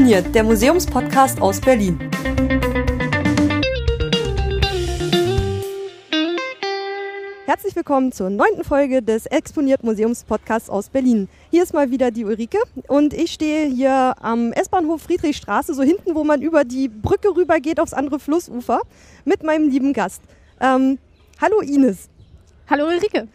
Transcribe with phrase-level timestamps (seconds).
[0.00, 1.98] Exponiert, der Museumspodcast aus Berlin.
[7.44, 11.28] Herzlich willkommen zur neunten Folge des Exponiert Museumspodcasts aus Berlin.
[11.50, 12.56] Hier ist mal wieder die Ulrike
[12.88, 17.60] und ich stehe hier am S-Bahnhof Friedrichstraße, so hinten, wo man über die Brücke rüber
[17.60, 18.80] geht aufs andere Flussufer,
[19.26, 20.22] mit meinem lieben Gast.
[20.62, 20.96] Ähm,
[21.42, 22.08] hallo Ines.
[22.70, 23.28] Hallo Ulrike.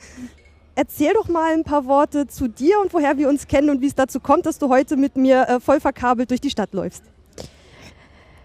[0.76, 3.88] Erzähl doch mal ein paar Worte zu dir und woher wir uns kennen und wie
[3.88, 7.04] es dazu kommt, dass du heute mit mir äh, voll verkabelt durch die Stadt läufst.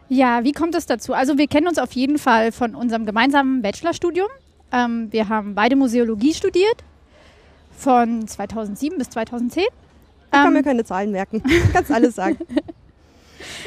[0.08, 1.12] Ja, wie kommt es dazu?
[1.12, 4.28] Also wir kennen uns auf jeden Fall von unserem gemeinsamen Bachelorstudium.
[4.72, 6.84] Ähm, wir haben beide Museologie studiert,
[7.76, 9.64] von 2007 bis 2010.
[9.64, 11.42] Ich kann ähm, mir keine Zahlen merken.
[11.48, 12.38] Du kannst alles sagen.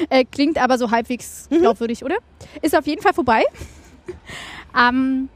[0.09, 1.59] äh, klingt aber so halbwegs mhm.
[1.59, 2.15] glaubwürdig, oder?
[2.61, 3.43] Ist auf jeden Fall vorbei.
[4.77, 5.29] ähm,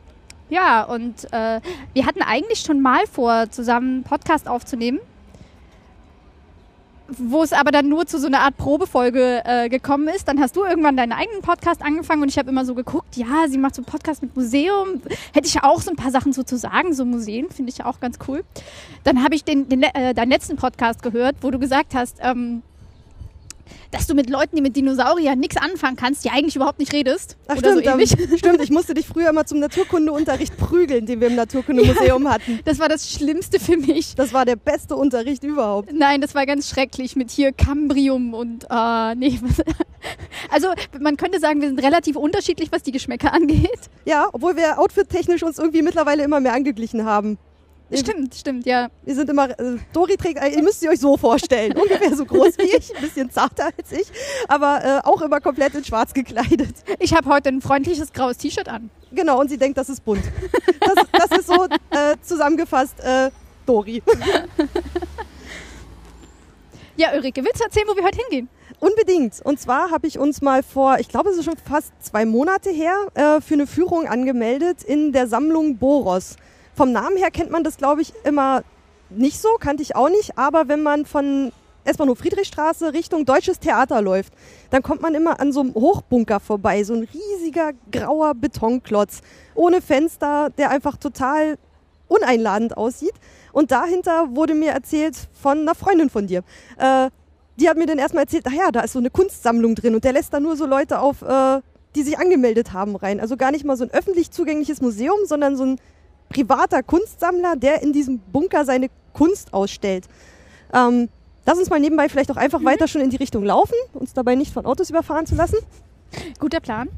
[0.49, 1.61] ja, und äh,
[1.93, 4.99] wir hatten eigentlich schon mal vor, zusammen einen Podcast aufzunehmen
[7.09, 10.27] wo es aber dann nur zu so einer Art Probefolge äh, gekommen ist.
[10.27, 13.47] Dann hast du irgendwann deinen eigenen Podcast angefangen und ich habe immer so geguckt, ja,
[13.47, 15.01] sie macht so einen Podcast mit Museum.
[15.33, 17.85] Hätte ich auch so ein paar Sachen so zu sagen, so Museen finde ich ja
[17.85, 18.43] auch ganz cool.
[19.03, 22.61] Dann habe ich den, den äh, deinen letzten Podcast gehört, wo du gesagt hast, ähm,
[23.91, 27.37] dass du mit Leuten, die mit Dinosauriern nichts anfangen kannst, ja eigentlich überhaupt nicht redest.
[27.47, 28.15] Ach, stimmt, so ähnlich.
[28.37, 32.59] stimmt, ich musste dich früher immer zum Naturkundeunterricht prügeln, den wir im Naturkundemuseum ja, hatten.
[32.65, 34.15] Das war das Schlimmste für mich.
[34.15, 35.91] Das war der beste Unterricht überhaupt.
[35.93, 39.39] Nein, das war ganz schrecklich mit hier Cambrium und äh, nee.
[40.49, 43.89] Also man könnte sagen, wir sind relativ unterschiedlich, was die Geschmäcker angeht.
[44.05, 47.37] Ja, obwohl wir outfit-technisch uns irgendwie mittlerweile immer mehr angeglichen haben.
[47.91, 48.89] Stimmt, stimmt, ja.
[49.05, 52.25] Wir sind immer, äh, Dori trägt, äh, ihr müsst sie euch so vorstellen, ungefähr so
[52.25, 54.07] groß wie ich, ein bisschen zarter als ich,
[54.47, 56.75] aber äh, auch immer komplett in schwarz gekleidet.
[56.99, 58.89] Ich habe heute ein freundliches graues T-Shirt an.
[59.11, 60.23] Genau, und sie denkt, das ist bunt.
[60.81, 63.31] Das, das ist so äh, zusammengefasst äh,
[63.65, 64.03] Dori.
[66.99, 68.49] Ja, Ulrike, willst du erzählen, wo wir heute hingehen?
[68.79, 69.39] Unbedingt.
[69.43, 72.71] Und zwar habe ich uns mal vor, ich glaube, es ist schon fast zwei Monate
[72.71, 76.37] her, äh, für eine Führung angemeldet in der Sammlung Boros.
[76.77, 78.61] Vom Namen her kennt man das, glaube ich, immer
[79.09, 80.37] nicht so, kannte ich auch nicht.
[80.37, 81.51] Aber wenn man von
[81.85, 84.31] S-Bahnhof Friedrichstraße Richtung Deutsches Theater läuft,
[84.69, 86.83] dann kommt man immer an so einem Hochbunker vorbei.
[86.83, 89.21] So ein riesiger grauer Betonklotz
[89.55, 91.57] ohne Fenster, der einfach total
[92.09, 93.15] uneinladend aussieht.
[93.53, 96.43] Und dahinter wurde mir erzählt von einer Freundin von dir.
[96.77, 97.09] Äh,
[97.59, 100.03] die hat mir dann erstmal erzählt, ach ja, da ist so eine Kunstsammlung drin und
[100.03, 101.59] der lässt da nur so Leute auf, äh,
[101.95, 103.19] die sich angemeldet haben, rein.
[103.19, 105.79] Also gar nicht mal so ein öffentlich zugängliches Museum, sondern so ein
[106.29, 110.05] privater Kunstsammler, der in diesem Bunker seine Kunst ausstellt.
[110.73, 111.09] Ähm,
[111.45, 112.65] lass uns mal nebenbei vielleicht auch einfach mhm.
[112.65, 115.57] weiter schon in die Richtung laufen, uns dabei nicht von Autos überfahren zu lassen.
[116.39, 116.89] Guter Plan.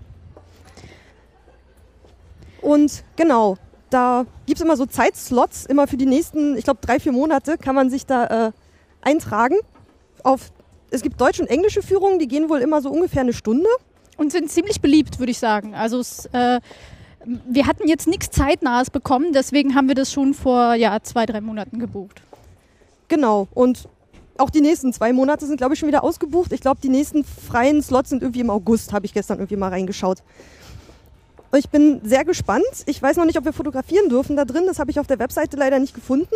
[2.61, 3.57] Und genau,
[3.89, 7.57] da gibt es immer so Zeitslots, immer für die nächsten, ich glaube, drei, vier Monate
[7.57, 8.51] kann man sich da äh,
[9.01, 9.55] eintragen.
[10.23, 10.51] Auf,
[10.91, 13.69] es gibt deutsche und englische Führungen, die gehen wohl immer so ungefähr eine Stunde.
[14.17, 15.73] Und sind ziemlich beliebt, würde ich sagen.
[15.75, 16.59] Also es äh,
[17.25, 21.41] wir hatten jetzt nichts Zeitnahes bekommen, deswegen haben wir das schon vor ja, zwei, drei
[21.41, 22.21] Monaten gebucht.
[23.07, 23.47] Genau.
[23.53, 23.87] Und
[24.37, 26.53] auch die nächsten zwei Monate sind, glaube ich, schon wieder ausgebucht.
[26.53, 29.69] Ich glaube, die nächsten freien Slots sind irgendwie im August, habe ich gestern irgendwie mal
[29.69, 30.19] reingeschaut.
[31.55, 32.63] Ich bin sehr gespannt.
[32.85, 34.63] Ich weiß noch nicht, ob wir fotografieren dürfen da drin.
[34.67, 36.35] Das habe ich auf der Webseite leider nicht gefunden.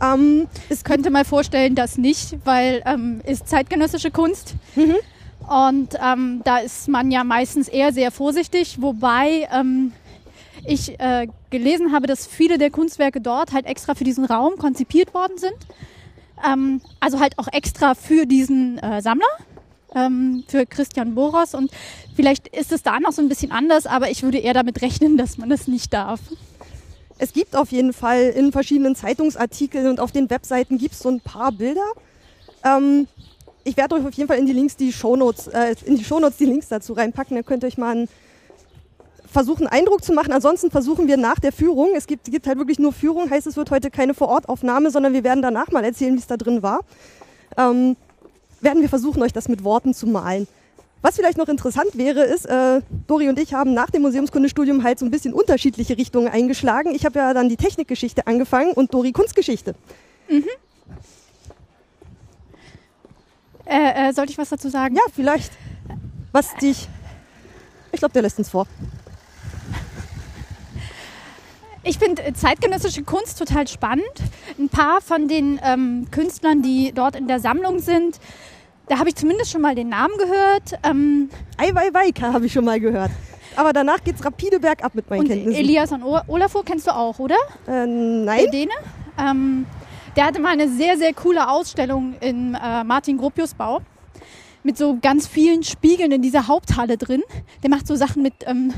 [0.00, 4.54] Ähm, es könnte mal vorstellen, dass nicht, weil ähm, ist zeitgenössische Kunst.
[4.76, 4.96] Mhm.
[5.48, 9.92] Und ähm, da ist man ja meistens eher sehr vorsichtig, wobei ähm,
[10.64, 15.14] ich äh, gelesen habe, dass viele der Kunstwerke dort halt extra für diesen Raum konzipiert
[15.14, 15.56] worden sind.
[16.46, 19.26] Ähm, also halt auch extra für diesen äh, Sammler,
[19.94, 21.54] ähm, für Christian Boros.
[21.54, 21.70] Und
[22.14, 25.16] vielleicht ist es da noch so ein bisschen anders, aber ich würde eher damit rechnen,
[25.16, 26.20] dass man das nicht darf.
[27.18, 31.08] Es gibt auf jeden Fall in verschiedenen Zeitungsartikeln und auf den Webseiten gibt es so
[31.08, 31.86] ein paar Bilder.
[32.62, 33.08] Ähm,
[33.64, 36.36] ich werde euch auf jeden Fall in die Links die Shownotes, äh, in die Shownotes
[36.36, 37.34] die Links dazu reinpacken.
[37.34, 38.08] Dann könnt ihr euch mal einen
[39.30, 40.32] versuchen, Eindruck zu machen.
[40.32, 43.56] Ansonsten versuchen wir nach der Führung, es gibt, gibt halt wirklich nur Führung, heißt es
[43.56, 46.80] wird heute keine Vorortaufnahme, sondern wir werden danach mal erzählen, wie es da drin war.
[47.56, 47.96] Ähm,
[48.60, 50.46] werden wir versuchen, euch das mit Worten zu malen.
[51.02, 54.98] Was vielleicht noch interessant wäre, ist, äh, Dori und ich haben nach dem Museumskundestudium halt
[54.98, 56.94] so ein bisschen unterschiedliche Richtungen eingeschlagen.
[56.94, 59.74] Ich habe ja dann die Technikgeschichte angefangen und Dori Kunstgeschichte.
[60.28, 60.44] Mhm.
[63.66, 64.96] Äh, äh, sollte ich was dazu sagen?
[64.96, 65.52] Ja, vielleicht.
[66.32, 66.88] Was dich.
[67.92, 68.66] Ich glaube, der lässt uns vor.
[71.88, 74.04] Ich finde äh, zeitgenössische Kunst total spannend.
[74.58, 78.18] Ein paar von den ähm, Künstlern, die dort in der Sammlung sind,
[78.88, 80.78] da habe ich zumindest schon mal den Namen gehört.
[80.84, 83.10] Ähm, Ei, wei, wei, habe ich schon mal gehört.
[83.54, 85.60] Aber danach geht es rapide bergab mit meinen und Kenntnissen.
[85.60, 87.36] Elias und Olafur kennst du auch, oder?
[87.66, 88.42] Äh, nein.
[88.42, 88.72] Der Däne.
[89.18, 89.66] Ähm,
[90.16, 93.80] der hatte mal eine sehr, sehr coole Ausstellung in äh, Martin Gropius Bau
[94.66, 97.22] mit so ganz vielen Spiegeln in dieser Haupthalle drin.
[97.62, 98.74] Der macht so Sachen mit ähm,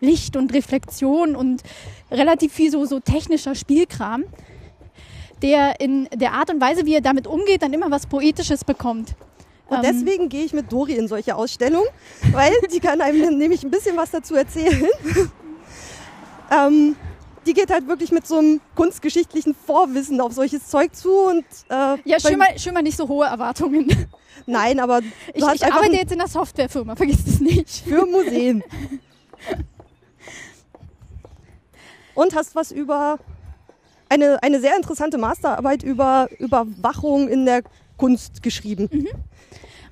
[0.00, 1.62] Licht und Reflexion und
[2.10, 4.24] relativ viel so, so technischer Spielkram,
[5.40, 9.14] der in der Art und Weise, wie er damit umgeht, dann immer was Poetisches bekommt.
[9.68, 11.88] Und Ähm, deswegen gehe ich mit Dori in solche Ausstellungen,
[12.32, 14.88] weil die kann einem nämlich ein bisschen was dazu erzählen.
[16.50, 16.96] ähm,
[17.48, 21.96] die geht halt wirklich mit so einem kunstgeschichtlichen Vorwissen auf solches Zeug zu und äh,
[22.04, 23.88] Ja, schön mal, schön mal nicht so hohe Erwartungen.
[24.46, 27.70] nein, aber du Ich, hast ich einfach arbeite jetzt in einer Softwarefirma, vergiss das nicht.
[27.70, 28.62] für Museen.
[32.14, 33.18] Und hast was über
[34.10, 37.62] eine, eine sehr interessante Masterarbeit über Überwachung in der
[37.96, 39.08] Kunst geschrieben.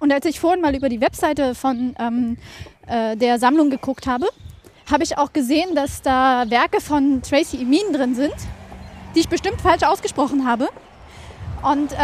[0.01, 2.37] Und als ich vorhin mal über die Webseite von ähm,
[2.87, 4.27] äh, der Sammlung geguckt habe,
[4.91, 8.35] habe ich auch gesehen, dass da Werke von Tracy Emin drin sind,
[9.15, 10.69] die ich bestimmt falsch ausgesprochen habe.
[11.63, 11.97] Und äh,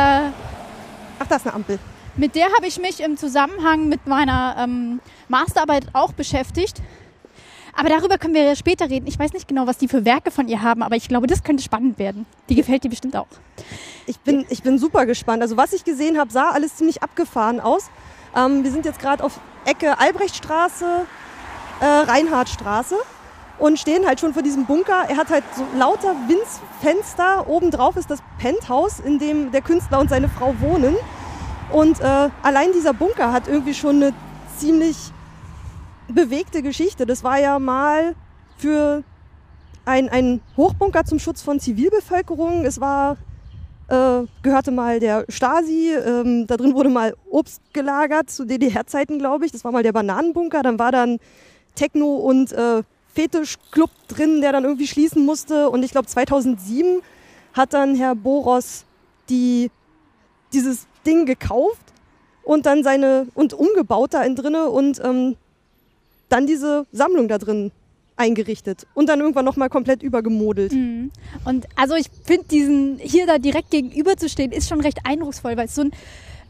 [1.19, 1.79] Ach, da ist eine Ampel.
[2.17, 6.83] mit der habe ich mich im Zusammenhang mit meiner ähm, Masterarbeit auch beschäftigt.
[7.75, 9.07] Aber darüber können wir ja später reden.
[9.07, 11.43] Ich weiß nicht genau, was die für Werke von ihr haben, aber ich glaube, das
[11.43, 12.27] könnte spannend werden.
[12.51, 13.29] Die gefällt dir bestimmt auch.
[14.07, 15.41] Ich bin, ich bin super gespannt.
[15.41, 17.89] Also was ich gesehen habe, sah alles ziemlich abgefahren aus.
[18.37, 21.07] Ähm, wir sind jetzt gerade auf Ecke Albrechtstraße,
[21.83, 22.95] äh, Reinhardtstraße
[23.59, 25.05] und stehen halt schon vor diesem Bunker.
[25.09, 27.49] Er hat halt so lauter Winzfenster.
[27.49, 30.95] Obendrauf ist das Penthouse, in dem der Künstler und seine Frau wohnen.
[31.73, 34.15] Und äh, allein dieser Bunker hat irgendwie schon eine
[34.59, 34.97] ziemlich
[36.09, 37.05] bewegte Geschichte.
[37.05, 38.15] Das war ja mal
[38.59, 39.03] für
[39.85, 42.65] ein, ein Hochbunker zum Schutz von Zivilbevölkerung.
[42.65, 43.17] Es war
[43.89, 45.93] äh, gehörte mal der Stasi.
[45.95, 49.53] Ähm, da drin wurde mal Obst gelagert zu DDR-Zeiten, glaube ich.
[49.53, 50.63] Das war mal der Bananenbunker.
[50.63, 51.19] Dann war dann
[51.75, 52.83] Techno- und äh,
[53.15, 55.71] Fetischclub drin, der dann irgendwie schließen musste.
[55.71, 57.03] Und ich glaube 2007
[57.53, 58.85] hat dann Herr Boros
[59.29, 59.71] die,
[60.53, 61.93] dieses Ding gekauft
[62.43, 65.37] und dann seine und umgebaut da in drinne und ähm,
[66.29, 67.71] dann diese Sammlung da drin
[68.17, 70.73] eingerichtet und dann irgendwann nochmal komplett übergemodelt.
[71.45, 75.57] Und also ich finde diesen hier da direkt gegenüber zu stehen, ist schon recht eindrucksvoll,
[75.57, 75.93] weil es so ein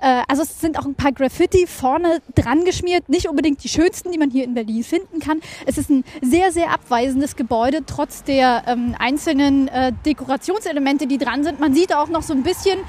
[0.03, 4.11] äh, also es sind auch ein paar Graffiti vorne dran geschmiert, nicht unbedingt die schönsten,
[4.11, 5.41] die man hier in Berlin finden kann.
[5.65, 11.45] Es ist ein sehr, sehr abweisendes Gebäude, trotz der ähm, einzelnen äh, Dekorationselemente, die dran
[11.45, 11.61] sind.
[11.61, 12.81] Man sieht auch noch so ein bisschen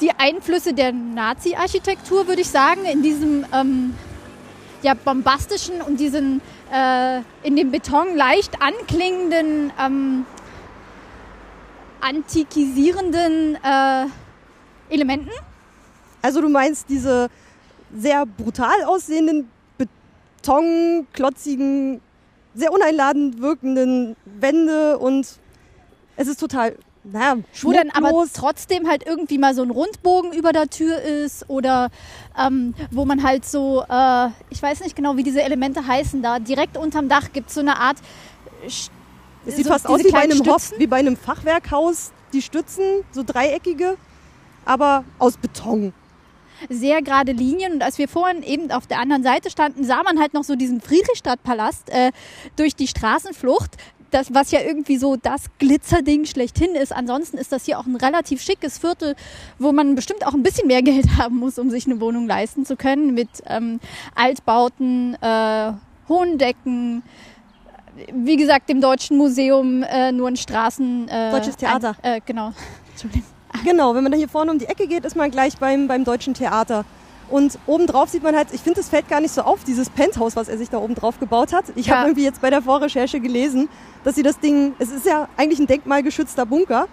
[0.00, 3.94] die Einflüsse der Nazi-Architektur, würde ich sagen, in diesem ähm,
[4.82, 6.40] ja, bombastischen und diesen
[6.72, 10.24] äh, in dem Beton leicht anklingenden, ähm,
[12.00, 14.06] antikisierenden äh,
[14.88, 15.30] Elementen.
[16.24, 17.28] Also du meinst diese
[17.94, 19.50] sehr brutal aussehenden,
[20.40, 22.00] betonklotzigen,
[22.54, 25.38] sehr uneinladend wirkenden Wände und
[26.16, 30.52] es ist total, naja, Wo dann aber trotzdem halt irgendwie mal so ein Rundbogen über
[30.52, 31.90] der Tür ist oder
[32.38, 36.38] ähm, wo man halt so, äh, ich weiß nicht genau, wie diese Elemente heißen da,
[36.38, 37.98] direkt unterm Dach gibt es so eine Art
[38.64, 38.90] Es
[39.44, 40.80] sieht so fast aus wie bei, einem Hof, Stützen.
[40.80, 43.98] wie bei einem Fachwerkhaus, die Stützen, so dreieckige,
[44.64, 45.92] aber aus Beton.
[46.68, 47.74] Sehr gerade Linien.
[47.74, 50.56] Und als wir vorhin eben auf der anderen Seite standen, sah man halt noch so
[50.56, 52.12] diesen Friedrichstadtpalast äh,
[52.56, 53.76] durch die Straßenflucht.
[54.10, 56.92] Das, was ja irgendwie so das Glitzerding schlechthin ist.
[56.92, 59.16] Ansonsten ist das hier auch ein relativ schickes Viertel,
[59.58, 62.64] wo man bestimmt auch ein bisschen mehr Geld haben muss, um sich eine Wohnung leisten
[62.64, 63.14] zu können.
[63.14, 63.80] Mit ähm,
[64.14, 65.72] Altbauten, äh,
[66.08, 67.02] hohen Decken,
[68.12, 71.08] wie gesagt, dem Deutschen Museum, äh, nur in Straßen.
[71.08, 71.96] Äh, Deutsches Theater.
[72.02, 72.52] Ein, äh, genau.
[72.92, 73.33] Entschuldigung.
[73.62, 76.04] Genau, wenn man da hier vorne um die Ecke geht, ist man gleich beim, beim
[76.04, 76.84] Deutschen Theater.
[77.30, 80.36] Und obendrauf sieht man halt, ich finde, es fällt gar nicht so auf, dieses Penthouse,
[80.36, 81.64] was er sich da oben drauf gebaut hat.
[81.74, 81.96] Ich Ja.
[81.96, 83.68] habe irgendwie jetzt bei der Vorrecherche gelesen,
[84.02, 86.86] dass sie das Ding, es ist ja eigentlich ein denkmalgeschützter Bunker.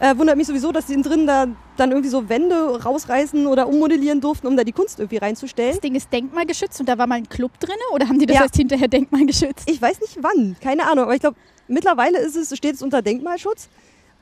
[0.00, 4.20] Äh, wundert mich sowieso, dass sie drin da dann irgendwie so Wände rausreißen oder ummodellieren
[4.20, 5.72] durften, um da die Kunst irgendwie reinzustellen.
[5.72, 8.36] Das Ding ist denkmalgeschützt und da war mal ein Club drin oder haben die das
[8.36, 8.42] Ja.
[8.42, 9.68] erst hinterher denkmalgeschützt?
[9.70, 11.36] Ich weiß nicht wann, keine Ahnung, aber ich glaube,
[11.68, 13.68] mittlerweile ist es, steht es unter Denkmalschutz.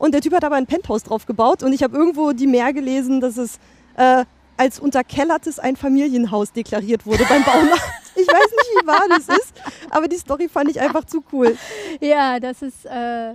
[0.03, 2.73] Und der Typ hat aber ein Penthouse drauf gebaut und ich habe irgendwo die mehr
[2.73, 3.61] gelesen, dass es
[3.97, 4.25] äh,
[4.57, 7.83] als unterkellertes Einfamilienhaus deklariert wurde beim Baumarkt.
[8.15, 9.55] Ich weiß nicht, wie wahr das ist,
[9.89, 11.57] aber die Story fand ich einfach zu cool.
[12.01, 12.85] Ja, das ist.
[12.85, 13.33] Äh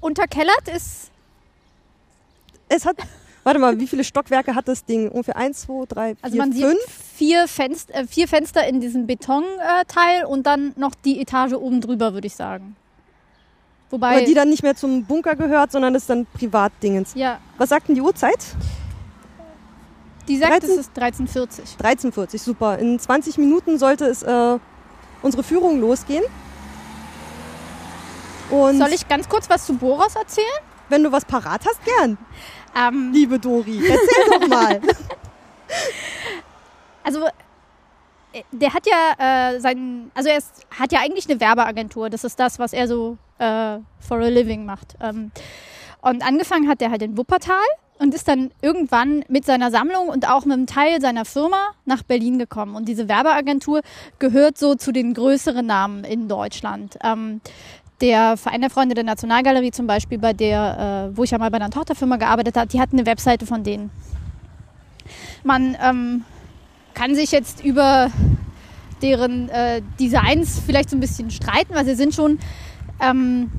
[0.00, 1.10] unterkellert ist.
[2.70, 2.96] Es hat,
[3.44, 5.10] warte mal, wie viele Stockwerke hat das Ding?
[5.10, 6.80] Ungefähr eins, zwei, drei, vier, Also man fünf?
[6.80, 11.82] sieht vier, Fenster, äh, vier Fenster in diesem Betonteil und dann noch die Etage oben
[11.82, 12.76] drüber, würde ich sagen.
[13.90, 14.16] Wobei.
[14.16, 17.12] Aber die dann nicht mehr zum Bunker gehört, sondern das ist dann Privatdingens.
[17.14, 18.38] ja, Was sagt denn die Uhrzeit?
[20.28, 20.70] die sagt, 13?
[20.70, 21.76] es ist 1340.
[22.10, 22.78] 13.40, super.
[22.78, 24.58] In 20 Minuten sollte es äh,
[25.22, 26.24] unsere Führung losgehen.
[28.50, 30.46] Und Soll ich ganz kurz was zu Boros erzählen?
[30.88, 32.16] wenn du was parat hast, gern,
[32.76, 33.80] Ähm, liebe Dori.
[33.88, 34.80] Erzähl doch mal.
[37.02, 37.24] Also
[38.32, 42.10] äh, der hat ja äh, sein, also er ist, hat ja eigentlich eine Werbeagentur.
[42.10, 44.96] Das ist das, was er so äh, for a living macht.
[45.00, 45.30] Ähm,
[46.02, 47.56] und angefangen hat er halt in Wuppertal
[47.98, 52.02] und ist dann irgendwann mit seiner Sammlung und auch mit einem Teil seiner Firma nach
[52.02, 52.74] Berlin gekommen.
[52.74, 53.80] Und diese Werbeagentur
[54.18, 56.98] gehört so zu den größeren Namen in Deutschland.
[57.02, 57.40] Ähm,
[58.00, 61.50] der Verein der Freunde der Nationalgalerie zum Beispiel, bei der, äh, wo ich ja mal
[61.50, 63.90] bei einer Tochterfirma gearbeitet habe, die hatten eine Webseite von denen.
[65.44, 66.24] Man ähm,
[66.94, 68.10] kann sich jetzt über
[69.00, 72.38] deren äh, Designs vielleicht so ein bisschen streiten, weil sie sind schon
[73.00, 73.50] ähm,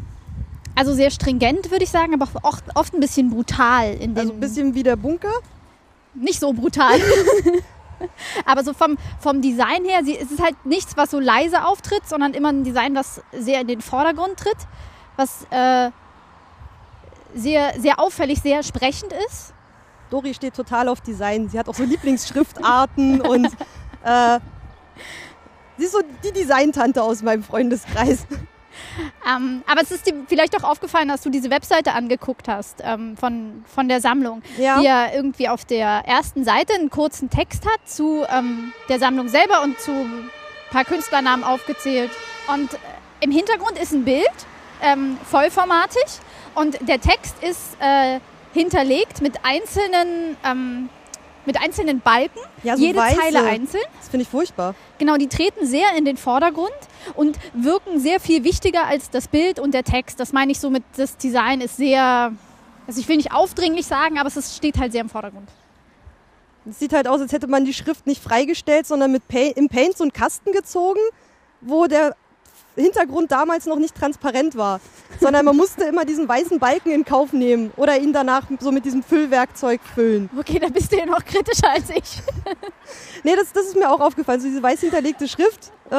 [0.75, 3.93] also sehr stringent, würde ich sagen, aber auch oft ein bisschen brutal.
[3.95, 5.33] In also ein bisschen wie der Bunker?
[6.13, 6.99] Nicht so brutal.
[8.45, 12.07] aber so vom, vom Design her, sie, es ist halt nichts, was so leise auftritt,
[12.07, 14.57] sondern immer ein Design, was sehr in den Vordergrund tritt,
[15.15, 15.89] was äh,
[17.33, 19.53] sehr, sehr auffällig, sehr sprechend ist.
[20.09, 21.49] Dori steht total auf Design.
[21.49, 23.45] Sie hat auch so Lieblingsschriftarten und
[24.03, 24.39] äh,
[25.77, 28.25] sie ist so die Designtante aus meinem Freundeskreis.
[29.29, 33.17] Ähm, aber es ist dir vielleicht auch aufgefallen, dass du diese Webseite angeguckt hast ähm,
[33.17, 34.79] von, von der Sammlung, ja.
[34.79, 39.27] die ja irgendwie auf der ersten Seite einen kurzen Text hat zu ähm, der Sammlung
[39.27, 40.29] selber und zu ein
[40.71, 42.11] paar Künstlernamen aufgezählt.
[42.53, 42.77] Und äh,
[43.21, 44.25] im Hintergrund ist ein Bild,
[44.81, 46.03] ähm, vollformatig,
[46.57, 48.19] und der Text ist äh,
[48.53, 50.89] hinterlegt mit einzelnen ähm,
[51.47, 53.19] mit einzelnen Balken, ja, so jede weiße.
[53.19, 53.83] Zeile einzeln.
[53.97, 54.75] Das finde ich furchtbar.
[54.99, 56.69] Genau, die treten sehr in den Vordergrund
[57.15, 60.19] und wirken sehr viel wichtiger als das Bild und der Text.
[60.19, 62.33] Das meine ich so mit, das Design ist sehr,
[62.85, 65.49] also ich will nicht aufdringlich sagen, aber es steht halt sehr im Vordergrund.
[66.69, 69.69] Es sieht halt aus, als hätte man die Schrift nicht freigestellt, sondern mit Paint, im
[69.69, 70.99] Paint so einen Kasten gezogen,
[71.61, 72.15] wo der
[72.83, 74.79] Hintergrund damals noch nicht transparent war,
[75.19, 78.85] sondern man musste immer diesen weißen Balken in Kauf nehmen oder ihn danach so mit
[78.85, 80.29] diesem Füllwerkzeug füllen.
[80.37, 82.21] Okay, da bist du ja noch kritischer als ich.
[83.23, 84.39] nee, das, das ist mir auch aufgefallen.
[84.39, 85.91] So diese weiß hinterlegte Schrift äh,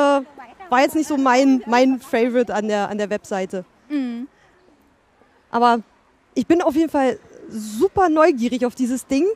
[0.71, 3.65] war jetzt nicht so mein, mein Favorite an der, an der Webseite.
[3.89, 4.29] Mhm.
[5.51, 5.81] Aber
[6.35, 7.19] ich bin auf jeden Fall
[7.49, 9.27] super neugierig auf dieses Ding.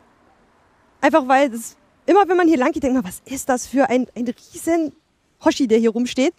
[1.00, 3.88] Einfach weil das, immer wenn man hier lang geht, denkt man, was ist das für
[3.88, 4.92] ein, ein riesen
[5.44, 6.34] Hoshi, der hier rumsteht.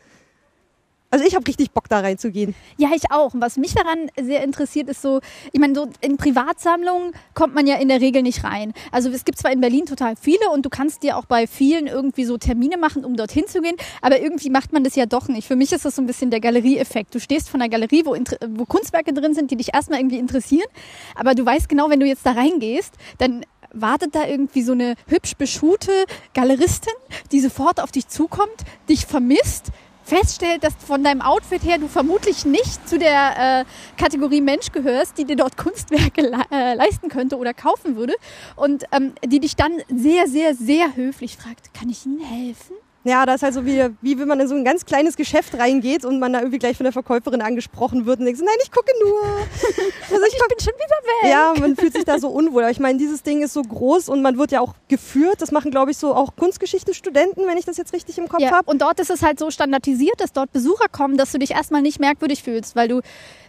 [1.13, 2.55] Also ich habe richtig Bock da reinzugehen.
[2.75, 3.36] Ja, ich auch.
[3.36, 5.20] Und was mich daran sehr interessiert, ist so,
[5.51, 8.74] ich meine, so in Privatsammlungen kommt man ja in der Regel nicht rein.
[8.91, 11.86] Also es gibt zwar in Berlin total viele und du kannst dir auch bei vielen
[11.86, 15.27] irgendwie so Termine machen, um dorthin zu gehen, aber irgendwie macht man das ja doch
[15.27, 15.48] nicht.
[15.48, 17.13] Für mich ist das so ein bisschen der Galerieeffekt.
[17.13, 18.17] Du stehst vor einer Galerie, wo,
[18.50, 20.67] wo Kunstwerke drin sind, die dich erstmal irgendwie interessieren,
[21.13, 24.96] aber du weißt genau, wenn du jetzt da reingehst, dann wartet da irgendwie so eine
[25.08, 25.91] hübsch beschuhte
[26.34, 26.93] Galeristin,
[27.32, 28.55] die sofort auf dich zukommt,
[28.88, 29.72] dich vermisst,
[30.03, 33.65] feststellt, dass von deinem Outfit her du vermutlich nicht zu der äh,
[33.98, 38.13] Kategorie Mensch gehörst, die dir dort Kunstwerke le äh, leisten könnte oder kaufen würde
[38.55, 42.75] und ähm, die dich dann sehr, sehr, sehr höflich fragt, kann ich Ihnen helfen?
[43.05, 45.57] Ja, das ist halt so wie, wie wenn man in so ein ganz kleines Geschäft
[45.57, 48.72] reingeht und man da irgendwie gleich von der Verkäuferin angesprochen wird und denkt, nein, ich
[48.72, 49.13] gucke nur.
[50.12, 51.31] Also ich, ich bin schon wieder weg.
[51.31, 52.63] Ja, man fühlt sich da so unwohl.
[52.63, 55.41] Aber ich meine, dieses Ding ist so groß und man wird ja auch geführt.
[55.41, 58.51] Das machen, glaube ich, so auch Kunstgeschichte-Studenten, wenn ich das jetzt richtig im Kopf ja,
[58.51, 58.69] habe.
[58.69, 61.81] Und dort ist es halt so standardisiert, dass dort Besucher kommen, dass du dich erstmal
[61.81, 63.01] nicht merkwürdig fühlst, weil du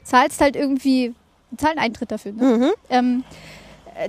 [0.04, 1.14] zahlst halt irgendwie,
[1.58, 2.32] zahlen Eintritt dafür.
[2.32, 2.44] Ne?
[2.44, 2.70] Mhm.
[2.88, 3.24] Ähm,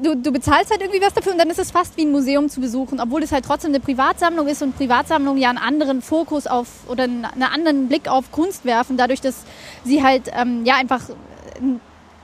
[0.01, 2.49] du, du bezahlst halt irgendwie was dafür und dann ist es fast wie ein Museum
[2.49, 6.47] zu besuchen, obwohl es halt trotzdem eine Privatsammlung ist und Privatsammlungen ja einen anderen Fokus
[6.47, 9.43] auf oder einen, anderen Blick auf Kunst werfen, dadurch, dass
[9.83, 11.01] sie halt ähm, ja einfach
[11.57, 11.79] einen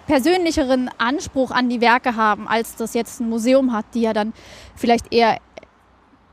[0.07, 4.33] persönlicheren Anspruch an die Werke haben, als das jetzt ein Museum hat, die ja dann
[4.75, 5.37] vielleicht eher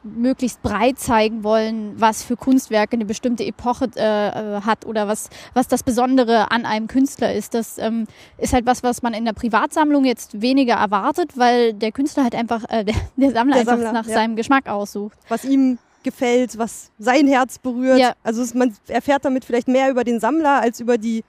[0.02, 5.30] möglichst breit zeigen wollen, was für Kunstwerke eine bestimmte Epoche äh, äh, hat oder was,
[5.54, 7.54] was das Besondere an einem Künstler ist.
[7.54, 8.06] Das ähm,
[8.38, 12.34] ist halt was, was man in der Privatsammlung jetzt weniger erwartet, weil der Künstler halt
[12.34, 14.14] einfach, äh, der, der Sammler der einfach Sammler, nach ja.
[14.14, 15.16] seinem Geschmack aussucht.
[15.28, 17.98] Was ihm gefällt, was sein Herz berührt.
[17.98, 18.12] Ja.
[18.22, 21.24] Also es, man erfährt damit vielleicht mehr über den Sammler als über die,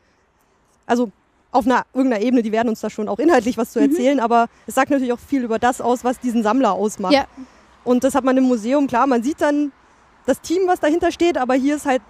[0.86, 1.12] also
[1.52, 3.90] auf einer irgendeiner Ebene, die werden uns da schon auch inhaltlich was zu mhm.
[3.90, 4.24] erzählen, mhm.
[4.24, 7.14] aber es sagt natürlich auch viel über das aus, was diesen Sammler ausmacht.
[7.14, 7.26] Ja.
[7.90, 9.72] Und das hat man im Museum, klar, man sieht dann
[10.28, 12.04] das Team, was dahinter steht, aber hier ist halt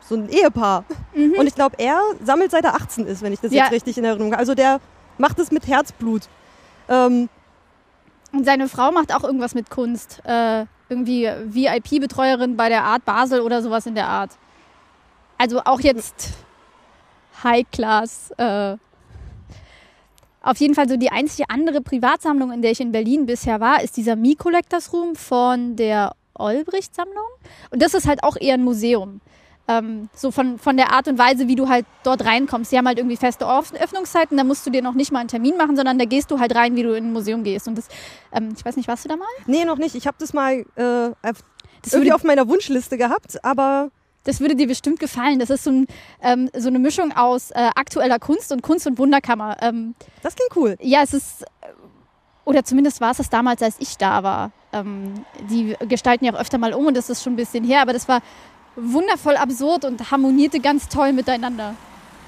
[0.00, 0.84] so ein Ehepaar.
[1.14, 1.34] Mhm.
[1.38, 3.62] Und ich glaube, er sammelt seit er 18 ist, wenn ich das ja.
[3.62, 4.40] jetzt richtig in Erinnerung habe.
[4.40, 4.80] Also der
[5.16, 6.22] macht es mit Herzblut.
[6.88, 7.28] Ähm,
[8.32, 10.20] und seine Frau macht auch irgendwas mit Kunst.
[10.24, 14.32] Äh, irgendwie VIP-Betreuerin bei der Art Basel oder sowas in der Art.
[15.38, 16.30] Also auch jetzt
[17.44, 18.76] High Class äh,
[20.44, 23.82] auf jeden Fall so die einzige andere Privatsammlung, in der ich in Berlin bisher war,
[23.82, 27.30] ist dieser Me Collectors Room von der Olbricht-Sammlung.
[27.70, 29.20] Und das ist halt auch eher ein Museum.
[29.66, 32.70] ähm, so von, von der Art und Weise, wie du halt dort reinkommst.
[32.70, 35.56] Sie haben halt irgendwie feste Öffnungszeiten, da musst du dir noch nicht mal einen Termin
[35.56, 37.66] machen, sondern da gehst du halt rein, wie du in ein Museum gehst.
[37.66, 37.88] Und das,
[38.32, 39.26] ähm, ich weiß nicht, warst du da mal?
[39.46, 39.94] Nee, noch nicht.
[39.94, 41.10] Ich habe das mal äh,
[41.82, 43.90] das irgendwie auf meiner Wunschliste gehabt, aber
[44.24, 45.38] das würde dir bestimmt gefallen.
[45.38, 45.86] Das ist so, ein,
[46.22, 49.56] ähm, so eine Mischung aus äh, aktueller Kunst und Kunst- und Wunderkammer.
[49.60, 50.76] Ähm, das klingt cool.
[50.80, 51.44] Ja, es ist,
[52.44, 54.50] oder zumindest war es das damals, als ich da war.
[54.72, 57.82] Ähm, die gestalten ja auch öfter mal um und das ist schon ein bisschen her,
[57.82, 58.20] aber das war
[58.76, 61.74] wundervoll absurd und harmonierte ganz toll miteinander.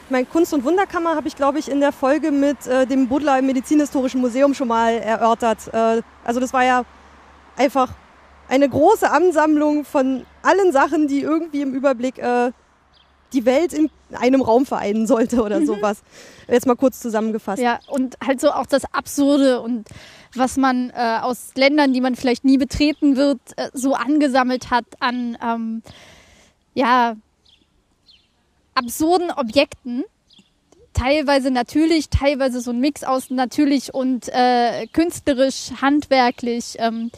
[0.09, 3.41] Mein Kunst- und Wunderkammer habe ich, glaube ich, in der Folge mit äh, dem Buddler
[3.41, 5.67] im Medizinhistorischen Museum schon mal erörtert.
[5.73, 6.85] Äh, also das war ja
[7.57, 7.89] einfach
[8.49, 12.53] eine große Ansammlung von allen Sachen, die irgendwie im Überblick äh,
[13.33, 15.67] die Welt in einem Raum vereinen sollte oder mhm.
[15.67, 16.03] sowas.
[16.49, 17.61] Jetzt mal kurz zusammengefasst.
[17.61, 19.89] Ja, und halt so auch das Absurde und
[20.35, 24.85] was man äh, aus Ländern, die man vielleicht nie betreten wird, äh, so angesammelt hat
[25.01, 25.83] an ähm,
[26.75, 27.17] ja
[28.75, 30.05] absurden Objekten.
[30.93, 36.77] Teilweise natürlich, teilweise so ein Mix aus natürlich und äh, künstlerisch, handwerklich.
[36.79, 37.11] Ähm,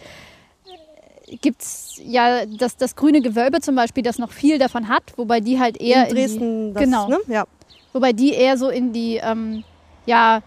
[1.40, 5.40] gibt es ja das, das grüne Gewölbe zum Beispiel, das noch viel davon hat, wobei
[5.40, 7.18] die halt eher in Dresden, in die, genau, ne?
[7.28, 7.44] ja.
[7.92, 9.64] wobei die eher so in die ähm,
[10.06, 10.42] ja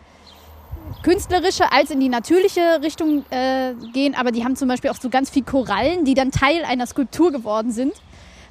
[1.03, 5.09] künstlerische als in die natürliche Richtung äh, gehen, aber die haben zum Beispiel auch so
[5.09, 7.93] ganz viel Korallen, die dann Teil einer Skulptur geworden sind,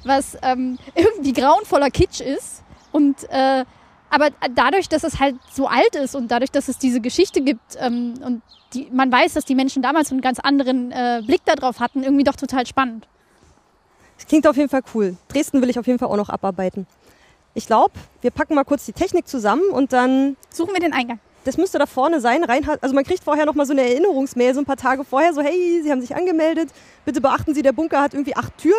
[0.03, 3.65] was ähm, irgendwie grauenvoller Kitsch ist und äh,
[4.11, 7.77] aber dadurch, dass es halt so alt ist und dadurch, dass es diese Geschichte gibt
[7.79, 8.41] ähm, und
[8.73, 12.23] die, man weiß, dass die Menschen damals einen ganz anderen äh, Blick darauf hatten, irgendwie
[12.23, 13.07] doch total spannend.
[14.17, 15.15] Das klingt auf jeden Fall cool.
[15.29, 16.85] Dresden will ich auf jeden Fall auch noch abarbeiten.
[17.53, 21.19] Ich glaube, wir packen mal kurz die Technik zusammen und dann suchen wir den Eingang.
[21.43, 22.43] Das müsste da vorne sein.
[22.43, 25.33] Reinhard, also man kriegt vorher noch mal so eine Erinnerungsmail, so ein paar Tage vorher,
[25.33, 26.69] so hey, Sie haben sich angemeldet.
[27.03, 28.75] Bitte beachten Sie, der Bunker hat irgendwie acht Türen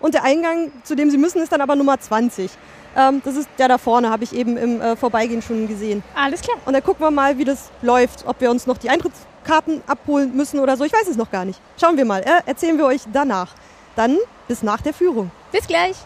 [0.00, 2.50] und der Eingang, zu dem Sie müssen, ist dann aber Nummer 20.
[2.96, 6.02] Ähm, das ist der da vorne, habe ich eben im äh, Vorbeigehen schon gesehen.
[6.14, 6.56] Alles klar.
[6.64, 10.34] Und dann gucken wir mal, wie das läuft, ob wir uns noch die Eintrittskarten abholen
[10.34, 10.84] müssen oder so.
[10.84, 11.60] Ich weiß es noch gar nicht.
[11.78, 12.22] Schauen wir mal.
[12.22, 13.54] Äh, erzählen wir euch danach.
[13.96, 14.16] Dann
[14.48, 15.30] bis nach der Führung.
[15.52, 15.96] Bis gleich.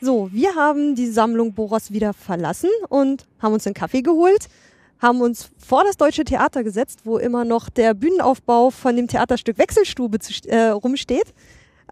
[0.00, 4.48] So, wir haben die Sammlung Boros wieder verlassen und haben uns einen Kaffee geholt,
[5.00, 9.58] haben uns vor das Deutsche Theater gesetzt, wo immer noch der Bühnenaufbau von dem Theaterstück
[9.58, 11.32] Wechselstube zu, äh, rumsteht.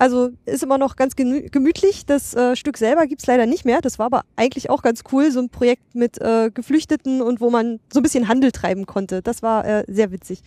[0.00, 2.06] Also ist immer noch ganz gemütlich.
[2.06, 3.82] Das äh, Stück selber gibt's leider nicht mehr.
[3.82, 7.50] Das war aber eigentlich auch ganz cool, so ein Projekt mit äh, Geflüchteten und wo
[7.50, 9.20] man so ein bisschen Handel treiben konnte.
[9.20, 10.40] Das war äh, sehr witzig.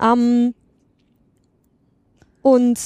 [0.00, 0.54] Ähm,
[2.40, 2.78] und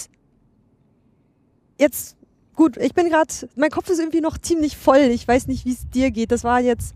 [1.79, 2.16] jetzt,
[2.57, 5.11] gut, ich bin gerade, mein Kopf ist irgendwie noch ziemlich voll.
[5.11, 6.33] Ich weiß nicht, wie es dir geht.
[6.33, 6.94] Das war jetzt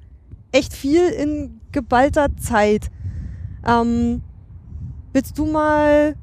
[0.52, 2.90] echt viel in geballter Zeit.
[3.68, 4.22] Ähm,
[5.12, 6.16] willst du mal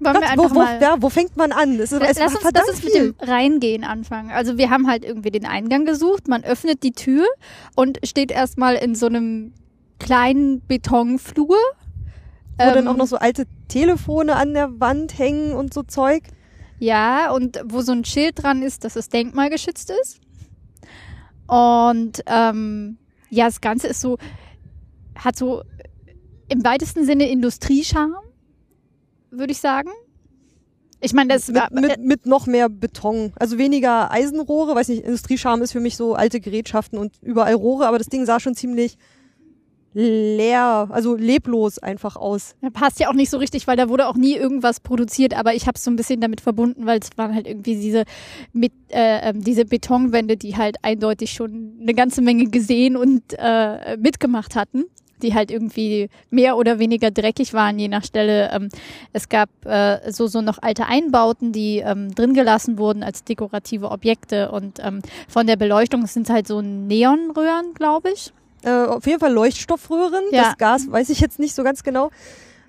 [0.00, 1.78] wollen Gott, wir einfach wo, wo, mal ja, wo fängt man an?
[1.78, 4.30] Es, es lass, uns, lass uns mit dem Reingehen anfangen.
[4.30, 7.26] Also wir haben halt irgendwie den Eingang gesucht, man öffnet die Tür
[7.76, 9.52] und steht erstmal in so einem
[9.98, 11.56] kleinen Betonflur.
[12.58, 16.24] Wo ähm, dann auch noch so alte Telefone an der Wand hängen und so Zeug.
[16.78, 20.20] Ja, und wo so ein Schild dran ist, dass es denkmalgeschützt ist.
[21.46, 24.18] Und ähm, ja, das Ganze ist so,
[25.14, 25.62] hat so
[26.48, 28.16] im weitesten Sinne Industriescharme
[29.30, 29.90] würde ich sagen.
[31.02, 35.62] Ich meine, das mit, mit, mit noch mehr Beton, also weniger Eisenrohre, weiß nicht, Industriescham
[35.62, 38.98] ist für mich so alte Gerätschaften und überall Rohre, aber das Ding sah schon ziemlich
[39.92, 42.54] leer, also leblos einfach aus.
[42.60, 45.54] Ja, passt ja auch nicht so richtig, weil da wurde auch nie irgendwas produziert, aber
[45.54, 48.04] ich habe es so ein bisschen damit verbunden, weil es waren halt irgendwie diese
[48.52, 53.96] mit äh, ähm, diese Betonwände, die halt eindeutig schon eine ganze Menge gesehen und äh,
[53.96, 54.84] mitgemacht hatten
[55.22, 58.50] die halt irgendwie mehr oder weniger dreckig waren, je nach Stelle.
[58.52, 58.68] Ähm,
[59.12, 63.90] es gab äh, so, so noch alte Einbauten, die ähm, drin gelassen wurden als dekorative
[63.90, 68.32] Objekte und ähm, von der Beleuchtung sind halt so Neonröhren, glaube ich.
[68.62, 70.24] Äh, auf jeden Fall Leuchtstoffröhren.
[70.32, 70.44] Ja.
[70.44, 72.10] Das Gas weiß ich jetzt nicht so ganz genau.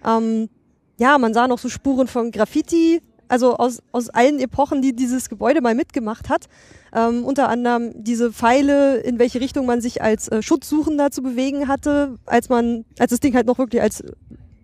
[0.05, 0.49] Ähm,
[0.97, 5.29] ja, man sah noch so Spuren von Graffiti, also aus, aus allen Epochen, die dieses
[5.29, 6.47] Gebäude mal mitgemacht hat.
[6.93, 11.67] Ähm, unter anderem diese Pfeile, in welche Richtung man sich als äh, Schutzsuchender zu bewegen
[11.69, 14.03] hatte, als man, als das Ding halt noch wirklich als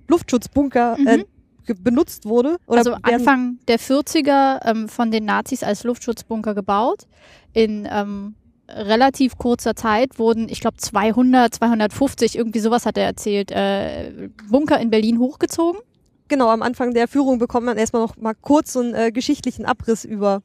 [0.09, 1.83] Luftschutzbunker äh, mhm.
[1.83, 2.57] benutzt wurde.
[2.67, 7.07] Oder also Anfang der 40er ähm, von den Nazis als Luftschutzbunker gebaut.
[7.53, 8.35] In ähm,
[8.69, 14.79] relativ kurzer Zeit wurden, ich glaube 200, 250, irgendwie sowas hat er erzählt, äh, Bunker
[14.79, 15.79] in Berlin hochgezogen.
[16.27, 19.65] Genau, am Anfang der Führung bekommt man erstmal noch mal kurz so einen äh, geschichtlichen
[19.65, 20.41] Abriss über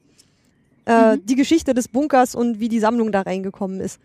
[0.87, 1.27] äh, mhm.
[1.27, 4.01] die Geschichte des Bunkers und wie die Sammlung da reingekommen ist.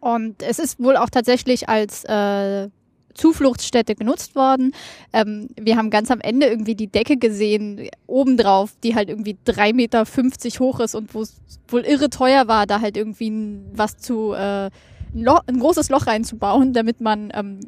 [0.00, 2.68] Und es ist wohl auch tatsächlich als äh,
[3.14, 4.72] Zufluchtsstätte genutzt worden.
[5.12, 9.72] Ähm, wir haben ganz am Ende irgendwie die Decke gesehen, obendrauf, die halt irgendwie drei
[9.72, 11.36] Meter fünfzig hoch ist und wo es
[11.68, 14.70] wohl irre teuer war, da halt irgendwie was zu äh,
[15.14, 17.60] ein, Loch, ein großes Loch reinzubauen, damit man ähm,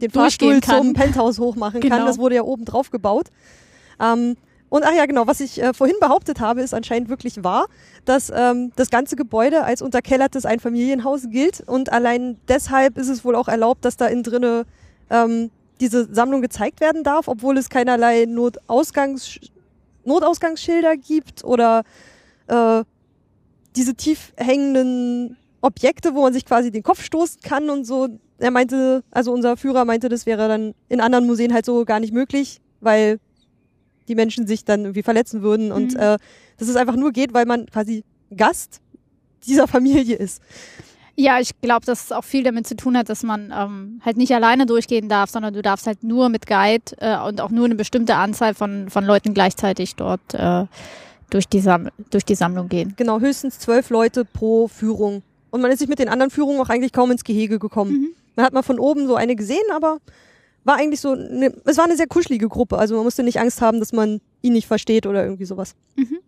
[0.00, 1.96] den Fahrstuhl zum Penthouse hochmachen genau.
[1.96, 2.06] kann.
[2.06, 3.28] Das wurde ja oben drauf gebaut.
[4.00, 4.36] Ähm,
[4.68, 7.66] und ach ja, genau, was ich äh, vorhin behauptet habe, ist anscheinend wirklich wahr,
[8.04, 13.36] dass ähm, das ganze Gebäude als unterkellertes Einfamilienhaus gilt und allein deshalb ist es wohl
[13.36, 14.64] auch erlaubt, dass da innen drinne
[15.10, 19.38] ähm, diese Sammlung gezeigt werden darf, obwohl es keinerlei Notausgangs
[20.04, 21.84] Notausgangsschilder gibt oder
[22.48, 22.82] äh,
[23.76, 28.08] diese tief hängenden Objekte, wo man sich quasi den Kopf stoßen kann und so.
[28.38, 32.00] Er meinte, also unser Führer meinte, das wäre dann in anderen Museen halt so gar
[32.00, 33.18] nicht möglich, weil
[34.08, 35.72] die Menschen sich dann irgendwie verletzen würden mhm.
[35.72, 36.18] und äh,
[36.58, 38.04] dass es einfach nur geht, weil man quasi
[38.36, 38.82] Gast
[39.46, 40.42] dieser Familie ist.
[41.16, 44.16] Ja, ich glaube, dass es auch viel damit zu tun hat, dass man ähm, halt
[44.16, 47.64] nicht alleine durchgehen darf, sondern du darfst halt nur mit Guide äh, und auch nur
[47.64, 50.66] eine bestimmte Anzahl von, von Leuten gleichzeitig dort äh,
[51.30, 52.94] durch, die Sam durch die Sammlung gehen.
[52.96, 55.22] Genau, höchstens zwölf Leute pro Führung.
[55.54, 57.92] Und man ist sich mit den anderen Führungen auch eigentlich kaum ins Gehege gekommen.
[57.92, 58.08] Mhm.
[58.34, 59.98] Man hat mal von oben so eine gesehen, aber
[60.64, 62.76] war eigentlich so, eine, es war eine sehr kuschelige Gruppe.
[62.76, 65.76] Also man musste nicht Angst haben, dass man ihn nicht versteht oder irgendwie sowas.
[65.94, 66.18] Mhm.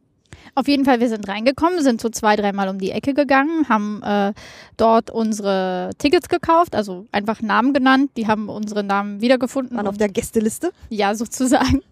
[0.55, 4.01] Auf jeden Fall, wir sind reingekommen, sind so zwei, dreimal um die Ecke gegangen, haben
[4.05, 4.33] äh,
[4.77, 8.13] dort unsere Tickets gekauft, also einfach Namen genannt.
[8.17, 9.77] Die haben unsere Namen wiedergefunden.
[9.77, 10.71] Waren auf der Gästeliste?
[10.89, 11.83] Ja, sozusagen.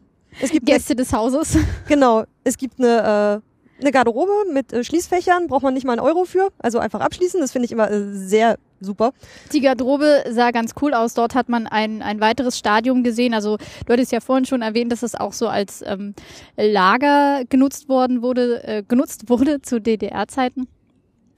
[0.40, 1.58] Es gibt Gäste des Hauses.
[1.88, 2.26] Genau.
[2.44, 6.24] Es gibt eine äh, eine Garderobe mit äh, Schließfächern, braucht man nicht mal einen Euro
[6.24, 6.50] für.
[6.58, 9.12] Also einfach abschließen, das finde ich immer äh, sehr super.
[9.52, 11.14] Die Garderobe sah ganz cool aus.
[11.14, 13.34] Dort hat man ein, ein weiteres Stadium gesehen.
[13.34, 16.14] Also du hattest ja vorhin schon erwähnt, dass es auch so als ähm,
[16.56, 20.68] Lager genutzt worden wurde, äh, genutzt wurde zu DDR-Zeiten.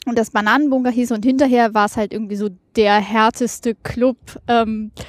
[0.06, 4.16] Und das Bananenbunker hieß und hinterher war es halt irgendwie so der härteste Club.
[4.46, 5.02] Ähm, äh,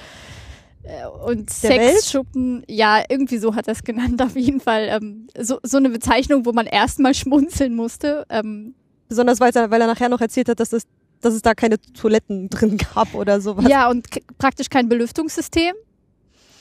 [1.26, 4.88] und Sexschuppen, ja, irgendwie so hat er es genannt, auf jeden Fall.
[4.90, 8.26] Ähm, so, so eine Bezeichnung, wo man erstmal schmunzeln musste.
[8.30, 8.74] Ähm,
[9.10, 10.84] Besonders weil er, weil er nachher noch erzählt hat, dass, das,
[11.22, 13.66] dass es da keine Toiletten drin gab oder sowas.
[13.68, 15.74] Ja, und praktisch kein Belüftungssystem.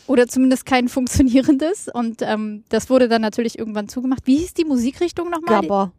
[0.08, 1.88] Oder zumindest kein funktionierendes.
[1.92, 4.20] Und ähm, das wurde dann natürlich irgendwann zugemacht.
[4.24, 5.62] Wie hieß die Musikrichtung nochmal?
[5.62, 5.92] Gabba.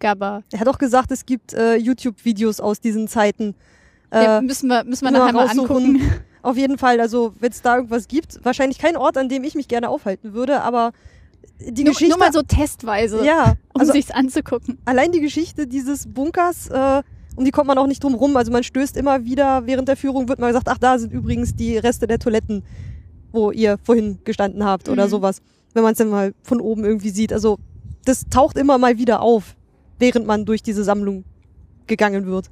[0.00, 0.42] Gabba.
[0.50, 3.54] Er hat auch gesagt, es gibt äh, YouTube-Videos aus diesen Zeiten.
[4.10, 6.02] Äh, ja, müssen wir, müssen wir nachher mal angucken.
[6.42, 9.54] Auf jeden Fall, also wenn es da irgendwas gibt, wahrscheinlich kein Ort, an dem ich
[9.54, 10.92] mich gerne aufhalten würde, aber
[11.60, 12.10] die nur, Geschichte.
[12.10, 14.78] Nur mal so testweise, ja, um also sich's anzugucken.
[14.84, 17.02] Allein die Geschichte dieses Bunkers, äh,
[17.36, 18.36] um die kommt man auch nicht drum rum.
[18.36, 21.54] Also man stößt immer wieder, während der Führung wird mal gesagt, ach, da sind übrigens
[21.54, 22.64] die Reste der Toiletten,
[23.30, 25.10] wo ihr vorhin gestanden habt oder mhm.
[25.10, 25.42] sowas.
[25.74, 27.32] Wenn man es dann mal von oben irgendwie sieht.
[27.32, 27.58] Also
[28.04, 29.56] das taucht immer mal wieder auf,
[29.98, 31.24] während man durch diese Sammlung
[31.86, 32.50] gegangen wird.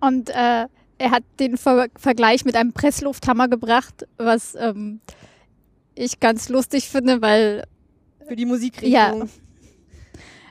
[0.00, 0.66] Und äh,
[0.98, 5.00] er hat den Ver Vergleich mit einem Presslufthammer gebracht, was ähm,
[5.94, 7.64] ich ganz lustig finde, weil
[8.26, 8.90] für die Musikrichtung.
[8.90, 9.14] Ja.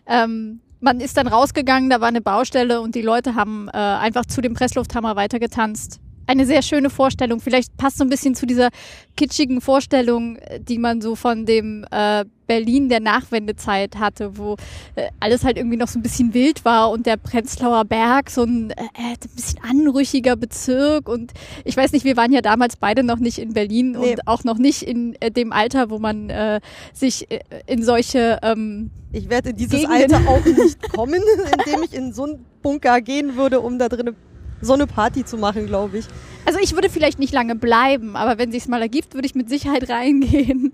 [0.05, 4.25] Ähm, man ist dann rausgegangen, da war eine Baustelle und die Leute haben äh, einfach
[4.25, 7.39] zu dem Presslufthammer weitergetanzt eine sehr schöne Vorstellung.
[7.39, 8.69] Vielleicht passt so ein bisschen zu dieser
[9.15, 14.55] kitschigen Vorstellung, die man so von dem äh, Berlin der Nachwendezeit hatte, wo
[14.95, 18.43] äh, alles halt irgendwie noch so ein bisschen wild war und der Prenzlauer Berg so
[18.43, 21.31] ein, äh, ein bisschen anrüchiger Bezirk und
[21.63, 24.11] ich weiß nicht, wir waren ja damals beide noch nicht in Berlin nee.
[24.11, 26.59] und auch noch nicht in äh, dem Alter, wo man äh,
[26.93, 31.21] sich äh, in solche ähm, Ich werde in dieses Gegenden Alter auch nicht kommen,
[31.57, 34.15] indem ich in so einen Bunker gehen würde, um da drinnen
[34.63, 36.05] so eine Party zu machen, glaube ich.
[36.45, 39.49] Also ich würde vielleicht nicht lange bleiben, aber wenn sich's mal ergibt, würde ich mit
[39.49, 40.73] Sicherheit reingehen.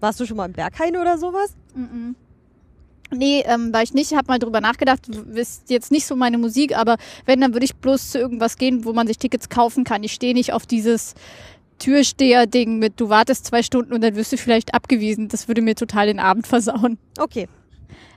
[0.00, 1.54] Warst du schon mal im Berghain oder sowas?
[1.74, 2.14] Mm, -mm.
[3.12, 4.14] Nee, ähm, war ich nicht.
[4.14, 5.08] Hab mal drüber nachgedacht.
[5.34, 6.96] Ist jetzt nicht so meine Musik, aber
[7.26, 10.04] wenn, dann würde ich bloß zu irgendwas gehen, wo man sich Tickets kaufen kann.
[10.04, 11.14] Ich stehe nicht auf dieses
[11.80, 15.28] Türsteher-Ding mit, du wartest zwei Stunden und dann wirst du vielleicht abgewiesen.
[15.28, 16.98] Das würde mir total den Abend versauen.
[17.18, 17.48] Okay.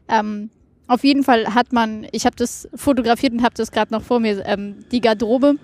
[0.07, 0.51] Ähm,
[0.93, 4.19] auf jeden Fall hat man, ich habe das fotografiert und habe das gerade noch vor
[4.19, 5.55] mir, ähm, die Garderobe.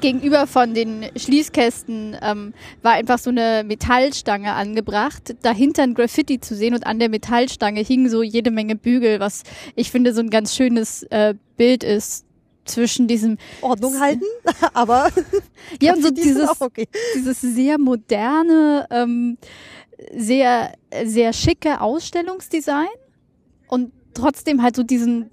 [0.00, 6.56] Gegenüber von den Schließkästen ähm, war einfach so eine Metallstange angebracht, dahinter ein Graffiti zu
[6.56, 9.42] sehen und an der Metallstange hingen so jede Menge Bügel, was
[9.76, 12.24] ich finde so ein ganz schönes äh, Bild ist
[12.64, 14.24] zwischen diesem Ordnung halten,
[14.72, 15.10] aber
[15.82, 16.88] ja und so dieses okay.
[17.14, 19.36] dieses sehr moderne, ähm,
[20.16, 20.72] sehr
[21.04, 22.88] sehr schicke Ausstellungsdesign
[23.68, 25.30] und trotzdem halt so diesen,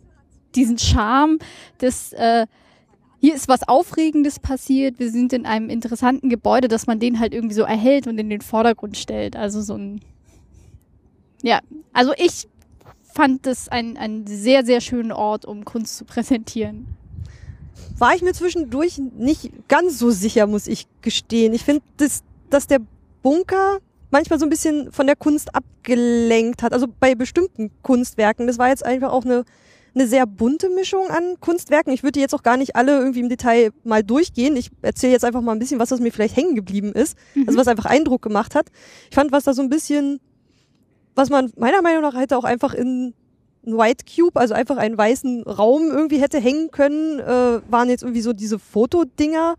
[0.55, 1.39] diesen Charme
[1.81, 2.47] des, äh,
[3.19, 7.33] hier ist was Aufregendes passiert, wir sind in einem interessanten Gebäude, dass man den halt
[7.33, 9.35] irgendwie so erhält und in den Vordergrund stellt.
[9.35, 10.01] Also so ein,
[11.41, 11.59] ja,
[11.93, 12.47] also ich
[13.13, 16.85] fand das ein, ein sehr, sehr schönen Ort, um Kunst zu präsentieren.
[17.97, 21.53] war ich mir zwischendurch nicht ganz so sicher, muss ich gestehen.
[21.53, 22.79] Ich finde, dass, dass der
[23.23, 23.79] Bunker
[24.17, 26.73] manchmal so ein bisschen von der Kunst abgelenkt hat.
[26.73, 28.47] Also bei bestimmten Kunstwerken.
[28.47, 29.43] Das war jetzt einfach auch eine,
[29.93, 31.93] eine sehr bunte Mischung an Kunstwerken.
[31.93, 34.57] Ich würde jetzt auch gar nicht alle irgendwie im Detail mal durchgehen.
[34.57, 37.15] Ich erzähle jetzt einfach mal ein bisschen, was das mir vielleicht hängen geblieben ist.
[37.35, 37.43] Mhm.
[37.45, 38.69] Also was einfach Eindruck gemacht hat.
[39.09, 40.19] Ich fand, was da so ein bisschen,
[41.13, 43.13] was man meiner Meinung nach hätte auch einfach in
[43.67, 48.01] ein White Cube, also einfach einen weißen Raum irgendwie hätte hängen können, äh, waren jetzt
[48.01, 49.55] irgendwie so diese Fotodinger,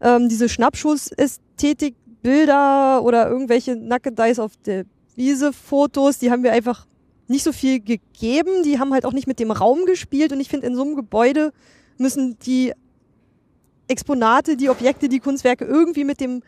[0.00, 4.84] ähm, diese Schnappschuss-Ästhetik Bilder oder irgendwelche Nackedeis auf der
[5.16, 6.86] Wiese Fotos, die haben wir einfach
[7.28, 8.62] nicht so viel gegeben.
[8.64, 10.96] Die haben halt auch nicht mit dem Raum gespielt und ich finde, in so einem
[10.96, 11.52] Gebäude
[11.98, 12.72] müssen die
[13.88, 16.42] Exponate, die Objekte, die Kunstwerke irgendwie mit dem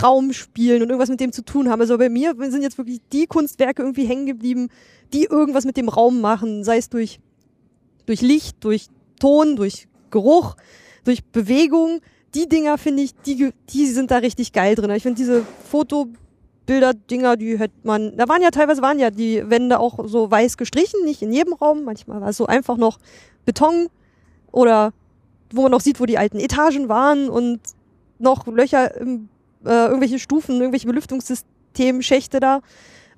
[0.00, 1.80] Raum spielen und irgendwas mit dem zu tun haben.
[1.80, 4.68] Also bei mir sind jetzt wirklich die Kunstwerke irgendwie hängen geblieben,
[5.12, 7.20] die irgendwas mit dem Raum machen, sei es durch,
[8.06, 8.86] durch Licht, durch
[9.18, 10.56] Ton, durch Geruch,
[11.04, 12.00] durch Bewegung
[12.34, 14.90] die Dinger finde ich, die, die sind da richtig geil drin.
[14.90, 19.78] Ich finde diese Fotobilder-Dinger, die hätte man, da waren ja teilweise waren ja die Wände
[19.78, 21.84] auch so weiß gestrichen, nicht in jedem Raum.
[21.84, 22.98] Manchmal war es so einfach noch
[23.44, 23.88] Beton
[24.52, 24.92] oder
[25.52, 27.60] wo man noch sieht, wo die alten Etagen waren und
[28.18, 29.28] noch Löcher, im,
[29.64, 32.60] äh, irgendwelche Stufen, irgendwelche Belüftungssystemschächte da.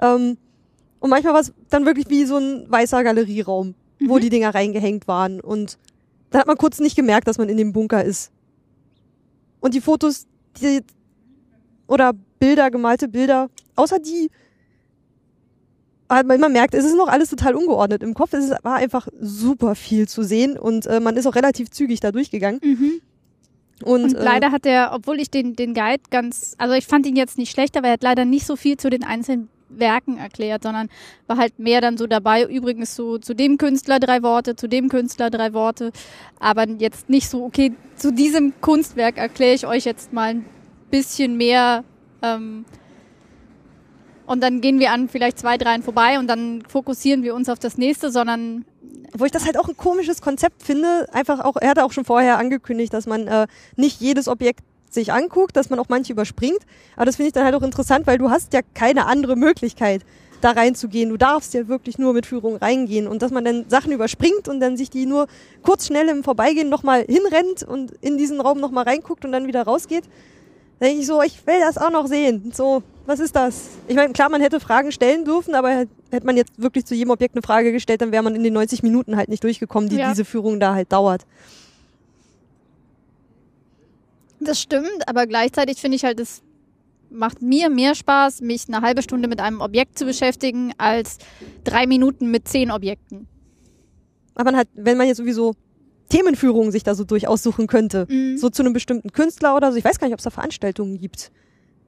[0.00, 0.36] Ähm,
[1.00, 4.08] und manchmal war es dann wirklich wie so ein weißer Galerieraum, mhm.
[4.08, 5.40] wo die Dinger reingehängt waren.
[5.40, 5.78] Und
[6.30, 8.30] da hat man kurz nicht gemerkt, dass man in dem Bunker ist.
[9.60, 10.26] Und die Fotos,
[10.60, 10.82] die,
[11.86, 14.30] oder Bilder, gemalte Bilder, außer die,
[16.08, 18.02] man merkt, es ist noch alles total ungeordnet.
[18.02, 21.70] Im Kopf es war einfach super viel zu sehen und äh, man ist auch relativ
[21.70, 22.60] zügig da durchgegangen.
[22.62, 23.00] Mhm.
[23.84, 27.06] Und, und, äh, leider hat er, obwohl ich den, den Guide ganz, also ich fand
[27.06, 30.18] ihn jetzt nicht schlecht, aber er hat leider nicht so viel zu den einzelnen Werken
[30.18, 30.88] erklärt, sondern
[31.26, 32.44] war halt mehr dann so dabei.
[32.44, 35.92] Übrigens so zu dem Künstler drei Worte, zu dem Künstler drei Worte,
[36.38, 40.44] aber jetzt nicht so, okay, zu diesem Kunstwerk erkläre ich euch jetzt mal ein
[40.90, 41.84] bisschen mehr.
[42.22, 42.64] Ähm,
[44.26, 47.58] und dann gehen wir an vielleicht zwei, dreien vorbei und dann fokussieren wir uns auf
[47.58, 48.64] das nächste, sondern
[49.12, 52.04] wo ich das halt auch ein komisches Konzept finde, einfach auch, er hatte auch schon
[52.04, 54.60] vorher angekündigt, dass man äh, nicht jedes Objekt
[54.92, 56.60] sich anguckt, dass man auch manche überspringt.
[56.96, 60.02] Aber das finde ich dann halt auch interessant, weil du hast ja keine andere Möglichkeit,
[60.40, 61.10] da reinzugehen.
[61.10, 64.60] Du darfst ja wirklich nur mit Führung reingehen und dass man dann Sachen überspringt und
[64.60, 65.26] dann sich die nur
[65.62, 69.62] kurz schnell im Vorbeigehen nochmal hinrennt und in diesen Raum nochmal reinguckt und dann wieder
[69.62, 70.04] rausgeht.
[70.78, 72.52] Da denke ich so, ich will das auch noch sehen.
[72.54, 73.68] So, was ist das?
[73.86, 77.10] Ich meine, klar, man hätte Fragen stellen dürfen, aber hätte man jetzt wirklich zu jedem
[77.10, 79.96] Objekt eine Frage gestellt, dann wäre man in den 90 Minuten halt nicht durchgekommen, die
[79.96, 80.08] ja.
[80.08, 81.26] diese Führung da halt dauert.
[84.40, 86.42] Das stimmt, aber gleichzeitig finde ich halt, es
[87.10, 91.18] macht mir mehr Spaß, mich eine halbe Stunde mit einem Objekt zu beschäftigen, als
[91.64, 93.26] drei Minuten mit zehn Objekten.
[94.34, 95.54] Aber man hat, wenn man jetzt sowieso
[96.08, 98.38] Themenführungen sich da so durchaus suchen könnte, mhm.
[98.38, 100.98] so zu einem bestimmten Künstler oder so, ich weiß gar nicht, ob es da Veranstaltungen
[100.98, 101.30] gibt.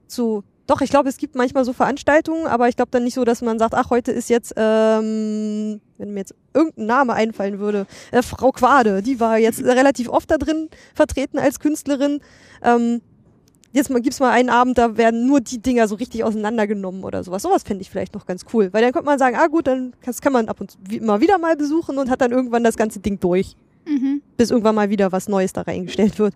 [0.07, 3.25] Zu, doch, ich glaube, es gibt manchmal so Veranstaltungen, aber ich glaube dann nicht so,
[3.25, 7.85] dass man sagt, ach, heute ist jetzt, ähm, wenn mir jetzt irgendein Name einfallen würde,
[8.11, 12.21] äh, Frau Quade, die war jetzt relativ oft da drin vertreten als Künstlerin.
[12.63, 13.01] Ähm,
[13.73, 17.23] jetzt mal gibt's mal einen Abend, da werden nur die Dinger so richtig auseinandergenommen oder
[17.25, 17.41] sowas.
[17.41, 19.93] Sowas fände ich vielleicht noch ganz cool, weil dann könnte man sagen, ah gut, dann
[20.05, 22.77] das kann man ab und zu immer wieder mal besuchen und hat dann irgendwann das
[22.77, 24.21] ganze Ding durch, mhm.
[24.37, 26.35] bis irgendwann mal wieder was Neues da reingestellt wird.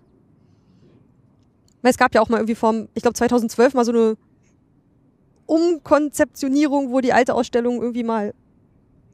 [1.82, 4.16] Weil es gab ja auch mal irgendwie vom, ich glaube 2012 mal so eine
[5.46, 8.34] Umkonzeptionierung, wo die alte Ausstellung irgendwie mal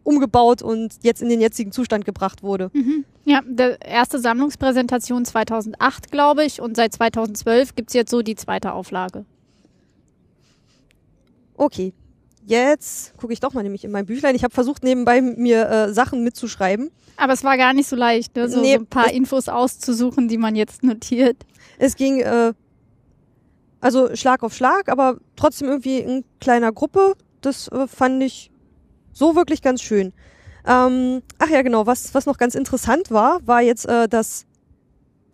[0.02, 2.70] umgebaut und jetzt in den jetzigen Zustand gebracht wurde.
[2.74, 3.04] Mhm.
[3.24, 8.72] Ja, der erste Sammlungspräsentation 2008, glaube ich, und seit 2012 gibt's jetzt so die zweite
[8.72, 9.24] Auflage.
[11.56, 11.94] Okay,
[12.46, 14.34] jetzt gucke ich doch mal nämlich in mein Büchlein.
[14.34, 16.90] Ich habe versucht, nebenbei mir äh, Sachen mitzuschreiben.
[17.16, 18.48] Aber es war gar nicht so leicht, ne?
[18.48, 21.36] so, nee, so ein paar Infos auszusuchen, die man jetzt notiert.
[21.78, 22.52] Es ging äh,
[23.80, 27.14] also Schlag auf Schlag, aber trotzdem irgendwie in kleiner Gruppe.
[27.40, 28.50] Das äh, fand ich
[29.12, 30.12] so wirklich ganz schön.
[30.66, 34.46] Ähm, ach ja, genau, was, was noch ganz interessant war, war jetzt, äh, dass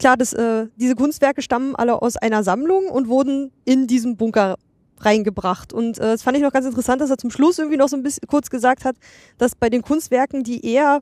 [0.01, 4.57] klar, dass, äh, diese Kunstwerke stammen alle aus einer Sammlung und wurden in diesen Bunker
[5.01, 5.73] reingebracht.
[5.73, 7.97] Und äh, das fand ich noch ganz interessant, dass er zum Schluss irgendwie noch so
[7.97, 8.97] ein bisschen kurz gesagt hat,
[9.39, 11.01] dass bei den Kunstwerken, die eher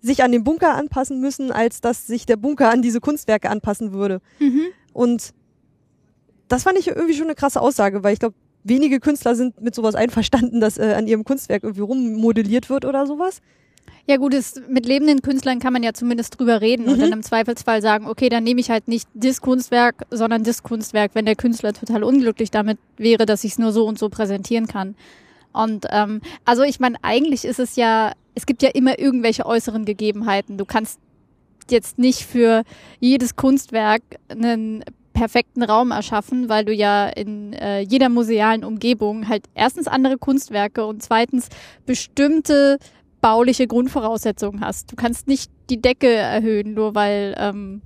[0.00, 3.92] sich an den Bunker anpassen müssen, als dass sich der Bunker an diese Kunstwerke anpassen
[3.92, 4.20] würde.
[4.38, 4.66] Mhm.
[4.92, 5.32] Und
[6.48, 9.74] das fand ich irgendwie schon eine krasse Aussage, weil ich glaube, wenige Künstler sind mit
[9.74, 13.40] sowas einverstanden, dass äh, an ihrem Kunstwerk irgendwie rummodelliert wird oder sowas.
[14.08, 16.92] Ja gut, es, mit lebenden Künstlern kann man ja zumindest drüber reden mhm.
[16.92, 20.62] und dann im Zweifelsfall sagen, okay, dann nehme ich halt nicht das Kunstwerk, sondern das
[20.62, 24.08] Kunstwerk, wenn der Künstler total unglücklich damit wäre, dass ich es nur so und so
[24.08, 24.94] präsentieren kann.
[25.52, 29.84] Und ähm, also ich meine, eigentlich ist es ja, es gibt ja immer irgendwelche äußeren
[29.84, 30.56] Gegebenheiten.
[30.58, 31.00] Du kannst
[31.70, 32.62] jetzt nicht für
[33.00, 34.84] jedes Kunstwerk einen
[35.16, 40.84] perfekten Raum erschaffen, weil du ja in äh, jeder musealen Umgebung halt erstens andere Kunstwerke
[40.84, 41.48] und zweitens
[41.86, 42.78] bestimmte
[43.20, 44.92] bauliche Grundvoraussetzungen hast.
[44.92, 47.34] Du kannst nicht die Decke erhöhen, nur weil.
[47.38, 47.82] Ähm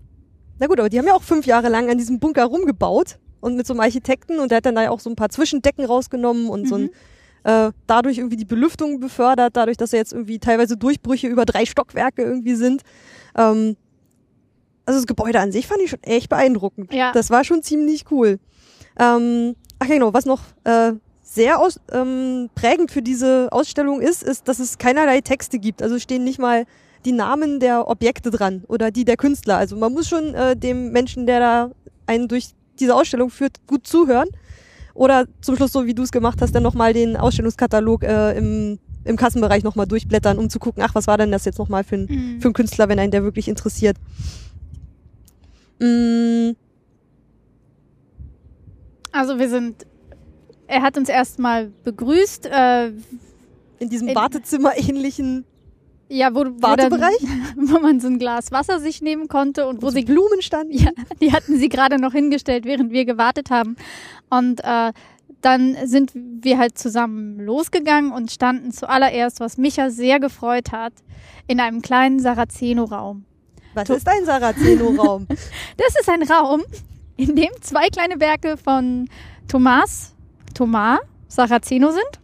[0.59, 3.57] Na gut, aber die haben ja auch fünf Jahre lang an diesem Bunker rumgebaut und
[3.57, 5.85] mit so einem Architekten und der hat dann da ja auch so ein paar Zwischendecken
[5.85, 6.67] rausgenommen und mhm.
[6.67, 6.91] so ein mhm.
[7.45, 11.65] äh, dadurch irgendwie die Belüftung befördert, dadurch, dass er jetzt irgendwie teilweise Durchbrüche über drei
[11.65, 12.83] Stockwerke irgendwie sind.
[13.37, 13.77] Ähm,
[14.85, 16.93] also das Gebäude an sich fand ich schon echt beeindruckend.
[16.93, 17.13] Ja.
[17.13, 18.39] Das war schon ziemlich cool.
[18.99, 20.93] Ähm, ach ja, genau, was noch äh,
[21.33, 25.81] sehr aus, ähm, prägend für diese Ausstellung ist, ist, dass es keinerlei Texte gibt.
[25.81, 26.65] Also stehen nicht mal
[27.05, 29.57] die Namen der Objekte dran oder die der Künstler.
[29.57, 31.71] Also man muss schon äh, dem Menschen, der da
[32.07, 32.49] einen durch
[32.81, 34.29] diese Ausstellung führt, gut zuhören.
[34.93, 38.81] Oder zum Schluss, so wie du es gemacht hast, dann nochmal den Ausstellungskatalog äh, im,
[39.05, 41.95] im Kassenbereich nochmal durchblättern, um zu gucken, ach, was war denn das jetzt nochmal für,
[41.95, 42.41] ein, mhm.
[42.41, 43.97] für ein Künstler, wenn einen der wirklich interessiert.
[45.79, 46.51] Mm.
[49.13, 49.87] Also wir sind,
[50.71, 52.47] er hat uns erstmal begrüßt.
[52.47, 52.89] Äh,
[53.79, 55.45] in diesem in, Wartezimmer-ähnlichen
[56.13, 56.91] ja, wo, wo, dann,
[57.57, 60.73] wo man so ein Glas Wasser sich nehmen konnte und wo, wo sie Blumen standen.
[60.73, 63.77] Ja, die hatten sie gerade noch hingestellt, während wir gewartet haben.
[64.29, 64.93] Und äh,
[65.41, 70.93] dann sind wir halt zusammen losgegangen und standen zuallererst, was Micha sehr gefreut hat,
[71.47, 73.25] in einem kleinen Sarazeno-Raum.
[73.75, 75.27] Was ist ein Sarazeno-Raum?
[75.77, 76.63] das ist ein Raum,
[77.17, 79.09] in dem zwei kleine Werke von
[79.47, 80.15] Thomas,
[80.55, 82.21] Thomas Saraceno sind.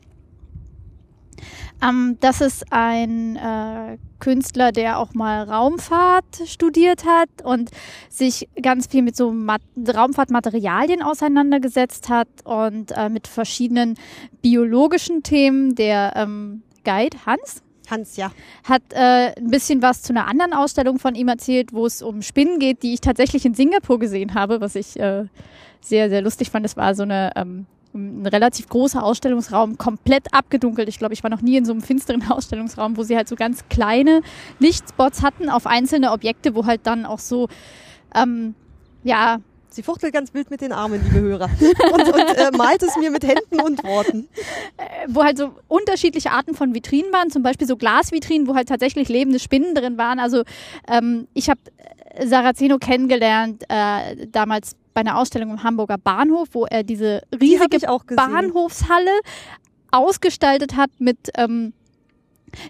[1.83, 7.71] Ähm, das ist ein äh, Künstler, der auch mal Raumfahrt studiert hat und
[8.09, 13.99] sich ganz viel mit so Mat Raumfahrtmaterialien auseinandergesetzt hat und äh, mit verschiedenen
[14.41, 15.75] biologischen Themen.
[15.75, 18.33] Der ähm, Guide Hans, Hans, ja.
[18.65, 22.23] Hat äh, ein bisschen was zu einer anderen Ausstellung von ihm erzählt, wo es um
[22.23, 25.27] Spinnen geht, die ich tatsächlich in Singapur gesehen habe, was ich äh,
[25.81, 26.65] sehr, sehr lustig fand.
[26.65, 30.89] Das war so eine ähm, ein relativ großer Ausstellungsraum, komplett abgedunkelt.
[30.89, 33.37] Ich glaube, ich war noch nie in so einem finsteren Ausstellungsraum, wo sie halt so
[33.37, 34.23] ganz kleine
[34.59, 37.49] Lichtspots hatten auf einzelne Objekte, wo halt dann auch so
[38.15, 38.55] ähm,
[39.03, 39.39] ja,
[39.77, 41.51] Sie fuchtelt ganz wild mit den Armen, liebe Hörer.
[41.93, 44.27] Und, und äh, malt es mir mit Händen und Worten.
[44.79, 48.71] Äh, wo halt so unterschiedliche Arten von Vitrinen waren, zum Beispiel so Glasvitrinen, wo halt
[48.71, 50.19] tatsächlich lebende Spinnen drin waren.
[50.19, 50.45] Also
[50.89, 51.61] ähm, ich habe
[52.15, 57.79] äh, Saraceno kennengelernt, äh, damals bei einer Ausstellung im Hamburger Bahnhof, wo er diese riesige
[57.79, 59.12] Die Bahnhofshalle
[59.91, 61.75] ausgestaltet hat mit ähm,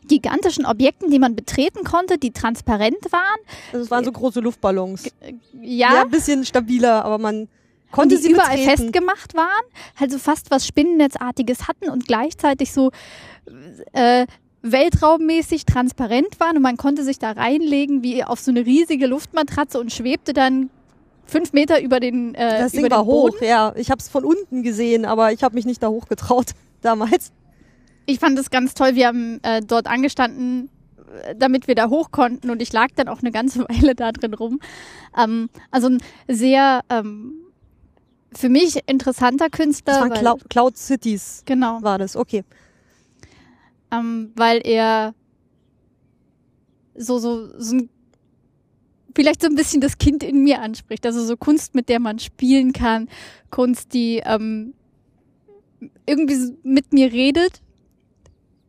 [0.09, 3.41] gigantischen Objekten, die man betreten konnte, die transparent waren.
[3.73, 5.07] Also es waren so große Luftballons.
[5.21, 5.95] Äh, ja.
[5.95, 7.49] Ja, ein bisschen stabiler, aber man
[7.93, 8.83] konnte die sie überall betreten.
[8.85, 9.65] festgemacht waren,
[9.99, 12.91] also fast was Spinnennetzartiges hatten und gleichzeitig so
[13.93, 14.27] äh,
[14.63, 19.79] weltraummäßig transparent waren und man konnte sich da reinlegen wie auf so eine riesige Luftmatratze
[19.79, 20.71] und schwebte dann
[21.25, 23.37] fünf Meter über den äh, Das Ding über war den Boden.
[23.37, 23.73] hoch, ja.
[23.77, 26.47] Ich habe es von unten gesehen, aber ich habe mich nicht da hochgetraut
[26.83, 27.31] damals.
[28.07, 28.95] Ich fand es ganz toll.
[28.95, 30.71] Wir haben äh, dort angestanden,
[31.25, 34.13] äh, damit wir da hoch konnten und ich lag dann auch eine ganze Weile da
[34.13, 34.61] drin rum.
[35.19, 37.35] Ähm, also ein sehr ähm,
[38.33, 39.95] für mich interessanter Künstler.
[39.95, 41.43] Das waren weil, Cloud, Cloud Cities.
[41.45, 41.83] Genau.
[41.83, 42.45] War das, okay.
[43.91, 45.15] Ähm, weil er
[46.95, 47.91] so, so, so ein
[49.15, 51.07] vielleicht so ein bisschen das Kind in mir anspricht.
[51.07, 53.09] Also so Kunst, mit der man spielen kann,
[53.51, 54.75] Kunst, die ähm,
[56.05, 57.63] irgendwie mit mir redet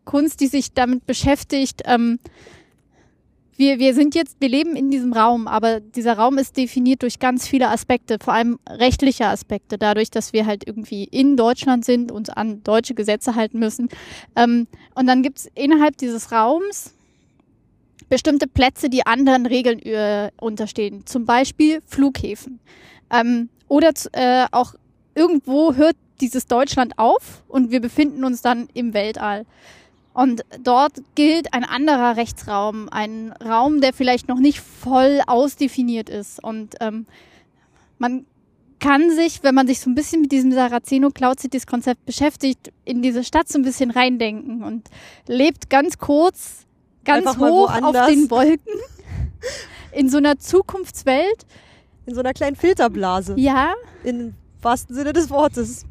[0.07, 1.83] Kunst, die sich damit beschäftigt.
[1.85, 2.17] Ähm,
[3.57, 7.19] wir, wir sind jetzt, wir leben in diesem Raum, aber dieser Raum ist definiert durch
[7.19, 12.11] ganz viele Aspekte, vor allem rechtliche Aspekte, dadurch, dass wir halt irgendwie in Deutschland sind,
[12.11, 13.89] uns an deutsche Gesetze halten müssen.
[14.35, 16.93] Ähm, und dann gibt's innerhalb dieses Raums
[18.09, 22.59] bestimmte Plätze, die anderen Regeln äh, unterstehen, zum Beispiel Flughäfen.
[23.11, 24.75] Ähm, oder äh, auch
[25.15, 29.45] irgendwo hört dieses Deutschland auf und wir befinden uns dann im Weltall.
[30.17, 36.43] Und dort gilt ein anderer Rechtsraum, ein Raum, der vielleicht noch nicht voll ausdefiniert ist.
[36.43, 37.05] Und ähm,
[37.99, 38.25] man
[38.79, 42.73] kann sich, wenn man sich so ein bisschen mit diesem Saraceno Cloud Cities Konzept beschäftigt,
[42.83, 44.89] in diese Stadt so ein bisschen reindenken und
[45.27, 46.65] lebt ganz kurz,
[47.05, 48.73] ganz hoch auf den Wolken
[49.91, 51.45] in so einer Zukunftswelt.
[52.07, 53.35] In so einer kleinen Filterblase.
[53.37, 53.75] Ja.
[54.03, 55.85] Im wahrsten Sinne des Wortes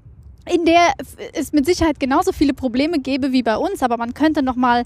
[0.52, 0.92] in der
[1.32, 4.84] es mit Sicherheit genauso viele Probleme gäbe wie bei uns, aber man könnte noch mal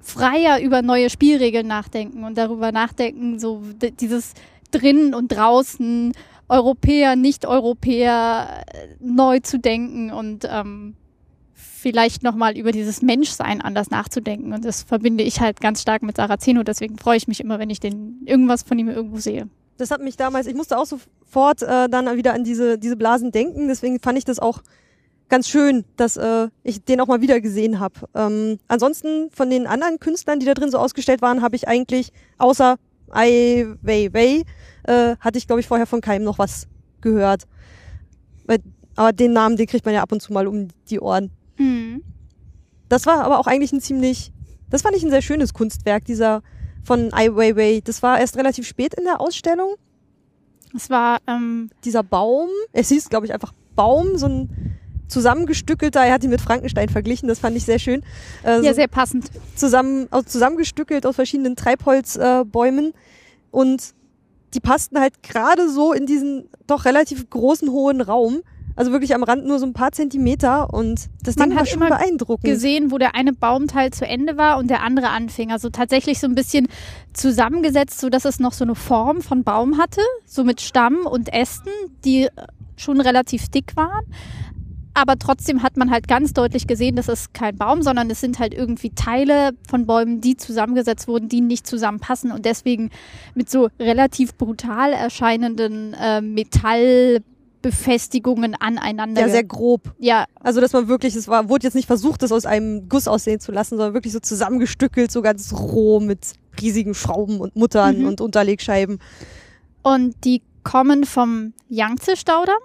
[0.00, 3.62] freier über neue Spielregeln nachdenken und darüber nachdenken, so
[4.00, 4.34] dieses
[4.70, 6.12] drinnen und draußen,
[6.48, 10.94] Europäer, Nicht-Europäer äh, neu zu denken und ähm,
[11.54, 14.52] vielleicht nochmal über dieses Menschsein anders nachzudenken.
[14.52, 16.62] Und das verbinde ich halt ganz stark mit Saraceno.
[16.62, 19.48] Deswegen freue ich mich immer, wenn ich den irgendwas von ihm irgendwo sehe.
[19.78, 23.30] Das hat mich damals, ich musste auch sofort äh, dann wieder an diese, diese Blasen
[23.32, 23.68] denken.
[23.68, 24.62] Deswegen fand ich das auch
[25.28, 27.94] ganz schön, dass äh, ich den auch mal wieder gesehen habe.
[28.14, 32.12] Ähm, ansonsten von den anderen Künstlern, die da drin so ausgestellt waren, habe ich eigentlich
[32.38, 32.76] außer
[33.10, 34.42] Ai Weiwei
[34.84, 36.66] äh, hatte ich glaube ich vorher von keinem noch was
[37.00, 37.44] gehört.
[38.96, 41.30] Aber den Namen, den kriegt man ja ab und zu mal um die Ohren.
[41.58, 42.02] Mhm.
[42.88, 44.32] Das war aber auch eigentlich ein ziemlich,
[44.70, 46.42] das fand ich ein sehr schönes Kunstwerk, dieser
[46.86, 47.82] von Ai Weiwei.
[47.84, 49.74] Das war erst relativ spät in der Ausstellung.
[50.74, 52.48] Es war ähm, dieser Baum.
[52.72, 54.76] Es hieß, glaube ich, einfach Baum, so ein
[55.08, 58.02] zusammengestückelter, er hat ihn mit Frankenstein verglichen, das fand ich sehr schön.
[58.44, 59.30] Äh, ja, sehr passend.
[59.54, 62.86] Zusammen, zusammengestückelt aus verschiedenen Treibholzbäumen.
[62.86, 62.92] Äh,
[63.50, 63.94] und
[64.54, 68.42] die passten halt gerade so in diesen doch relativ großen, hohen Raum.
[68.76, 71.66] Also wirklich am Rand nur so ein paar Zentimeter und das Man Ding hat war
[71.66, 72.44] schon immer beeindruckend.
[72.44, 75.50] gesehen, wo der eine Baumteil zu Ende war und der andere anfing.
[75.50, 76.68] Also tatsächlich so ein bisschen
[77.14, 81.32] zusammengesetzt, so dass es noch so eine Form von Baum hatte, so mit Stamm und
[81.32, 81.72] Ästen,
[82.04, 82.28] die
[82.76, 84.04] schon relativ dick waren
[84.96, 88.38] aber trotzdem hat man halt ganz deutlich gesehen, das ist kein Baum, sondern es sind
[88.38, 92.88] halt irgendwie Teile von Bäumen, die zusammengesetzt wurden, die nicht zusammenpassen und deswegen
[93.34, 96.22] mit so relativ brutal erscheinenden äh,
[97.66, 99.22] Metallbefestigungen aneinander.
[99.22, 99.94] Ja, sehr grob.
[99.98, 100.26] Ja.
[100.40, 103.40] Also, dass man wirklich, es war, wurde jetzt nicht versucht, das aus einem Guss aussehen
[103.40, 108.08] zu lassen, sondern wirklich so zusammengestückelt, so ganz roh mit riesigen Schrauben und Muttern mhm.
[108.08, 108.98] und Unterlegscheiben.
[109.82, 112.56] Und die kommen vom Yangtze-Staudamm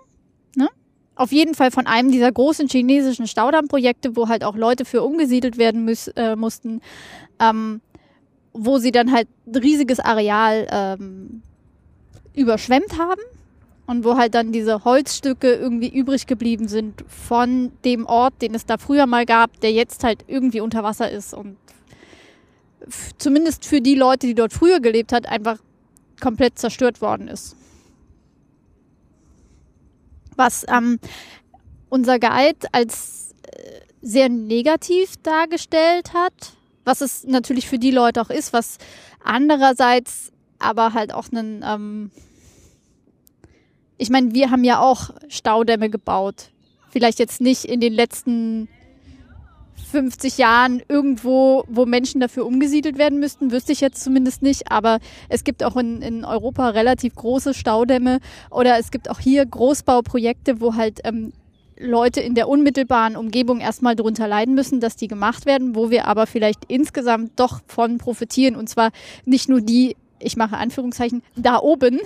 [1.15, 5.59] auf jeden Fall von einem dieser großen chinesischen Staudammprojekte, wo halt auch Leute für umgesiedelt
[5.59, 6.81] werden müß, äh, mussten,
[7.39, 7.81] ähm,
[8.53, 11.43] wo sie dann halt ein riesiges Areal ähm,
[12.33, 13.21] überschwemmt haben
[13.85, 18.65] und wo halt dann diese Holzstücke irgendwie übrig geblieben sind von dem Ort, den es
[18.65, 21.57] da früher mal gab, der jetzt halt irgendwie unter Wasser ist und
[23.17, 25.57] zumindest für die Leute, die dort früher gelebt hat, einfach
[26.19, 27.55] komplett zerstört worden ist.
[30.35, 30.99] Was ähm,
[31.89, 36.53] unser Guide als äh, sehr negativ dargestellt hat,
[36.85, 38.77] was es natürlich für die Leute auch ist, was
[39.23, 42.11] andererseits aber halt auch einen, ähm,
[44.01, 46.49] ich meine, wir haben ja auch Staudämme gebaut.
[46.89, 48.67] Vielleicht jetzt nicht in den letzten
[49.91, 54.71] 50 Jahren irgendwo, wo Menschen dafür umgesiedelt werden müssten, wüsste ich jetzt zumindest nicht.
[54.71, 54.97] Aber
[55.29, 60.61] es gibt auch in, in Europa relativ große Staudämme oder es gibt auch hier Großbauprojekte,
[60.61, 61.31] wo halt ähm,
[61.77, 66.07] Leute in der unmittelbaren Umgebung erstmal darunter leiden müssen, dass die gemacht werden, wo wir
[66.07, 68.55] aber vielleicht insgesamt doch von profitieren.
[68.55, 68.89] Und zwar
[69.25, 71.99] nicht nur die, ich mache Anführungszeichen, da oben,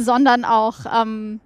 [0.00, 1.40] sondern auch ähm,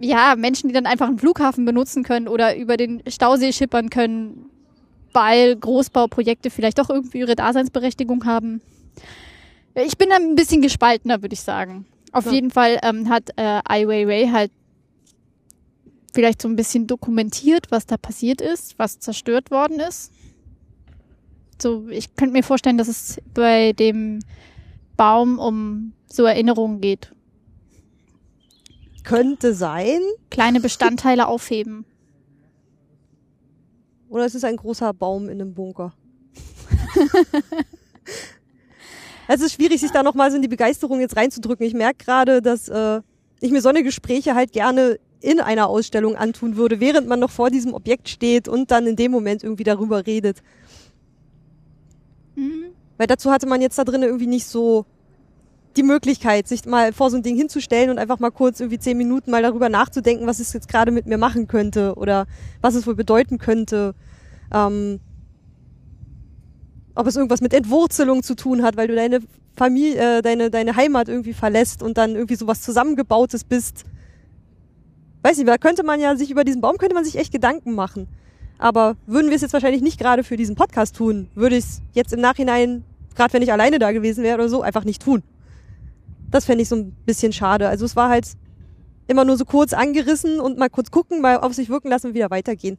[0.00, 4.50] ja, Menschen, die dann einfach einen Flughafen benutzen können oder über den Stausee schippern können,
[5.12, 8.62] weil Großbauprojekte vielleicht doch irgendwie ihre Daseinsberechtigung haben.
[9.74, 11.86] Ich bin ein bisschen gespaltener, würde ich sagen.
[12.12, 12.32] Auf ja.
[12.32, 14.50] jeden Fall ähm, hat äh, Ai Weiwei halt
[16.12, 20.12] vielleicht so ein bisschen dokumentiert, was da passiert ist, was zerstört worden ist.
[21.60, 24.20] So, ich könnte mir vorstellen, dass es bei dem
[24.96, 27.12] Baum um so Erinnerungen geht
[29.04, 30.00] könnte sein.
[30.30, 31.84] Kleine Bestandteile aufheben.
[34.08, 35.92] Oder es ist ein großer Baum in einem Bunker.
[39.28, 41.66] es ist schwierig, sich da nochmal so in die Begeisterung jetzt reinzudrücken.
[41.66, 43.00] Ich merke gerade, dass äh,
[43.40, 47.30] ich mir so eine Gespräche halt gerne in einer Ausstellung antun würde, während man noch
[47.30, 50.42] vor diesem Objekt steht und dann in dem Moment irgendwie darüber redet.
[52.34, 52.66] Mhm.
[52.96, 54.86] Weil dazu hatte man jetzt da drin irgendwie nicht so
[55.76, 58.96] die Möglichkeit, sich mal vor so ein Ding hinzustellen und einfach mal kurz irgendwie zehn
[58.96, 62.26] Minuten mal darüber nachzudenken, was es jetzt gerade mit mir machen könnte oder
[62.60, 63.94] was es wohl bedeuten könnte.
[64.52, 65.00] Ähm,
[66.94, 69.20] ob es irgendwas mit Entwurzelung zu tun hat, weil du deine
[69.56, 73.84] Familie, äh, deine, deine Heimat irgendwie verlässt und dann irgendwie sowas zusammengebautes bist.
[75.22, 77.74] Weiß nicht, da könnte man ja sich über diesen Baum könnte man sich echt Gedanken
[77.74, 78.08] machen.
[78.58, 81.82] Aber würden wir es jetzt wahrscheinlich nicht gerade für diesen Podcast tun, würde ich es
[81.92, 85.22] jetzt im Nachhinein, gerade wenn ich alleine da gewesen wäre oder so, einfach nicht tun.
[86.30, 87.68] Das fände ich so ein bisschen schade.
[87.68, 88.26] Also es war halt
[89.06, 92.14] immer nur so kurz angerissen und mal kurz gucken, mal auf sich wirken lassen und
[92.14, 92.78] wieder weitergehen.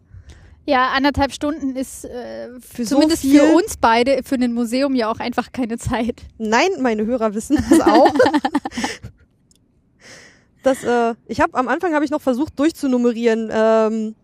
[0.65, 5.11] Ja, anderthalb Stunden ist äh, für zumindest so für uns beide, für ein Museum ja
[5.11, 6.21] auch einfach keine Zeit.
[6.37, 8.13] Nein, meine Hörer wissen das auch.
[10.63, 14.15] das, äh, ich habe am Anfang habe ich noch versucht durchzunummerieren, ähm,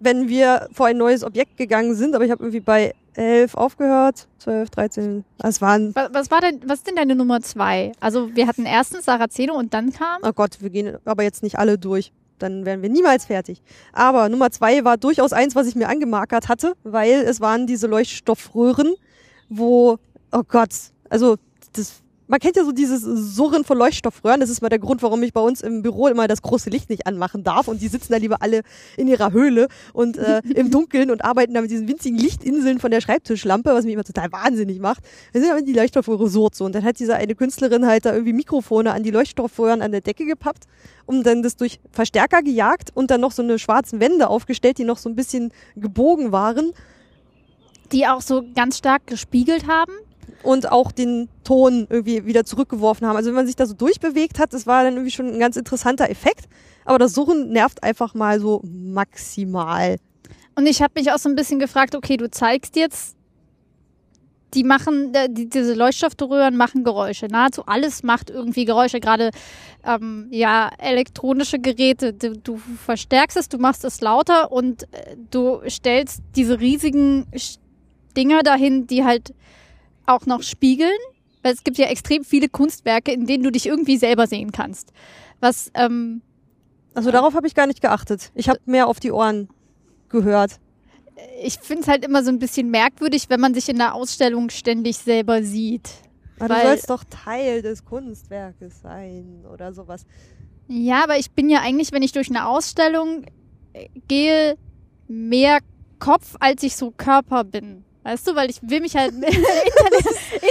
[0.00, 4.28] wenn wir vor ein neues Objekt gegangen sind, aber ich habe irgendwie bei 11 aufgehört,
[4.38, 5.24] 12, 13.
[5.38, 5.94] Das waren.
[5.94, 7.92] Was, was war denn, was ist denn deine Nummer zwei?
[8.00, 10.20] Also wir hatten erstens Saraceno und dann kam.
[10.22, 12.12] Oh Gott, wir gehen aber jetzt nicht alle durch.
[12.38, 13.62] dann wären wir niemals fertig.
[13.92, 17.86] Aber Nummer zwei war durchaus eins, was ich mir angemarkert hatte, weil es waren diese
[17.86, 18.94] Leuchtstoffröhren,
[19.48, 19.98] wo,
[20.32, 20.70] oh Gott,
[21.10, 21.36] also
[21.72, 24.40] das man kennt ja so dieses Surren von Leuchtstoffröhren.
[24.40, 26.90] Das ist mal der Grund, warum ich bei uns im Büro immer das große Licht
[26.90, 27.68] nicht anmachen darf.
[27.68, 28.62] Und die sitzen da lieber alle
[28.96, 32.90] in ihrer Höhle und äh, im Dunkeln und arbeiten da mit diesen winzigen Lichtinseln von
[32.90, 35.02] der Schreibtischlampe, was mich immer total wahnsinnig macht.
[35.32, 36.48] Dann sind aber die Leuchtstoffröhre so.
[36.60, 40.02] Und dann hat diese eine Künstlerin halt da irgendwie Mikrofone an die Leuchtstoffröhren an der
[40.02, 40.64] Decke gepappt
[41.06, 44.84] und dann das durch Verstärker gejagt und dann noch so eine schwarzen Wände aufgestellt, die
[44.84, 46.72] noch so ein bisschen gebogen waren.
[47.92, 49.92] Die auch so ganz stark gespiegelt haben
[50.42, 53.16] und auch den Ton irgendwie wieder zurückgeworfen haben.
[53.16, 55.56] Also wenn man sich da so durchbewegt hat, das war dann irgendwie schon ein ganz
[55.56, 56.44] interessanter Effekt.
[56.84, 59.96] Aber das Surren nervt einfach mal so maximal.
[60.56, 63.16] Und ich habe mich auch so ein bisschen gefragt, okay, du zeigst jetzt,
[64.52, 67.28] die machen, die, diese Leuchtstoffröhren machen Geräusche.
[67.28, 69.00] Nahezu alles macht irgendwie Geräusche.
[69.00, 69.30] Gerade
[69.86, 72.12] ähm, ja elektronische Geräte.
[72.12, 77.26] Du, du, verstärkst es, du machst es lauter und äh, du stellst diese riesigen
[78.18, 79.32] Dinger dahin, die halt
[80.04, 80.98] auch noch spiegeln,
[81.42, 84.92] weil es gibt ja extrem viele Kunstwerke, in denen du dich irgendwie selber sehen kannst.
[85.40, 86.22] Was ähm,
[86.98, 88.32] also darauf habe ich gar nicht geachtet.
[88.34, 89.48] Ich habe mehr auf die Ohren
[90.08, 90.58] gehört.
[91.42, 94.50] Ich finde es halt immer so ein bisschen merkwürdig, wenn man sich in der Ausstellung
[94.50, 95.88] ständig selber sieht.
[96.40, 100.06] Aber du sollst doch Teil des Kunstwerkes sein oder sowas.
[100.66, 103.24] Ja, aber ich bin ja eigentlich, wenn ich durch eine Ausstellung
[103.74, 104.56] äh, gehe,
[105.06, 105.58] mehr
[106.00, 107.84] Kopf, als ich so Körper bin.
[108.08, 109.12] Weißt du, weil ich will mich halt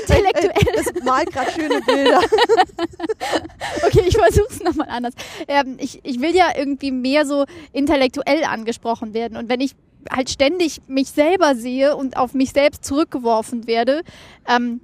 [0.01, 0.75] intellektuell.
[0.75, 2.19] Es malt gerade schöne Bilder.
[3.83, 5.15] okay, ich versuche es nochmal anders.
[5.47, 9.37] Ähm, ich, ich will ja irgendwie mehr so intellektuell angesprochen werden.
[9.37, 9.71] Und wenn ich
[10.11, 14.03] halt ständig mich selber sehe und auf mich selbst zurückgeworfen werde,
[14.47, 14.79] ähm,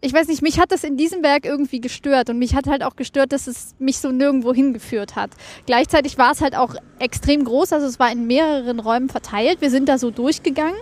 [0.00, 2.82] ich weiß nicht, mich hat das in diesem Werk irgendwie gestört und mich hat halt
[2.82, 5.30] auch gestört, dass es mich so nirgendwo hingeführt hat.
[5.66, 9.60] Gleichzeitig war es halt auch extrem groß, also es war in mehreren Räumen verteilt.
[9.60, 10.74] Wir sind da so durchgegangen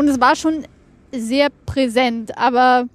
[0.00, 0.66] und es war schon
[1.12, 2.88] sehr präsent, aber.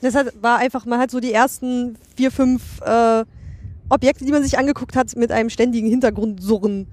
[0.00, 3.24] Das war einfach, man hat so die ersten vier, fünf äh,
[3.88, 6.86] Objekte, die man sich angeguckt hat, mit einem ständigen Hintergrundsurren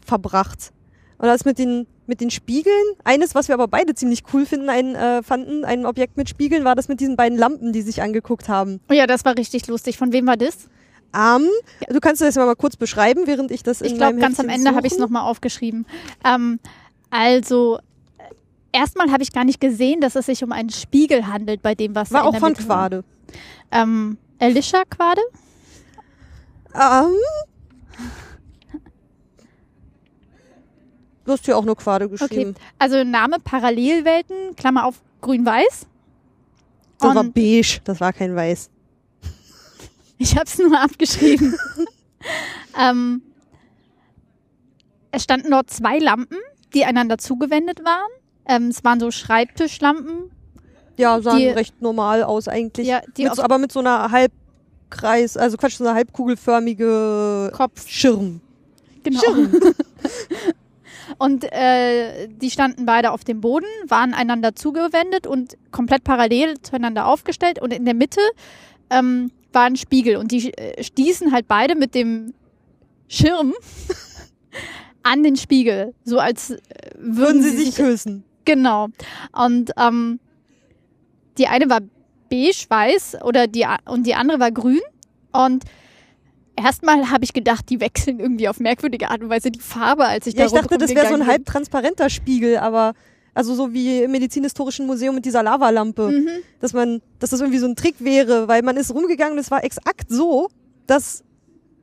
[0.00, 0.72] verbracht.
[1.18, 2.74] Und das mit den, mit den Spiegeln,
[3.04, 6.64] eines, was wir aber beide ziemlich cool finden, ein, äh, fanden, ein Objekt mit Spiegeln,
[6.64, 8.80] war das mit diesen beiden Lampen, die sich angeguckt haben.
[8.88, 9.98] Oh ja, das war richtig lustig.
[9.98, 10.68] Von wem war das?
[11.12, 11.42] Um,
[11.80, 11.92] ja.
[11.92, 14.74] Du kannst das mal kurz beschreiben, während ich das in Ich glaube, ganz am Ende
[14.74, 15.84] habe ich es nochmal aufgeschrieben.
[16.24, 16.60] Ähm,
[17.10, 17.80] also
[18.72, 21.94] erstmal habe ich gar nicht gesehen, dass es sich um einen Spiegel handelt bei dem,
[21.94, 23.04] was war auch von Quade.
[23.70, 25.20] Ähm, Alicia Quade?
[26.74, 27.14] Ähm.
[31.24, 32.50] Du hast hier auch nur Quade geschrieben.
[32.56, 32.64] Okay.
[32.78, 35.86] Also Name Parallelwelten, Klammer auf grün-weiß.
[36.98, 38.70] Das war beige, das war kein weiß.
[40.18, 41.56] Ich habe es nur abgeschrieben.
[42.78, 43.22] ähm,
[45.12, 46.36] es standen dort zwei Lampen,
[46.74, 48.10] die einander zugewendet waren.
[48.50, 50.32] Ähm, es waren so Schreibtischlampen.
[50.96, 52.88] Ja, sahen die, recht normal aus eigentlich.
[52.88, 58.40] Ja, die mit so, aber mit so einer Halbkreis, also Quatsch, so einer halbkugelförmige Kopfschirm.
[59.04, 59.20] Genau.
[59.20, 59.52] Schirm.
[61.18, 67.06] und äh, die standen beide auf dem Boden, waren einander zugewendet und komplett parallel zueinander
[67.06, 67.62] aufgestellt.
[67.62, 68.20] Und in der Mitte
[68.90, 70.16] ähm, war ein Spiegel.
[70.16, 72.34] Und die äh, stießen halt beide mit dem
[73.06, 73.54] Schirm
[75.04, 75.94] an den Spiegel.
[76.04, 76.58] So als äh,
[76.96, 78.24] würden, würden sie, sie sich küssen.
[78.44, 78.88] Genau.
[79.32, 80.20] Und ähm,
[81.38, 81.80] die eine war
[82.30, 84.80] beige-weiß oder die, und die andere war grün.
[85.32, 85.64] Und
[86.56, 90.26] erstmal habe ich gedacht, die wechseln irgendwie auf merkwürdige Art und Weise die Farbe, als
[90.26, 92.94] ich ja, da ich dachte, das wäre so ein halbtransparenter Spiegel, aber
[93.34, 96.28] also so wie im Medizinhistorischen Museum mit dieser Lavalampe, mhm.
[96.60, 99.50] dass man, dass das irgendwie so ein Trick wäre, weil man ist rumgegangen und es
[99.50, 100.48] war exakt so,
[100.86, 101.22] dass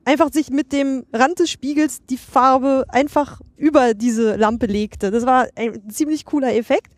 [0.08, 5.10] einfach sich mit dem Rand des Spiegels die Farbe einfach über diese Lampe legte.
[5.10, 6.92] Das war ein ziemlich cooler Effekt.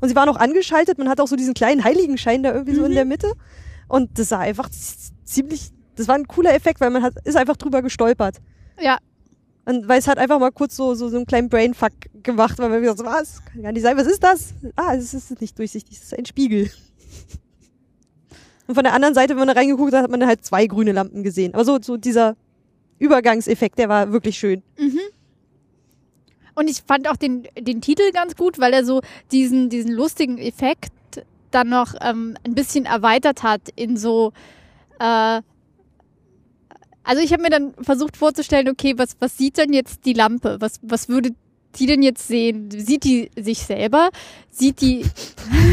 [0.00, 0.96] Und sie war noch angeschaltet.
[0.96, 2.76] Man hat auch so diesen kleinen Heiligenschein da irgendwie mhm.
[2.76, 3.10] so in der mhm.
[3.10, 3.32] Mitte.
[3.88, 4.68] Und das sah einfach
[5.24, 8.36] ziemlich, das war ein cooler Effekt, weil man hat, ist einfach drüber gestolpert.
[8.80, 8.98] Ja.
[9.64, 11.92] Und weil es hat einfach mal kurz so, so, so einen kleinen Brainfuck
[12.22, 13.44] gemacht, weil man gesagt so, was?
[13.44, 14.54] Kann gar nicht sein, was ist das?
[14.76, 16.70] Ah, es ist nicht durchsichtig, es ist ein Spiegel.
[18.66, 20.92] Und von der anderen Seite, wenn man da reingeguckt hat, hat man halt zwei grüne
[20.92, 21.54] Lampen gesehen.
[21.54, 22.36] Aber so, so dieser
[23.02, 24.62] Übergangseffekt, der war wirklich schön.
[24.78, 25.00] Mhm.
[26.54, 29.00] Und ich fand auch den, den Titel ganz gut, weil er so
[29.32, 30.92] diesen, diesen lustigen Effekt
[31.50, 34.32] dann noch ähm, ein bisschen erweitert hat in so.
[34.98, 35.42] Äh,
[37.04, 40.58] also ich habe mir dann versucht vorzustellen, okay, was, was sieht denn jetzt die Lampe?
[40.60, 41.30] Was, was würde
[41.74, 42.70] die denn jetzt sehen?
[42.70, 44.10] Sieht die sich selber?
[44.50, 45.04] Sieht die.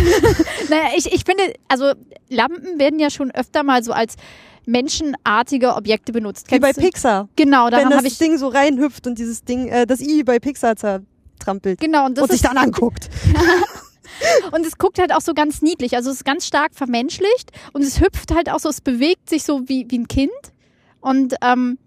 [0.70, 1.92] naja, ich, ich finde, also
[2.30, 4.16] Lampen werden ja schon öfter mal so als
[4.70, 6.52] menschenartige Objekte benutzt.
[6.52, 7.30] Wie bei Kennst du- Pixar.
[7.36, 10.24] Genau, Wenn daran das habe ich Ding so reinhüpft und dieses Ding, äh, das I
[10.24, 11.80] bei Pixar zertrampelt.
[11.80, 13.10] genau und das und sich dann anguckt.
[14.52, 17.82] und es guckt halt auch so ganz niedlich, also es ist ganz stark vermenschlicht und
[17.84, 20.32] es hüpft halt auch so, es bewegt sich so wie wie ein Kind
[21.02, 21.78] und ähm,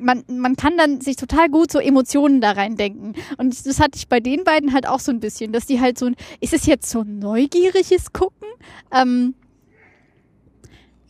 [0.00, 3.14] man, man kann dann sich total gut so Emotionen da reindenken.
[3.36, 5.98] Und das hatte ich bei den beiden halt auch so ein bisschen, dass die halt
[5.98, 8.46] so ein, ist es jetzt so neugieriges Gucken?
[8.92, 9.34] Ähm,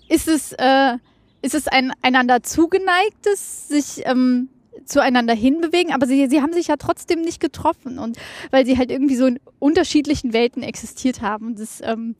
[0.08, 0.96] ist es, äh,
[1.42, 4.48] ist es ein einander zugeneigtes, sich ähm,
[4.84, 8.16] zueinander hinbewegen, aber sie, sie haben sich ja trotzdem nicht getroffen und
[8.50, 11.56] weil sie halt irgendwie so in unterschiedlichen Welten existiert haben.
[11.56, 12.14] Das, ähm,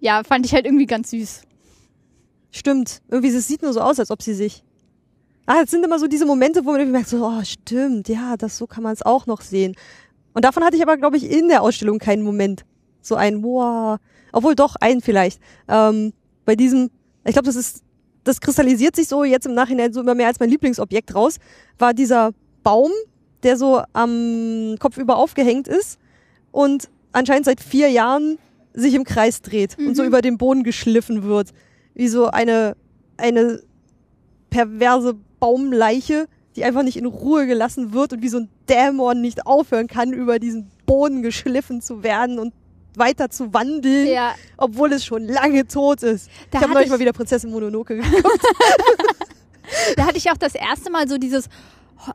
[0.00, 1.42] ja, fand ich halt irgendwie ganz süß.
[2.50, 3.02] Stimmt.
[3.08, 4.62] Irgendwie, es sieht nur so aus, als ob sie sich.
[5.46, 8.36] Ah, es sind immer so diese Momente, wo man irgendwie merkt, so, oh, stimmt, ja,
[8.36, 9.76] das, so kann man es auch noch sehen.
[10.32, 12.64] Und davon hatte ich aber, glaube ich, in der Ausstellung keinen Moment.
[13.00, 13.98] So ein, wow.
[14.32, 15.40] Obwohl doch, einen vielleicht.
[15.68, 16.12] Ähm,
[16.44, 16.90] bei diesem,
[17.24, 17.82] ich glaube, das ist,
[18.26, 21.36] das kristallisiert sich so jetzt im Nachhinein so immer mehr als mein Lieblingsobjekt raus,
[21.78, 22.90] war dieser Baum,
[23.42, 25.98] der so am Kopf über aufgehängt ist
[26.50, 28.38] und anscheinend seit vier Jahren
[28.74, 30.08] sich im Kreis dreht und so Mhm.
[30.08, 31.50] über den Boden geschliffen wird.
[31.94, 32.76] Wie so eine,
[33.16, 33.60] eine
[34.50, 39.46] perverse Baumleiche, die einfach nicht in Ruhe gelassen wird und wie so ein Dämon nicht
[39.46, 42.52] aufhören kann, über diesen Boden geschliffen zu werden und
[42.96, 46.28] weiter zu wandeln, Ja, obwohl es schon lange tot ist.
[46.50, 48.42] Da ich habe neulich ich- mal wieder Prinzessin Mononoke geguckt.
[49.96, 51.46] da hatte ich auch das erste Mal so dieses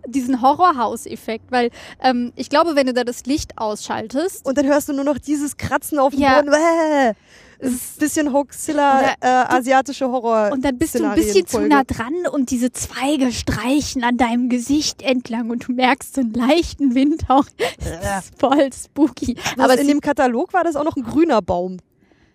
[0.05, 1.69] diesen Horrorhaus-Effekt, weil
[2.01, 5.17] ähm, ich glaube, wenn du da das Licht ausschaltest, Und dann hörst du nur noch
[5.17, 6.39] dieses Kratzen auf dem Ja.
[6.41, 6.51] Boden.
[6.51, 7.13] Bäh.
[7.61, 10.49] Es Das bisschen Hoaxilla, äh, asiatische Horror.
[10.51, 14.49] und dann bist du ein bisschen zu nah dran und diese Zweige streichen an deinem
[14.49, 17.45] Gesicht entlang und du merkst so einen leichten Windhauch.
[17.79, 19.35] Das ist voll spooky.
[19.55, 21.77] Aber Aber in dem Katalog war das auch noch ein grüner Baum.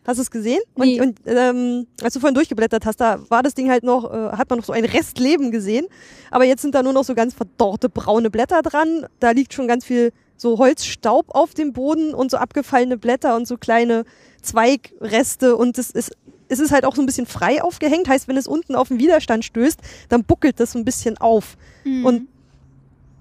[0.06, 0.60] Hast du es gesehen?
[0.74, 1.00] Und, Nee.
[1.00, 4.48] und ähm, als du vorhin durchgeblättert hast, da war das Ding halt noch, äh, hat
[4.48, 5.86] man noch so ein Restleben gesehen.
[6.30, 9.06] Aber jetzt sind da nur noch so ganz verdorrte braune Blätter dran.
[9.18, 13.48] Da liegt schon ganz viel so Holzstaub auf dem Boden und so abgefallene Blätter und
[13.48, 14.04] so kleine
[14.46, 15.56] Zweigreste.
[15.56, 16.12] Und es ist,
[16.48, 18.08] es ist halt auch so ein bisschen frei aufgehängt.
[18.08, 19.78] Heißt, wenn es unten auf den Widerstand stößt,
[20.08, 21.56] dann buckelt das so ein bisschen auf.
[21.84, 22.06] Mhm.
[22.06, 22.28] Und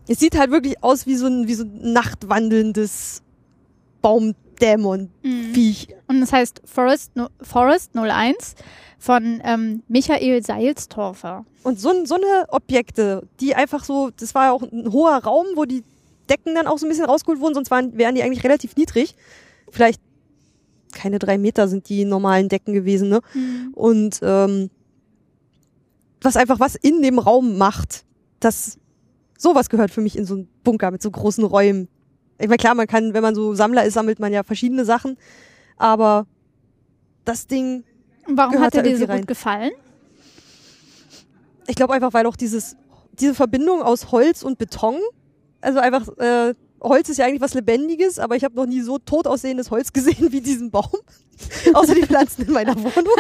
[0.07, 3.23] es sieht halt wirklich aus wie so ein, wie so ein nachtwandelndes
[4.01, 5.87] Baumdämon-Viech.
[5.89, 5.95] Mhm.
[6.07, 8.55] Und das heißt Forest, no, Forest 01
[8.99, 11.45] von ähm, Michael Seilstorfer.
[11.63, 15.47] Und so, so eine Objekte, die einfach so, das war ja auch ein hoher Raum,
[15.55, 15.83] wo die
[16.29, 19.15] Decken dann auch so ein bisschen rausgeholt wurden, sonst waren, wären die eigentlich relativ niedrig.
[19.69, 20.01] Vielleicht
[20.95, 23.21] keine drei Meter sind die normalen Decken gewesen, ne?
[23.73, 24.71] Und ähm,
[26.21, 28.03] was einfach was in dem Raum macht,
[28.39, 28.79] das
[29.37, 31.87] sowas gehört für mich in so einen Bunker mit so großen Räumen.
[32.39, 35.17] Ich meine, klar, man kann, wenn man so Sammler ist, sammelt man ja verschiedene Sachen,
[35.77, 36.25] aber
[37.25, 37.83] das Ding
[38.27, 39.19] Und warum hat da dir so rein.
[39.19, 39.71] gut gefallen?
[41.67, 42.75] Ich glaube einfach, weil auch dieses,
[43.13, 44.99] diese Verbindung aus Holz und Beton,
[45.61, 46.53] also einfach, äh,
[46.85, 49.91] Holz ist ja eigentlich was Lebendiges, aber ich habe noch nie so tot aussehendes Holz
[49.91, 50.85] gesehen wie diesen Baum.
[51.73, 53.13] Außer die Pflanzen in meiner Wohnung.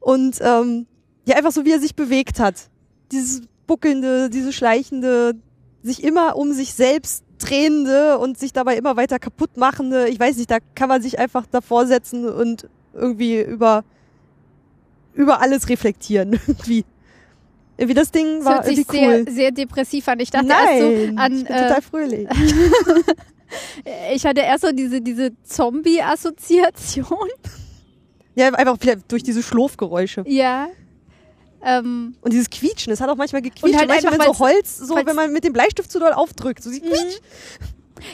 [0.00, 0.86] und ähm,
[1.26, 2.68] ja, einfach so wie er sich bewegt hat.
[3.12, 5.34] Dieses buckelnde, dieses schleichende,
[5.82, 10.08] sich immer um sich selbst drehende und sich dabei immer weiter kaputt machende.
[10.08, 13.84] Ich weiß nicht, da kann man sich einfach davor setzen und irgendwie über
[15.14, 16.84] über alles reflektieren irgendwie.
[17.76, 19.24] Irgendwie das Ding Das war hört sich irgendwie cool.
[19.24, 20.20] sehr, sehr depressiv an.
[20.20, 22.28] Ich dachte Nein, erst so an, ich bin äh, total fröhlich.
[24.14, 27.28] ich hatte erst so diese, diese Zombie-Assoziation.
[28.36, 30.24] Ja, einfach vielleicht durch diese Schlurfgeräusche.
[30.26, 30.66] Ja.
[31.64, 33.62] Ähm, Und dieses Quietschen, es hat auch manchmal gequietscht.
[33.62, 36.60] Und halt manchmal, einfach, so Holz, so wenn man mit dem Bleistift zu doll aufdrückt,
[36.60, 37.20] so sie quietscht.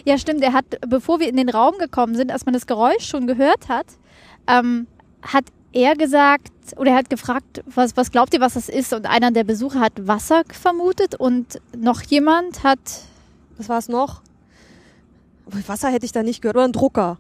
[0.05, 0.43] ja, stimmt.
[0.43, 3.71] Er hat, bevor wir in den Raum gekommen sind, als man das Geräusch schon gehört
[3.71, 3.87] hat,
[4.47, 4.87] ähm,
[5.23, 8.93] hat er gesagt, oder er hat gefragt, was, was glaubt ihr, was das ist?
[8.93, 12.79] Und einer der Besucher hat Wasser vermutet und noch jemand hat,
[13.57, 14.23] Was war es noch?
[15.66, 16.57] Wasser hätte ich da nicht gehört.
[16.57, 17.18] Oder ein Drucker.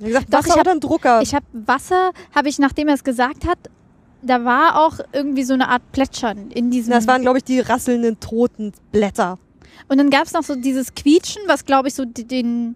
[0.00, 1.22] Er hat gesagt, Doch, Wasser ich hab- oder ein Drucker.
[1.22, 3.58] ich habe Wasser, habe ich, nachdem er es gesagt hat,
[4.22, 6.92] da war auch irgendwie so eine Art Plätschern in diesem.
[6.92, 9.38] das waren, glaube ich, die rasselnden, toten Blätter.
[9.88, 12.74] und dann gab es noch so dieses Quietschen, was glaube ich so die-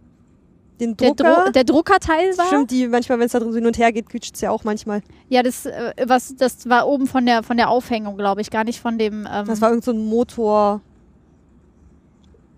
[0.81, 1.45] den, Den der, Drucker.
[1.45, 2.47] Dro der Druckerteil war.
[2.47, 4.51] Stimmt, die manchmal, wenn es da drin so hin und her geht, quietscht es ja
[4.51, 5.03] auch manchmal.
[5.29, 8.65] Ja, das, äh, was, das war oben von der, von der Aufhängung, glaube ich, gar
[8.65, 9.27] nicht von dem.
[9.31, 10.81] Ähm, Das war irgend so ein Motor.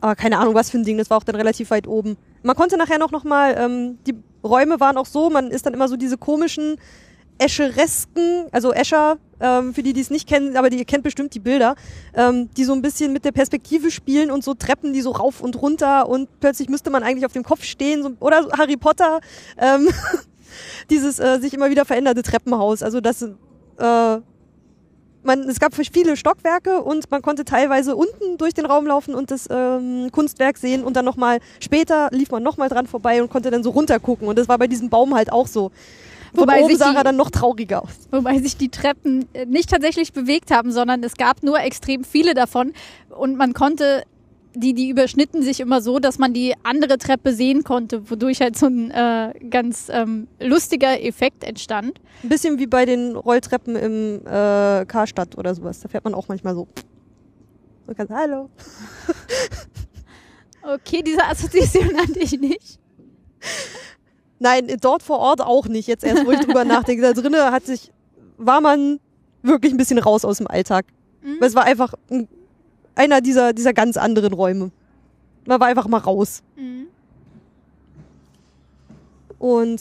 [0.01, 0.99] Aber keine Ahnung, was für ein Ding.
[0.99, 2.17] Das war auch dann relativ weit oben.
[2.43, 5.75] Man konnte nachher noch, noch mal, ähm, die Räume waren auch so, man ist dann
[5.75, 6.77] immer so diese komischen
[7.41, 11.35] Escheresken, also Escher, ähm, für die, die es nicht kennen, aber die ihr kennt bestimmt
[11.35, 11.75] die Bilder,
[12.15, 15.41] ähm, die so ein bisschen mit der Perspektive spielen und so Treppen, die so rauf
[15.41, 19.21] und runter und plötzlich müsste man eigentlich auf dem Kopf stehen, so, oder Harry Potter.
[19.57, 19.89] Ähm,
[20.91, 22.83] dieses äh, sich immer wieder veränderte Treppenhaus.
[22.83, 24.21] Also das äh,
[25.23, 29.31] man, es gab viele Stockwerke und man konnte teilweise unten durch den Raum laufen und
[29.31, 33.51] das ähm, Kunstwerk sehen und dann nochmal später lief man nochmal dran vorbei und konnte
[33.51, 35.71] dann so runtergucken und das war bei diesem Baum halt auch so.
[36.33, 38.09] Wobei oben sah er dann noch trauriger aus.
[38.11, 42.35] Wobei sich die Treppen äh, nicht tatsächlich bewegt haben, sondern es gab nur extrem viele
[42.35, 42.73] davon
[43.09, 44.05] und man konnte
[44.55, 48.59] die, die überschnitten sich immer so, dass man die andere Treppe sehen konnte, wodurch halt
[48.59, 52.01] so ein äh, ganz ähm, lustiger Effekt entstand.
[52.23, 55.81] Ein bisschen wie bei den Rolltreppen im äh, Karstadt oder sowas.
[55.81, 56.67] Da fährt man auch manchmal so.
[57.87, 58.51] So ganz, hallo.
[60.75, 62.79] okay, diese Assoziation hatte ich nicht.
[64.41, 65.87] Nein, dort vor Ort auch nicht.
[65.87, 67.03] Jetzt erst, wo ich drüber nachdenke.
[67.03, 67.93] Da drinnen hat sich,
[68.37, 68.99] war man
[69.43, 70.87] wirklich ein bisschen raus aus dem Alltag.
[71.23, 71.41] Mhm.
[71.41, 72.27] Weil es war einfach ein
[73.01, 74.71] einer dieser, dieser ganz anderen Räume.
[75.47, 76.43] Man war einfach mal raus.
[76.57, 76.87] Mhm.
[79.39, 79.81] Und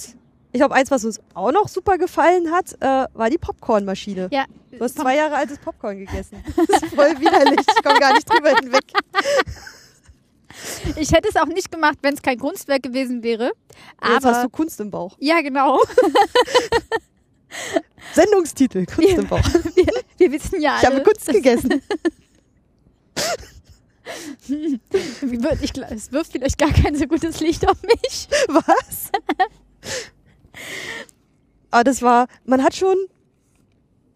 [0.52, 4.30] ich glaube, eins, was uns auch noch super gefallen hat, äh, war die Popcornmaschine.
[4.32, 4.46] Ja.
[4.72, 6.42] Du hast zwei Jahre altes Popcorn gegessen.
[6.68, 7.60] Das ist voll widerlich.
[7.60, 8.86] Ich komme gar nicht drüber hinweg.
[10.96, 13.52] Ich hätte es auch nicht gemacht, wenn es kein Kunstwerk gewesen wäre.
[14.00, 15.18] Aber Jetzt hast du Kunst im Bauch.
[15.20, 15.82] Ja, genau.
[18.14, 19.40] Sendungstitel, Kunst im Bauch.
[19.76, 19.86] Wir,
[20.18, 20.82] wir wissen ja alle.
[20.82, 21.82] Ich habe Kunst gegessen.
[25.62, 28.28] ich, es wirft vielleicht gar kein so gutes Licht auf mich.
[28.48, 29.12] Was?
[31.72, 32.98] Aber ah, das war, man hat schon,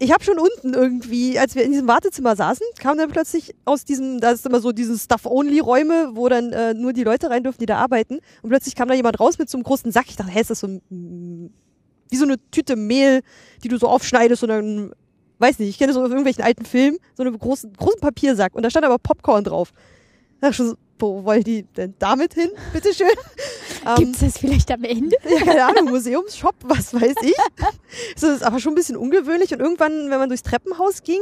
[0.04, 3.86] ich habe schon unten irgendwie, als wir in diesem Wartezimmer saßen, kam dann plötzlich aus
[3.86, 7.60] diesem, da ist immer so diese Stuff-Only-Räume, wo dann äh, nur die Leute rein dürfen,
[7.60, 8.20] die da arbeiten.
[8.42, 10.06] Und plötzlich kam da jemand raus mit so einem großen Sack.
[10.10, 11.54] Ich dachte, hä, ist das so ein,
[12.10, 13.22] wie so eine Tüte Mehl,
[13.64, 14.92] die du so aufschneidest und dann
[15.40, 18.64] weiß nicht, ich kenne das aus irgendwelchen alten Filmen, so einen großen, großen Papiersack und
[18.64, 19.72] da stand aber Popcorn drauf.
[20.42, 22.50] Da dachte ich schon, wo wollen die denn damit hin?
[22.72, 23.08] Bitteschön.
[23.98, 25.16] Gibt es das vielleicht am Ende?
[25.30, 27.36] Ja, keine Ahnung, Museumsshop, was weiß ich.
[28.14, 31.20] das ist aber schon ein bisschen ungewöhnlich und irgendwann, wenn man durchs Treppenhaus ging,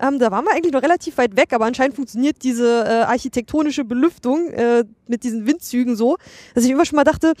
[0.00, 3.84] ähm, da waren wir eigentlich noch relativ weit weg, aber anscheinend funktioniert diese äh, architektonische
[3.84, 6.16] Belüftung äh, mit diesen Windzügen so,
[6.54, 7.34] dass ich immer schon mal dachte,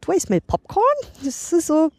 [0.00, 0.84] do I smell Popcorn?
[1.24, 1.90] Das ist so,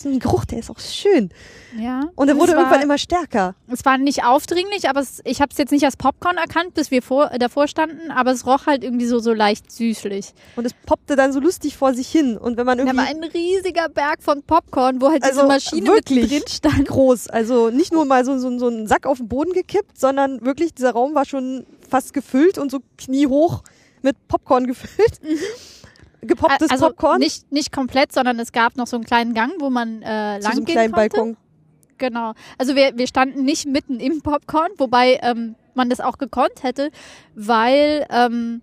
[0.00, 1.30] ist ein Geruch, der ist auch schön.
[1.78, 2.02] Ja.
[2.14, 3.54] Und er wurde war, irgendwann immer stärker.
[3.68, 6.90] Es war nicht aufdringlich, aber es, ich habe es jetzt nicht als Popcorn erkannt, bis
[6.90, 10.32] wir vor, äh, davor standen, aber es roch halt irgendwie so, so leicht süßlich.
[10.56, 12.36] Und es poppte dann so lustig vor sich hin.
[12.36, 12.96] Und wenn man irgendwie.
[12.96, 16.88] Da war ein riesiger Berg von Popcorn, wo halt also diese Maschine wirklich drin stand.
[16.88, 17.28] Groß.
[17.28, 20.74] Also nicht nur mal so, so, so ein Sack auf den Boden gekippt, sondern wirklich,
[20.74, 23.62] dieser Raum war schon fast gefüllt und so kniehoch
[24.02, 25.20] mit Popcorn gefüllt.
[25.22, 25.38] Mhm
[26.24, 27.18] gepopptes also Popcorn?
[27.18, 30.42] Nicht, nicht komplett, sondern es gab noch so einen kleinen Gang, wo man äh, lang
[30.42, 31.16] so einen kleinen konnte.
[31.16, 31.36] Balkon.
[31.98, 32.32] Genau.
[32.58, 36.90] Also wir, wir standen nicht mitten im Popcorn, wobei ähm, man das auch gekonnt hätte,
[37.34, 38.62] weil ähm,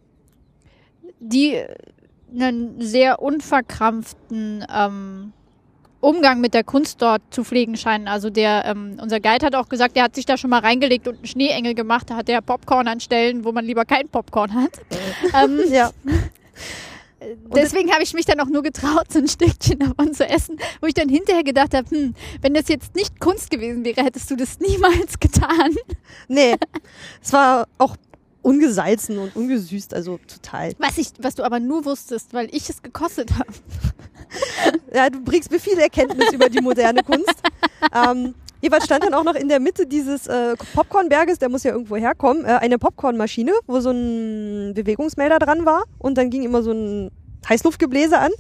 [1.20, 1.62] die
[2.34, 5.34] einen sehr unverkrampften ähm,
[6.00, 8.08] Umgang mit der Kunst dort zu pflegen scheinen.
[8.08, 11.08] Also der, ähm, unser Guide hat auch gesagt, er hat sich da schon mal reingelegt
[11.08, 12.10] und einen Schneeengel gemacht.
[12.10, 14.72] Da hat er Popcorn an Stellen, wo man lieber kein Popcorn hat.
[15.44, 15.92] ähm, ja.
[17.56, 20.88] Deswegen habe ich mich dann auch nur getraut, so ein Stückchen davon zu essen, wo
[20.88, 24.36] ich dann hinterher gedacht habe, hm, wenn das jetzt nicht Kunst gewesen wäre, hättest du
[24.36, 25.76] das niemals getan.
[26.28, 26.56] Nee,
[27.22, 27.96] es war auch
[28.42, 30.74] ungesalzen und ungesüßt, also total.
[30.80, 33.52] Was, ich, was du aber nur wusstest, weil ich es gekostet habe.
[34.94, 37.36] Ja, du bringst mir viel Erkenntnis über die moderne Kunst.
[37.94, 41.72] ähm, jeweils stand dann auch noch in der Mitte dieses äh, Popcornberges, der muss ja
[41.72, 46.64] irgendwo herkommen, äh, eine Popcornmaschine, wo so ein Bewegungsmelder dran war und dann ging immer
[46.64, 47.12] so ein
[47.48, 48.32] Heißluftgebläse an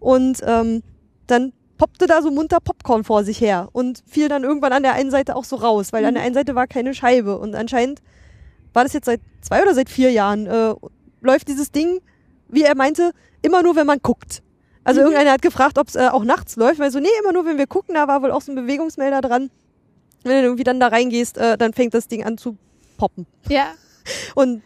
[0.00, 0.82] und ähm,
[1.26, 4.92] dann poppte da so munter Popcorn vor sich her und fiel dann irgendwann an der
[4.92, 6.08] einen Seite auch so raus, weil mhm.
[6.08, 8.02] an der einen Seite war keine Scheibe und anscheinend
[8.74, 10.74] war das jetzt seit zwei oder seit vier Jahren, äh,
[11.22, 12.00] läuft dieses Ding,
[12.48, 13.12] wie er meinte,
[13.42, 14.42] immer nur, wenn man guckt.
[14.84, 15.06] Also mhm.
[15.06, 17.58] irgendeiner hat gefragt, ob es äh, auch nachts läuft, weil so, nee, immer nur, wenn
[17.58, 19.50] wir gucken, da war wohl auch so ein Bewegungsmelder dran.
[20.22, 22.56] Wenn du irgendwie dann da reingehst, äh, dann fängt das Ding an zu
[22.96, 23.26] poppen.
[23.48, 23.72] Ja.
[24.34, 24.62] Und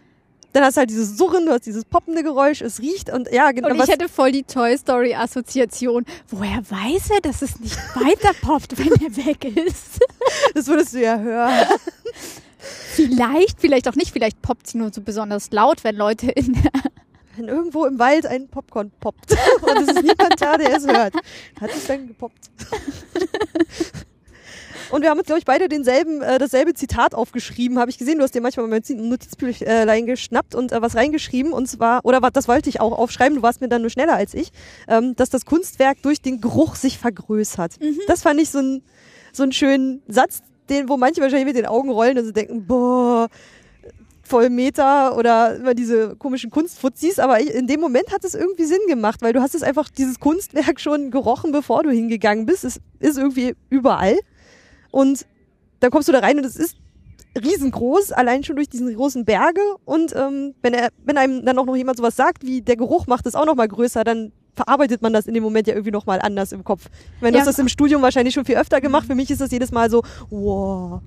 [0.55, 3.51] dann hast du halt dieses Surren, du hast dieses poppende Geräusch, es riecht und ja,
[3.51, 3.71] genau.
[3.71, 6.07] Und ich hätte voll die Toy Story Assoziation.
[6.29, 9.99] Woher weiß er, dass es nicht weiter poppt, wenn er weg ist?
[10.55, 11.67] Das würdest du ja hören.
[12.59, 14.13] Vielleicht, vielleicht auch nicht.
[14.13, 16.71] Vielleicht poppt sie nur so besonders laut, wenn Leute in der
[17.37, 19.33] wenn irgendwo im Wald ein Popcorn poppt
[19.63, 21.15] und es ist niemand da, der es hört,
[21.61, 22.51] hat es dann gepoppt.
[24.95, 27.79] Und wir haben uns, glaube ich, beide denselben, äh, dasselbe Zitat aufgeschrieben.
[27.81, 31.53] Habe ich gesehen, du hast dir manchmal mein Notizbüchlein geschnappt und äh, was reingeschrieben.
[31.53, 34.35] Und zwar, oder das wollte ich auch aufschreiben, du warst mir dann nur schneller als
[34.35, 34.51] ich,
[34.87, 37.81] ähm, dass das Kunstwerk durch den Geruch sich vergrößert.
[37.81, 37.99] Mhm.
[38.07, 38.83] Das fand ich so ein
[39.35, 42.67] so einen schönen Satz, den, wo manche wahrscheinlich mit den Augen rollen und so denken,
[42.67, 43.29] boah,
[44.23, 49.21] Vollmeter oder immer diese komischen Kunstfuzis, aber in dem Moment hat es irgendwie Sinn gemacht,
[49.23, 52.65] weil du hast es einfach dieses Kunstwerk schon gerochen, bevor du hingegangen bist.
[52.65, 54.17] Es ist irgendwie überall.
[54.95, 55.27] Und
[55.81, 56.77] dann kommst du da rein und es ist
[57.37, 59.61] riesengroß, allein schon durch diesen großen Berge.
[59.85, 63.09] Und ähm, wenn, er, wenn einem dann auch noch jemand sowas sagt, wie der Geruch
[63.09, 65.91] macht es auch noch mal größer, dann verarbeitet man das in dem Moment ja irgendwie
[65.91, 66.87] noch mal anders im Kopf.
[67.17, 69.09] Ich meine, du hast das im Studium wahrscheinlich schon viel öfter gemacht.
[69.09, 71.01] Für mich ist das jedes Mal so, wow,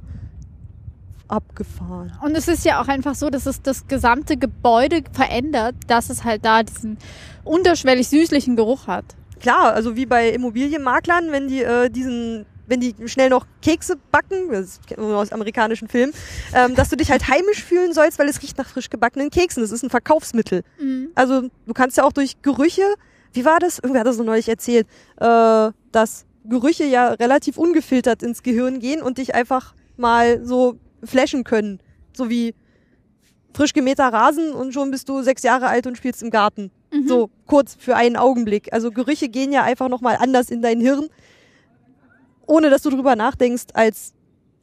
[1.29, 2.11] abgefahren.
[2.21, 6.25] Und es ist ja auch einfach so, dass es das gesamte Gebäude verändert, dass es
[6.25, 6.97] halt da diesen
[7.45, 9.05] unterschwellig süßlichen Geruch hat.
[9.39, 14.51] Klar, also wie bei Immobilienmaklern, wenn die äh, diesen wenn die schnell noch Kekse backen,
[14.51, 16.13] das kennen wir aus amerikanischen Filmen,
[16.53, 19.63] ähm, dass du dich halt heimisch fühlen sollst, weil es riecht nach frisch gebackenen Keksen.
[19.63, 20.63] Das ist ein Verkaufsmittel.
[20.79, 21.09] Mhm.
[21.15, 22.83] Also du kannst ja auch durch Gerüche,
[23.33, 23.79] wie war das?
[23.79, 24.87] Irgendwer hat das so neulich erzählt,
[25.17, 31.43] äh, dass Gerüche ja relativ ungefiltert ins Gehirn gehen und dich einfach mal so flashen
[31.43, 31.79] können.
[32.15, 32.53] So wie
[33.53, 36.71] frisch gemähter Rasen und schon bist du sechs Jahre alt und spielst im Garten.
[36.91, 37.07] Mhm.
[37.07, 38.71] So kurz für einen Augenblick.
[38.71, 41.09] Also Gerüche gehen ja einfach nochmal anders in dein Hirn
[42.47, 44.13] ohne dass du drüber nachdenkst, als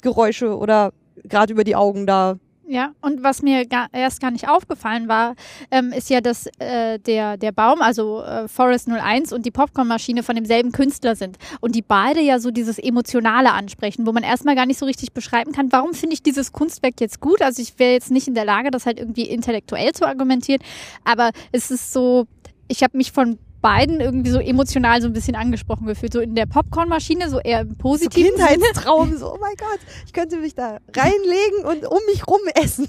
[0.02, 2.36] Geräusche oder gerade über die Augen da.
[2.66, 5.34] Ja, und was mir gar, erst gar nicht aufgefallen war,
[5.70, 10.22] ähm, ist ja, dass äh, der, der Baum, also äh, Forest 01 und die Popcornmaschine
[10.22, 11.36] von demselben Künstler sind.
[11.60, 15.12] Und die beide ja so dieses Emotionale ansprechen, wo man erstmal gar nicht so richtig
[15.12, 17.42] beschreiben kann, warum finde ich dieses Kunstwerk jetzt gut.
[17.42, 20.62] Also ich wäre jetzt nicht in der Lage, das halt irgendwie intellektuell zu argumentieren,
[21.04, 22.26] aber es ist so,
[22.68, 26.12] ich habe mich von beiden irgendwie so emotional so ein bisschen angesprochen gefühlt.
[26.12, 28.26] So in der Popcornmaschine, so eher positiv.
[28.26, 32.40] So Kindheitstraum, so, oh mein Gott, ich könnte mich da reinlegen und um mich rum
[32.54, 32.86] essen.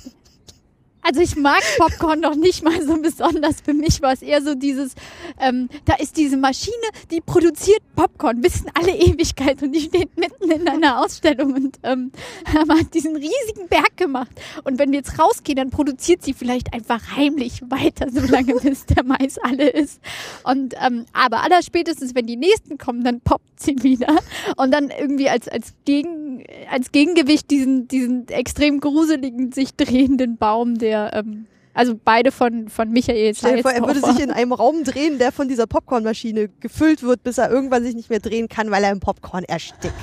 [1.07, 3.61] Also ich mag Popcorn noch nicht mal so besonders.
[3.61, 4.95] Für mich war es eher so dieses,
[5.39, 6.73] ähm, da ist diese Maschine,
[7.11, 11.77] die produziert Popcorn bis in alle Ewigkeit und die steht mitten in einer Ausstellung und
[11.83, 12.11] ähm,
[12.47, 14.31] hat diesen riesigen Berg gemacht.
[14.63, 19.03] Und wenn wir jetzt rausgehen, dann produziert sie vielleicht einfach heimlich weiter, solange bis der
[19.03, 20.01] Mais alle ist.
[20.43, 24.17] Und ähm, aber allerspätestens, wenn die nächsten kommen, dann poppt sie wieder.
[24.57, 30.79] Und dann irgendwie als, als, Gegen, als Gegengewicht diesen, diesen extrem gruseligen, sich drehenden Baum,
[30.79, 34.31] der der, ähm, also beide von, von Michael Stell dir vor, er würde sich in
[34.31, 38.21] einem Raum drehen, der von dieser Popcornmaschine gefüllt wird, bis er irgendwann sich nicht mehr
[38.21, 39.93] drehen kann, weil er im Popcorn erstickt.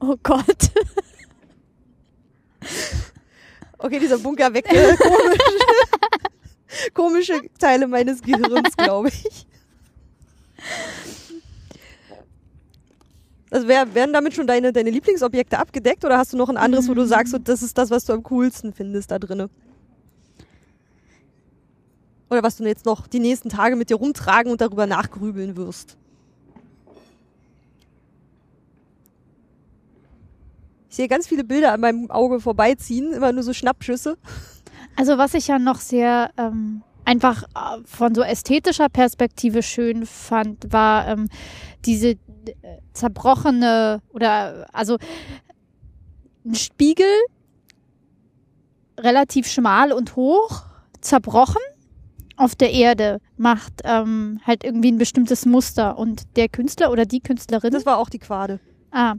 [0.00, 0.70] Oh Gott.
[3.78, 4.66] Okay, dieser Bunker weg.
[4.66, 5.38] Komische,
[6.94, 9.46] komische Teile meines Gehirns, glaube ich.
[13.50, 16.94] Also werden damit schon deine, deine Lieblingsobjekte abgedeckt oder hast du noch ein anderes, wo
[16.94, 19.48] du sagst, so, das ist das, was du am coolsten findest da drinnen?
[22.30, 25.96] Oder was du jetzt noch die nächsten Tage mit dir rumtragen und darüber nachgrübeln wirst.
[30.88, 34.16] Ich sehe ganz viele Bilder an meinem Auge vorbeiziehen, immer nur so Schnappschüsse.
[34.96, 40.72] Also was ich ja noch sehr ähm, einfach äh, von so ästhetischer Perspektive schön fand,
[40.72, 41.28] war ähm,
[41.84, 42.16] diese äh,
[42.94, 44.96] zerbrochene oder also
[46.46, 47.06] ein Spiegel
[48.98, 50.62] relativ schmal und hoch,
[51.00, 51.62] zerbrochen
[52.36, 57.20] auf der Erde macht ähm, halt irgendwie ein bestimmtes Muster und der Künstler oder die
[57.20, 57.72] Künstlerin.
[57.72, 58.60] Das war auch die Quade.
[58.90, 59.14] Ah.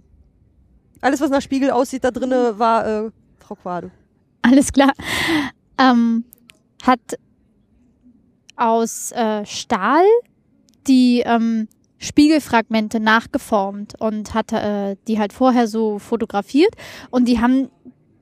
[1.01, 3.91] Alles, was nach Spiegel aussieht, da drinnen war äh, Frau Quade.
[4.41, 4.93] Alles klar.
[5.77, 6.25] Ähm,
[6.83, 6.99] hat
[8.55, 10.05] aus äh, Stahl
[10.87, 11.67] die ähm,
[11.99, 16.73] Spiegelfragmente nachgeformt und hat äh, die halt vorher so fotografiert
[17.09, 17.69] und die haben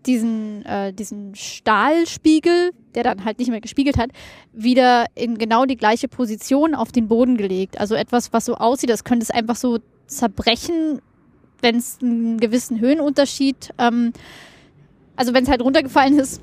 [0.06, 4.12] diesen, äh, diesen Stahlspiegel, der dann halt nicht mehr gespiegelt hat,
[4.54, 7.80] wieder in genau die gleiche Position auf den Boden gelegt.
[7.80, 11.02] Also etwas, was so aussieht, das könnte es einfach so zerbrechen,
[11.62, 14.14] wenn es einen gewissen Höhenunterschied, ähm,
[15.16, 16.42] also wenn es halt runtergefallen ist,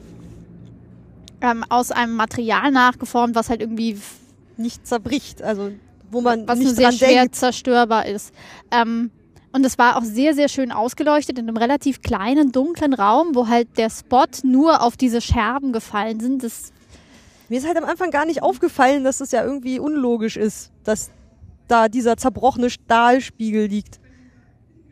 [1.40, 3.98] ähm, aus einem Material nachgeformt, was halt irgendwie
[4.56, 5.72] nicht zerbricht, also
[6.10, 7.36] wo man was nicht sehr schwer denkt.
[7.36, 8.32] zerstörbar ist.
[8.70, 9.10] Ähm,
[9.52, 13.48] und es war auch sehr, sehr schön ausgeleuchtet in einem relativ kleinen, dunklen Raum, wo
[13.48, 16.42] halt der Spot nur auf diese Scherben gefallen sind.
[16.42, 16.72] Das
[17.48, 21.10] Mir ist halt am Anfang gar nicht aufgefallen, dass es ja irgendwie unlogisch ist, dass
[21.68, 24.00] da dieser zerbrochene Stahlspiegel liegt.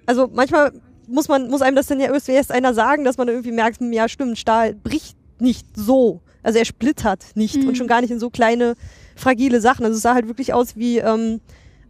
[0.05, 0.73] Also manchmal
[1.07, 3.93] muss man, muss einem das dann ja erst einer sagen, dass man irgendwie merkt, hm,
[3.93, 6.21] ja stimmt, Stahl bricht nicht so.
[6.43, 7.69] Also er splittert nicht mhm.
[7.69, 8.75] und schon gar nicht in so kleine,
[9.17, 9.85] fragile Sachen.
[9.85, 11.41] Also es sah halt wirklich aus wie, ähm,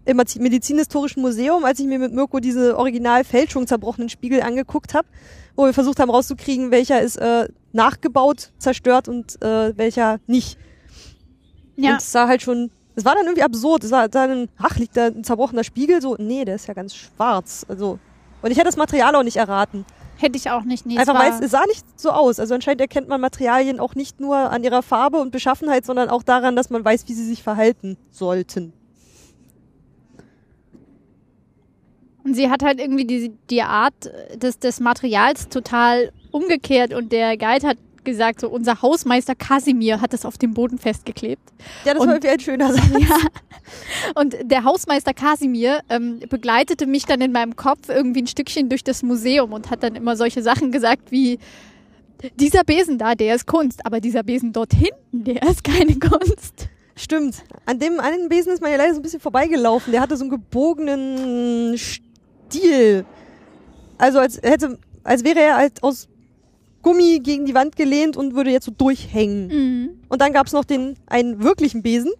[0.04, 5.06] im Medizinhistorischen Museum, als ich mir mit Mirko diese original Fälschung zerbrochenen Spiegel angeguckt habe,
[5.56, 10.58] wo wir versucht haben rauszukriegen, welcher ist äh, nachgebaut, zerstört und äh, welcher nicht.
[11.76, 11.92] Ja.
[11.92, 13.84] Und es sah halt schon, es war dann irgendwie absurd.
[13.84, 16.00] Es war dann, ach, liegt da ein zerbrochener Spiegel?
[16.00, 17.64] So, nee, der ist ja ganz schwarz.
[17.68, 17.98] Also,
[18.42, 19.84] und ich hätte das Material auch nicht erraten.
[20.16, 20.84] Hätte ich auch nicht.
[20.84, 22.38] Nee, Einfach weil es sah nicht so aus.
[22.38, 26.22] Also anscheinend erkennt man Materialien auch nicht nur an ihrer Farbe und Beschaffenheit, sondern auch
[26.22, 28.74] daran, dass man weiß, wie sie sich verhalten sollten.
[32.24, 33.94] Und sie hat halt irgendwie die, die Art
[34.36, 40.14] des, des Materials total umgekehrt und der Guide hat gesagt, so unser Hausmeister Kasimir hat
[40.14, 41.42] es auf dem Boden festgeklebt.
[41.84, 42.84] Ja, das Und- war irgendwie ein schöner Satz.
[43.00, 43.16] Ja.
[44.16, 48.82] Und der Hausmeister Kasimir ähm, begleitete mich dann in meinem Kopf irgendwie ein Stückchen durch
[48.82, 51.38] das Museum und hat dann immer solche Sachen gesagt wie,
[52.36, 56.68] dieser Besen da, der ist Kunst, aber dieser Besen dort hinten, der ist keine Kunst.
[56.96, 57.36] Stimmt.
[57.64, 59.92] An dem einen Besen ist man ja leider so ein bisschen vorbeigelaufen.
[59.92, 61.78] Der hatte so einen gebogenen
[62.52, 63.04] Stiel.
[63.98, 66.08] Also als hätte, als wäre er halt aus
[66.82, 69.48] Gummi gegen die Wand gelehnt und würde jetzt so durchhängen.
[69.48, 69.90] Mhm.
[70.08, 72.10] Und dann gab's noch den einen wirklichen Besen.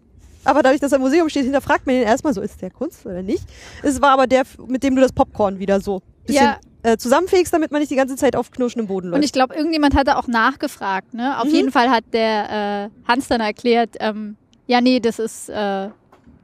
[0.45, 3.05] Aber dadurch, dass er im Museum steht, hinterfragt man ihn erstmal so, ist der Kunst
[3.05, 3.45] oder nicht?
[3.83, 6.59] Es war aber der, mit dem du das Popcorn wieder so bisschen Ja.
[6.83, 9.17] äh, zusammenfegst, damit man nicht die ganze Zeit auf knirschendem Boden läuft.
[9.19, 11.13] Und ich glaube, irgendjemand hatte auch nachgefragt.
[11.15, 11.39] Ne?
[11.39, 11.51] Auf Mhm.
[11.55, 15.89] jeden Fall hat der äh, Hans dann erklärt, ähm, ja, nee, das ist äh,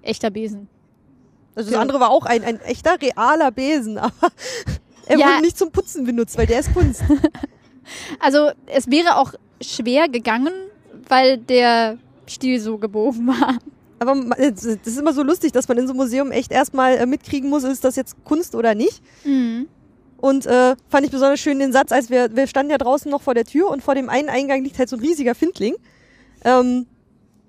[0.03, 0.69] echter Besen.
[1.57, 4.13] Also das andere war auch ein, ein echter, realer Besen, aber
[5.07, 5.27] er Ja.
[5.27, 7.03] wurde nicht zum Putzen benutzt, weil der ist Kunst.
[8.19, 10.53] Also es wäre auch schwer gegangen,
[11.09, 13.59] weil der Stiel so gebogen war.
[14.01, 17.07] Aber das ist immer so lustig, dass man in so einem Museum echt erstmal äh,
[17.07, 19.01] mitkriegen muss, ist das jetzt Kunst oder nicht.
[19.25, 19.69] Mhm.
[20.19, 23.23] Und äh, fand ich besonders schön den Satz, als wir, wir standen ja draußen noch
[23.23, 25.77] vor der Tür und vor dem einen Eingang liegt halt so ein riesiger Findling.
[26.45, 26.87] Ähm,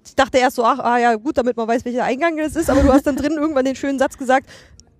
[0.08, 2.70] ich dachte erst so, ach, ah ja, gut, damit man weiß, welcher Eingang es ist,
[2.70, 4.50] aber du hast dann drin irgendwann den schönen Satz gesagt,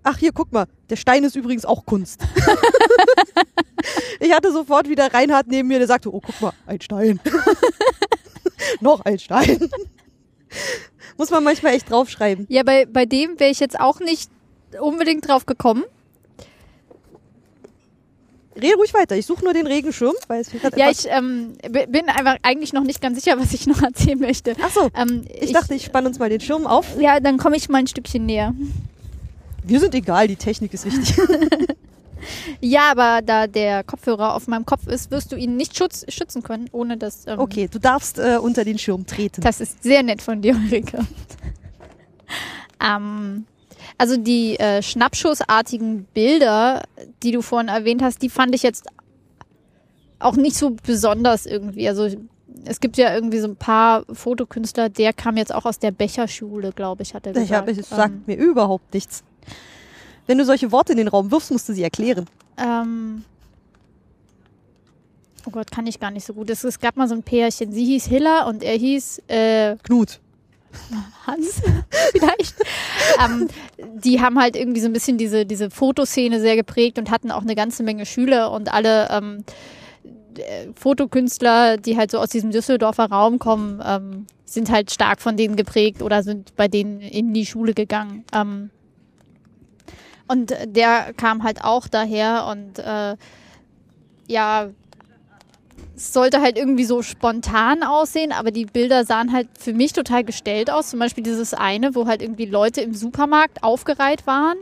[0.04, 2.22] ach hier, guck mal, der Stein ist übrigens auch Kunst.
[4.20, 7.20] ich hatte sofort wieder Reinhard neben mir, der sagte, oh, guck mal, ein Stein.
[8.82, 9.70] noch ein Stein.
[11.18, 12.46] Muss man manchmal echt draufschreiben.
[12.50, 14.30] Ja, bei, bei dem wäre ich jetzt auch nicht
[14.80, 15.84] unbedingt drauf gekommen.
[18.62, 22.10] Rede ruhig weiter, ich suche nur den Regenschirm, weil es fehlt Ja, ich ähm, bin
[22.10, 24.56] einfach eigentlich noch nicht ganz sicher, was ich noch erzählen möchte.
[24.62, 27.00] Ach so, Ähm, ich dachte, ich spanne uns mal den Schirm auf.
[27.00, 28.54] Ja, dann komme ich mal ein Stückchen näher.
[29.64, 31.16] Wir sind egal, die Technik ist wichtig.
[32.62, 36.44] Ja, aber da der Kopfhörer auf meinem Kopf ist, wirst du ihn nicht schutz, schützen
[36.44, 37.28] können, ohne dass.
[37.28, 39.42] Ähm, Okay, du darfst äh, unter den Schirm treten.
[39.42, 41.00] Das ist sehr nett von dir, Ulrike.
[42.84, 43.46] ähm,
[43.98, 46.84] also die äh, schnappschussartigen Bilder,
[47.24, 48.88] die du vorhin erwähnt hast, die fand ich jetzt
[50.20, 51.88] auch nicht so besonders irgendwie.
[51.88, 52.08] Also
[52.66, 56.72] es gibt ja irgendwie so ein paar Fotokünstler, der kam jetzt auch aus der Becherschule,
[56.72, 57.88] glaube ich, hat er Ich hab, gesagt.
[57.92, 59.24] es sagt mir überhaupt nichts.
[60.26, 62.26] Wenn du solche Worte in den Raum wirfst, musst du sie erklären.
[62.58, 63.24] Ähm,
[65.46, 66.50] oh Gott, kann ich gar nicht so gut.
[66.50, 67.72] Es, es gab mal so ein Pärchen.
[67.72, 70.20] Sie hieß Hilla und er hieß äh, Knut.
[71.26, 71.62] Hans
[72.12, 72.56] vielleicht.
[73.24, 73.48] ähm,
[73.96, 77.42] die haben halt irgendwie so ein bisschen diese, diese Fotoszene sehr geprägt und hatten auch
[77.42, 79.44] eine ganze Menge Schüler und alle ähm,
[80.38, 85.36] äh, Fotokünstler, die halt so aus diesem Düsseldorfer Raum kommen, ähm, sind halt stark von
[85.36, 88.24] denen geprägt oder sind bei denen in die Schule gegangen.
[88.34, 88.70] Ähm,
[90.28, 93.16] und der kam halt auch daher und äh,
[94.28, 94.70] ja,
[95.98, 100.24] es sollte halt irgendwie so spontan aussehen, aber die Bilder sahen halt für mich total
[100.24, 100.92] gestellt aus.
[100.92, 104.58] Zum Beispiel dieses eine, wo halt irgendwie Leute im Supermarkt aufgereiht waren,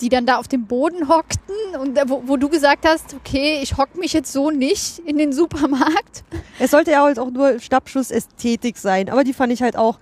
[0.00, 3.76] die dann da auf dem Boden hockten und wo, wo du gesagt hast, okay, ich
[3.76, 6.24] hock mich jetzt so nicht in den Supermarkt.
[6.58, 10.00] Es sollte ja halt auch nur Schnappschuss-Ästhetik sein, aber die fand ich halt auch.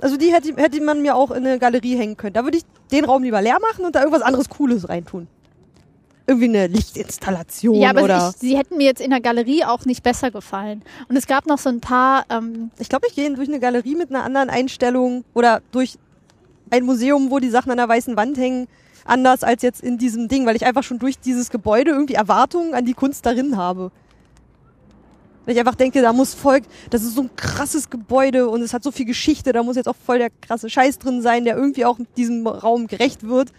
[0.00, 2.32] Also die hätte, hätte man mir auch in eine Galerie hängen können.
[2.32, 5.28] Da würde ich den Raum lieber leer machen und da irgendwas anderes Cooles reintun.
[6.26, 8.32] Irgendwie eine Lichtinstallation ja, aber oder.
[8.34, 10.82] ich, sie hätten mir jetzt in der Galerie auch nicht besser gefallen.
[11.08, 13.94] Und es gab noch so ein paar, ähm, Ich glaube, ich gehe durch eine Galerie
[13.94, 15.98] mit einer anderen Einstellung oder durch
[16.70, 18.66] ein Museum, wo die Sachen an der weißen Wand hängen,
[19.04, 22.74] anders als jetzt in diesem Ding, weil ich einfach schon durch dieses Gebäude irgendwie Erwartungen
[22.74, 23.92] an die Kunst darin habe.
[25.44, 26.60] Weil ich einfach denke, da muss voll,
[26.90, 29.86] das ist so ein krasses Gebäude und es hat so viel Geschichte, da muss jetzt
[29.86, 33.52] auch voll der krasse Scheiß drin sein, der irgendwie auch diesem Raum gerecht wird.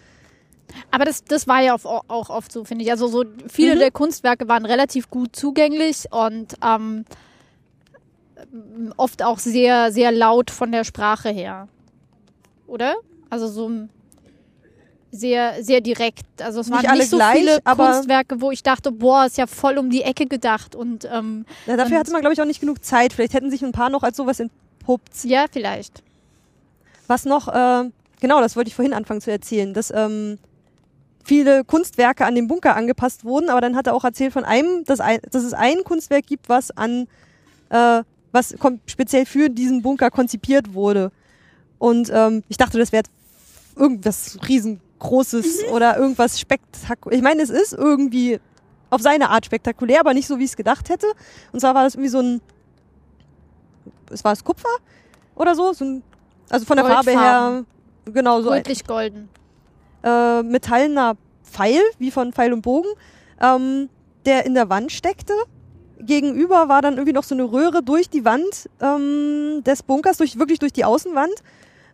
[0.90, 2.90] Aber das, das war ja auch oft so, finde ich.
[2.90, 3.78] Also so viele Mhm.
[3.80, 7.04] der Kunstwerke waren relativ gut zugänglich und ähm,
[8.96, 11.68] oft auch sehr, sehr laut von der Sprache her.
[12.66, 12.94] Oder?
[13.30, 13.70] Also so
[15.10, 16.26] sehr, sehr direkt.
[16.42, 19.38] Also es Nicht waren alle nicht so gleich, viele Kunstwerke, wo ich dachte, boah, ist
[19.38, 20.74] ja voll um die Ecke gedacht.
[20.74, 23.12] Und ähm, Ja, dafür Und- hatte man, glaube ich, auch nicht genug Zeit.
[23.12, 25.24] Vielleicht hätten sich ein paar noch als sowas entpuppt.
[25.24, 26.02] ja, vielleicht.
[27.06, 27.90] Was noch, äh,
[28.20, 30.38] genau, das wollte ich vorhin anfangen zu erzählen, dass ähm,
[31.28, 34.84] viele Kunstwerke an den Bunker angepasst wurden, aber dann hat er auch erzählt von einem,
[34.84, 37.06] dass, ein, dass es ein Kunstwerk gibt, was an,
[37.68, 38.02] äh,
[38.32, 38.56] was
[38.86, 41.12] speziell für diesen Bunker konzipiert wurde.
[41.78, 43.04] Und ähm, ich dachte, das wäre
[43.76, 47.18] irgendwas riesengroßes oder irgendwas spektakulär.
[47.18, 48.40] Ich meine, es ist irgendwie
[48.90, 51.06] auf seine Art spektakulär, aber nicht so, wie ich es gedacht hätte.
[51.52, 52.40] Und zwar war das irgendwie so ein,
[54.10, 54.74] es war es Kupfer
[55.34, 56.02] oder so, so ein,
[56.48, 57.64] also von der Farbe her,
[58.06, 58.48] genau so.
[58.48, 59.28] Rötlich golden.
[60.02, 62.88] Äh, metallener Pfeil, wie von Pfeil und Bogen,
[63.40, 63.88] ähm,
[64.26, 65.32] der in der Wand steckte.
[66.00, 70.38] Gegenüber war dann irgendwie noch so eine Röhre durch die Wand ähm, des Bunkers, durch,
[70.38, 71.34] wirklich durch die Außenwand,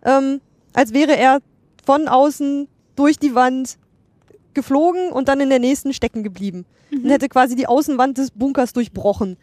[0.05, 0.41] ähm,
[0.75, 1.41] als wäre er
[1.87, 3.79] von außen durch die Wand
[4.53, 6.67] geflogen und dann in der nächsten stecken geblieben.
[6.91, 7.05] Mhm.
[7.05, 9.37] Und hätte quasi die Außenwand des Bunkers durchbrochen.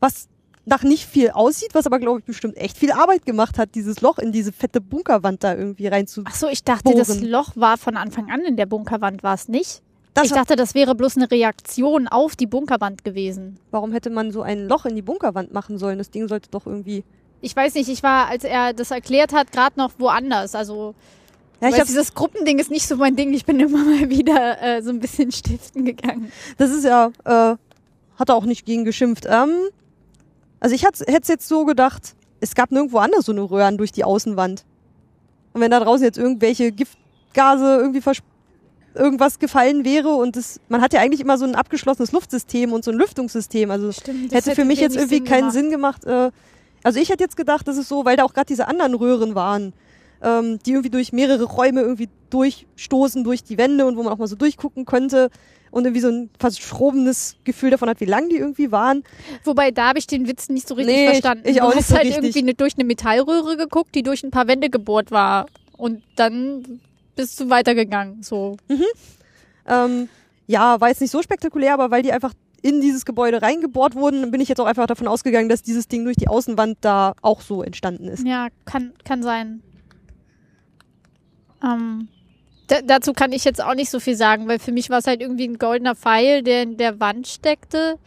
[0.00, 0.28] Was
[0.66, 4.00] nach nicht viel aussieht, was aber, glaube ich, bestimmt echt viel Arbeit gemacht hat, dieses
[4.00, 6.22] Loch in diese fette Bunkerwand da irgendwie rein zu.
[6.26, 6.98] Ach so, ich dachte, bohren.
[6.98, 9.82] das Loch war von Anfang an in der Bunkerwand, war es nicht?
[10.14, 13.58] Das ich dachte, das wäre bloß eine Reaktion auf die Bunkerwand gewesen.
[13.72, 15.98] Warum hätte man so ein Loch in die Bunkerwand machen sollen?
[15.98, 17.02] Das Ding sollte doch irgendwie.
[17.40, 20.54] Ich weiß nicht, ich war, als er das erklärt hat, gerade noch woanders.
[20.54, 20.94] Also
[21.60, 23.34] ja, ich weiß, dieses Gruppending ist nicht so mein Ding.
[23.34, 26.30] Ich bin immer mal wieder äh, so ein bisschen stiften gegangen.
[26.58, 27.56] Das ist ja, äh,
[28.16, 29.26] hat er auch nicht gegen geschimpft.
[29.28, 29.50] Ähm,
[30.64, 33.92] also ich hätte es jetzt so gedacht, es gab nirgendwo anders so eine Röhren durch
[33.92, 34.64] die Außenwand.
[35.52, 38.00] Und wenn da draußen jetzt irgendwelche Giftgase irgendwie
[38.94, 42.82] irgendwas gefallen wäre und das, man hat ja eigentlich immer so ein abgeschlossenes Luftsystem und
[42.82, 43.70] so ein Lüftungssystem.
[43.70, 45.50] Also Stimmt, hätte, hätte für mich jetzt irgendwie Sinn keinen.
[45.50, 46.06] Sinn gemacht.
[46.06, 46.30] Äh,
[46.82, 49.34] also ich hätte jetzt gedacht, das ist so, weil da auch gerade diese anderen Röhren
[49.34, 49.74] waren
[50.24, 54.18] ähm, die irgendwie durch mehrere Räume irgendwie durchstoßen, durch die Wände und wo man auch
[54.18, 55.30] mal so durchgucken könnte
[55.74, 59.02] und irgendwie so ein verschrobenes Gefühl davon hat, wie lang die irgendwie waren.
[59.42, 61.48] Wobei da habe ich den Witz nicht so richtig nee, verstanden.
[61.48, 62.24] Ich, ich auch du hast so halt richtig.
[62.24, 65.46] irgendwie eine, durch eine Metallröhre geguckt, die durch ein paar Wände gebohrt war
[65.76, 66.80] und dann
[67.16, 68.22] bist du weitergegangen.
[68.22, 68.56] So.
[68.68, 68.84] Mhm.
[69.66, 70.08] Ähm,
[70.46, 74.30] ja, war jetzt nicht so spektakulär, aber weil die einfach in dieses Gebäude reingebohrt wurden,
[74.30, 77.40] bin ich jetzt auch einfach davon ausgegangen, dass dieses Ding durch die Außenwand da auch
[77.40, 78.24] so entstanden ist.
[78.24, 79.60] Ja, kann, kann sein.
[81.62, 82.08] Ähm,
[82.84, 85.20] dazu kann ich jetzt auch nicht so viel sagen, weil für mich war es halt
[85.20, 87.98] irgendwie ein goldener Pfeil, der in der Wand steckte.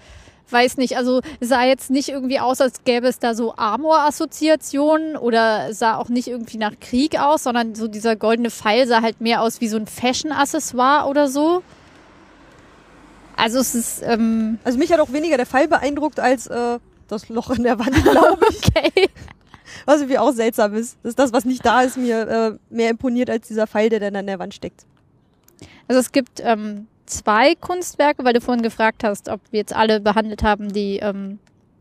[0.50, 5.74] Weiß nicht, also sah jetzt nicht irgendwie aus, als gäbe es da so Amor-Assoziationen oder
[5.74, 9.42] sah auch nicht irgendwie nach Krieg aus, sondern so dieser goldene Pfeil sah halt mehr
[9.42, 11.64] aus wie so ein Fashion-Accessoire oder so.
[13.36, 14.02] Also es ist.
[14.04, 17.78] Ähm also mich hat auch weniger der Pfeil beeindruckt als äh, das Loch in der
[17.78, 18.68] Wand, glaube ich.
[18.68, 19.10] okay
[19.86, 20.98] was irgendwie auch seltsam ist.
[21.04, 24.16] Dass das, was nicht da ist, mir äh, mehr imponiert als dieser Pfeil, der dann
[24.16, 24.86] an der Wand steckt.
[25.88, 30.00] Also es gibt ähm, zwei Kunstwerke, weil du vorhin gefragt hast, ob wir jetzt alle
[30.00, 31.40] behandelt haben, die, ähm,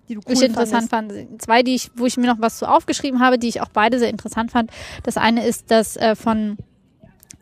[0.09, 1.29] die du cool ich interessant fandest.
[1.29, 1.43] fand.
[1.43, 3.99] Zwei, die ich, wo ich mir noch was zu aufgeschrieben habe, die ich auch beide
[3.99, 4.71] sehr interessant fand.
[5.03, 6.57] Das eine ist das äh, von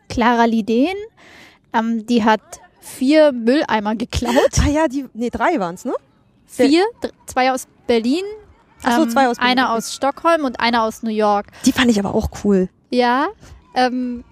[0.09, 0.95] Clara Lidén.
[1.73, 2.41] Ähm, die hat
[2.81, 4.59] vier Mülleimer geklaut.
[4.63, 5.93] Ah ja, die, nee, drei waren's, ne?
[6.47, 6.83] Vier,
[7.25, 8.23] zwei aus Berlin,
[8.85, 11.47] Ach so, zwei aus ähm, Einer aus Stockholm und einer aus New York.
[11.65, 12.69] Die fand ich aber auch cool.
[12.89, 13.27] Ja.
[13.75, 14.23] Ähm,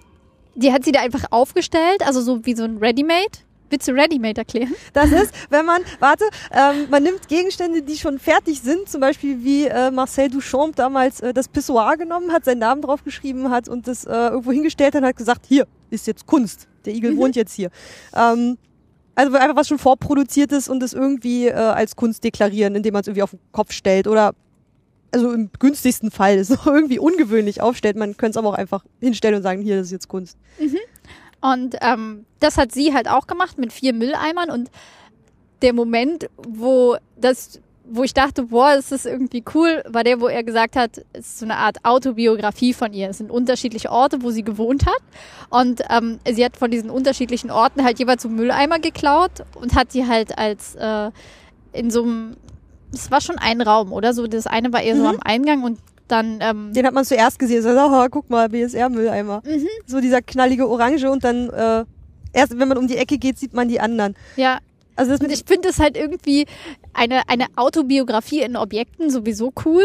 [0.54, 3.38] die hat sie da einfach aufgestellt, also so wie so ein Ready-Made.
[3.70, 4.74] Willst du Ready-Made erklären?
[4.92, 9.42] Das ist, wenn man, warte, ähm, man nimmt Gegenstände, die schon fertig sind, zum Beispiel
[9.42, 13.88] wie äh, Marcel Duchamp damals äh, das Pissoir genommen hat, seinen Namen draufgeschrieben hat und
[13.88, 16.68] das äh, irgendwo hingestellt hat und hat gesagt, hier ist jetzt Kunst.
[16.84, 17.16] Der Igel mhm.
[17.16, 17.70] wohnt jetzt hier.
[18.14, 18.58] Ähm,
[19.14, 23.00] also einfach was schon vorproduziert ist und es irgendwie äh, als Kunst deklarieren, indem man
[23.00, 24.34] es irgendwie auf den Kopf stellt oder
[25.14, 27.96] also im günstigsten Fall es noch irgendwie ungewöhnlich aufstellt.
[27.96, 30.36] Man könnte es aber auch einfach hinstellen und sagen, hier, das ist jetzt Kunst.
[30.58, 30.78] Mhm.
[31.40, 34.70] Und ähm, das hat sie halt auch gemacht mit vier Mülleimern und
[35.60, 40.28] der Moment, wo das, wo ich dachte, boah, das ist irgendwie cool, war der, wo
[40.28, 43.10] er gesagt hat, es ist so eine Art Autobiografie von ihr.
[43.10, 45.02] Es sind unterschiedliche Orte, wo sie gewohnt hat.
[45.50, 49.92] Und ähm, sie hat von diesen unterschiedlichen Orten halt jeweils so Mülleimer geklaut und hat
[49.92, 51.10] die halt als äh,
[51.72, 52.36] in so einem
[52.94, 54.14] es war schon ein Raum, oder?
[54.14, 55.00] So, das eine war eher mhm.
[55.00, 55.78] so am Eingang und
[56.08, 56.38] dann.
[56.40, 57.62] Ähm, Den hat man zuerst gesehen.
[57.62, 59.42] So, oh, guck mal, BSR-Mülleimer.
[59.44, 59.68] Mhm.
[59.86, 61.84] So dieser knallige Orange und dann äh,
[62.32, 64.14] erst, wenn man um die Ecke geht, sieht man die anderen.
[64.36, 64.58] Ja.
[64.96, 66.46] Also das und ich finde es halt irgendwie
[66.92, 69.82] eine, eine Autobiografie in Objekten sowieso cool.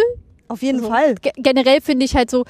[0.48, 1.16] Auf jeden also, Fall.
[1.38, 2.46] Generell finde ich halt so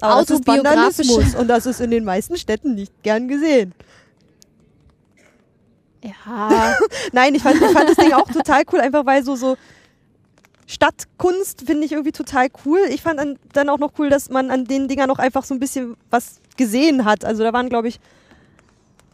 [0.00, 1.36] Aber autobiografische.
[1.38, 3.74] und das ist in den meisten Städten nicht gern gesehen.
[6.02, 6.74] Ja.
[7.12, 9.56] Nein, ich fand, ich fand das Ding auch total cool, einfach weil so, so
[10.66, 12.80] Stadtkunst finde ich irgendwie total cool.
[12.90, 13.20] Ich fand
[13.52, 16.40] dann, auch noch cool, dass man an den Dingern noch einfach so ein bisschen was
[16.56, 17.24] gesehen hat.
[17.24, 17.98] Also da waren, glaube ich,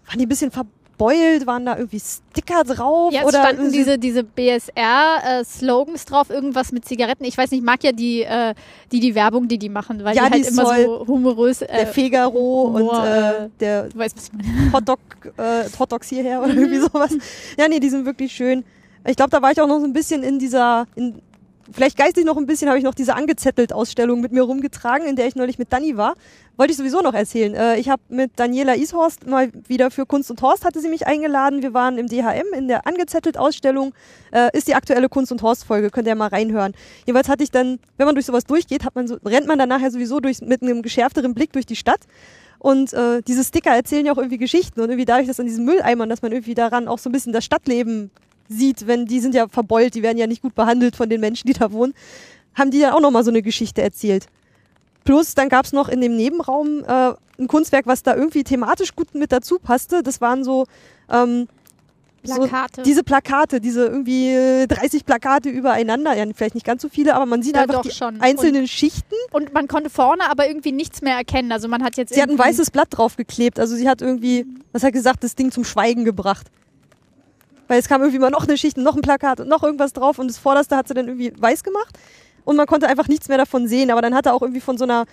[0.07, 0.67] waren die ein bisschen ver
[0.97, 3.13] beult, waren da irgendwie Sticker drauf?
[3.13, 7.25] Ja, oder standen diese, diese BSR-Slogans äh, drauf, irgendwas mit Zigaretten.
[7.25, 8.55] Ich weiß nicht, ich mag ja die, äh,
[8.93, 11.63] die, die Werbung, die die machen, weil ja, die halt immer so humorös.
[11.63, 14.73] Äh, der Figaro Humor, und äh, der du weißt, was ich meine.
[14.73, 15.01] Hotdog,
[15.37, 17.17] äh, Hotdogs hierher oder irgendwie sowas.
[17.59, 18.65] Ja, nee, die sind wirklich schön.
[19.07, 21.21] Ich glaube, da war ich auch noch so ein bisschen in dieser, in
[21.73, 25.17] vielleicht geistig noch ein bisschen habe ich noch diese angezettelt Ausstellung mit mir rumgetragen, in
[25.17, 26.15] der ich neulich mit Dani war.
[26.57, 27.55] Wollte ich sowieso noch erzählen.
[27.55, 31.07] Äh, ich habe mit Daniela Ishorst mal wieder für Kunst und Horst hatte sie mich
[31.07, 31.63] eingeladen.
[31.63, 33.93] Wir waren im DHM in der angezettelt Ausstellung.
[34.33, 36.73] Äh, ist die aktuelle Kunst und Horst Folge, könnt ihr mal reinhören.
[37.07, 39.69] Jeweils hatte ich dann, wenn man durch sowas durchgeht, hat man so, rennt man dann
[39.69, 42.01] nachher sowieso durch, mit einem geschärfteren Blick durch die Stadt.
[42.59, 45.65] Und äh, diese Sticker erzählen ja auch irgendwie Geschichten und irgendwie dadurch, dass an diesen
[45.65, 48.11] Mülleimern, dass man irgendwie daran auch so ein bisschen das Stadtleben
[48.49, 51.47] sieht, wenn die sind ja verbeult, die werden ja nicht gut behandelt von den Menschen,
[51.47, 51.95] die da wohnen,
[52.55, 54.27] haben die dann auch nochmal so eine Geschichte erzählt.
[55.05, 59.15] Plus, dann gab's noch in dem Nebenraum äh, ein Kunstwerk, was da irgendwie thematisch gut
[59.15, 60.03] mit dazu passte.
[60.03, 60.67] Das waren so,
[61.11, 61.47] ähm,
[62.27, 62.77] Plakate.
[62.77, 66.17] so diese Plakate, diese irgendwie 30 Plakate übereinander.
[66.17, 68.21] Ja, vielleicht nicht ganz so viele, aber man sieht Ja, einfach die schon.
[68.21, 69.15] einzelnen Schichten.
[69.31, 71.53] Und man konnte vorne aber irgendwie nichts mehr erkennen.
[71.53, 73.59] Also man hat jetzt Sie hat ein weißes Blatt draufgeklebt.
[73.61, 76.49] Also sie hat irgendwie, was hat gesagt, das Ding zum Schweigen gebracht.
[77.69, 79.93] Weil es kam irgendwie mal noch eine Schicht, und noch ein Plakat und noch irgendwas
[79.93, 81.99] drauf und das vorderste hat sie dann irgendwie weiß gemacht
[82.45, 83.91] und man konnte einfach nichts mehr davon sehen.
[83.91, 85.05] Aber dann hat er auch irgendwie von so einer,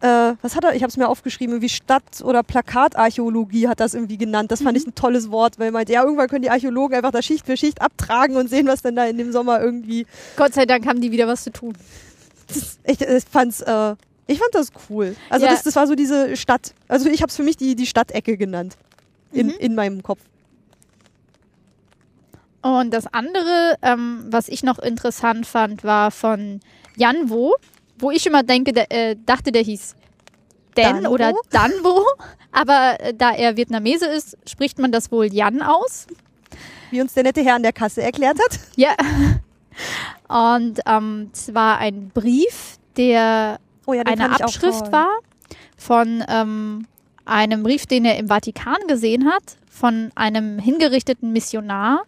[0.00, 3.94] äh, was hat er, ich habe es mir aufgeschrieben, irgendwie Stadt- oder Plakatarchäologie hat das
[3.94, 4.50] irgendwie genannt.
[4.50, 7.10] Das fand ich ein tolles Wort, weil er meinte, ja, irgendwann können die Archäologen einfach
[7.12, 10.06] da Schicht für Schicht abtragen und sehen, was denn da in dem Sommer irgendwie
[10.36, 11.74] Gott sei Dank haben die wieder was zu tun.
[12.84, 13.94] ich, ich fand's, äh,
[14.26, 15.14] ich fand das cool.
[15.30, 15.52] Also Ja.
[15.52, 16.74] das, das war so diese Stadt.
[16.88, 18.76] Also ich habe es für mich die, die Stadtecke genannt.
[19.32, 19.54] In, Mhm.
[19.58, 20.20] in meinem Kopf.
[22.68, 26.60] Und das andere, ähm, was ich noch interessant fand, war von
[26.96, 27.54] Janwo,
[27.98, 29.96] wo ich immer denke, der, äh, dachte, der hieß
[30.76, 31.08] Den Danwo?
[31.08, 32.04] oder Danwo.
[32.52, 36.06] Aber äh, da er Vietnamese ist, spricht man das wohl Jan aus.
[36.90, 38.58] Wie uns der nette Herr an der Kasse erklärt hat.
[38.76, 38.94] Ja.
[40.28, 45.08] Und ähm, es war ein Brief, der Oh ja, eine Abschrift war
[45.78, 46.86] von ähm,
[47.24, 52.02] einem Brief, den er im Vatikan gesehen hat, von einem hingerichteten Missionar,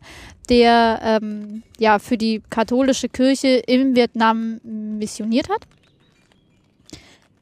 [0.49, 5.67] der ähm, ja für die katholische Kirche in Vietnam missioniert hat.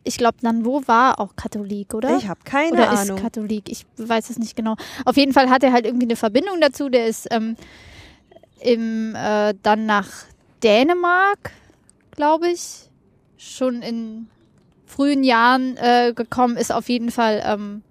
[0.05, 2.17] Ich glaube, Nanvo war auch Katholik, oder?
[2.17, 3.17] Ich habe keine oder Ahnung.
[3.17, 3.69] ist Katholik.
[3.69, 4.77] Ich weiß es nicht genau.
[5.05, 6.89] Auf jeden Fall hat er halt irgendwie eine Verbindung dazu.
[6.89, 7.57] Der ist ähm,
[8.61, 10.09] im, äh, dann nach
[10.63, 11.53] Dänemark,
[12.11, 12.89] glaube ich,
[13.37, 14.29] schon in
[14.87, 17.43] frühen Jahren äh, gekommen, ist auf jeden Fall.
[17.45, 17.83] Ähm,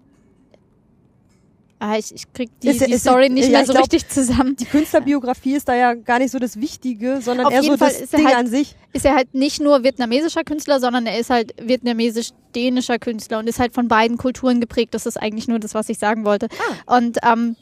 [1.79, 4.07] ah, ich, ich krieg die, Ist- die ist- Story nicht ja, mehr so glaub, richtig
[4.09, 4.55] zusammen.
[4.55, 7.89] die Künstlerbiografie ist da ja gar nicht so das Wichtige, sondern Auf eher so Fall
[7.89, 8.75] das ist er Ding halt- an sich.
[8.93, 13.59] Ist er halt nicht nur vietnamesischer Künstler, sondern er ist halt vietnamesisch-dänischer Künstler und ist
[13.59, 14.93] halt von beiden Kulturen geprägt.
[14.93, 16.47] Das ist eigentlich nur das, was ich sagen wollte.
[16.87, 16.97] Ah.
[16.97, 17.55] Und ähm,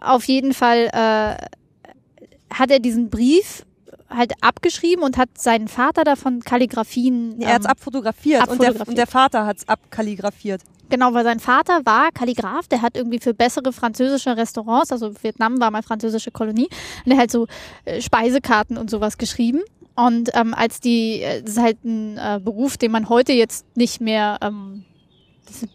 [0.00, 3.64] auf jeden Fall äh, hat er diesen Brief
[4.10, 7.40] halt abgeschrieben und hat seinen Vater davon Kalligraphien.
[7.40, 8.88] Er hat's ähm, abfotografiert, Und, der, abfotografiert.
[8.88, 10.62] und der Vater hat's abkalligrafiert.
[10.88, 15.60] Genau, weil sein Vater war Kalligraph, der hat irgendwie für bessere französische Restaurants, also Vietnam
[15.60, 16.68] war mal französische Kolonie,
[17.04, 17.46] und der hat so
[17.84, 19.60] äh, Speisekarten und sowas geschrieben.
[19.94, 23.64] Und ähm, als die, äh, das ist halt ein äh, Beruf, den man heute jetzt
[23.76, 24.84] nicht mehr ähm,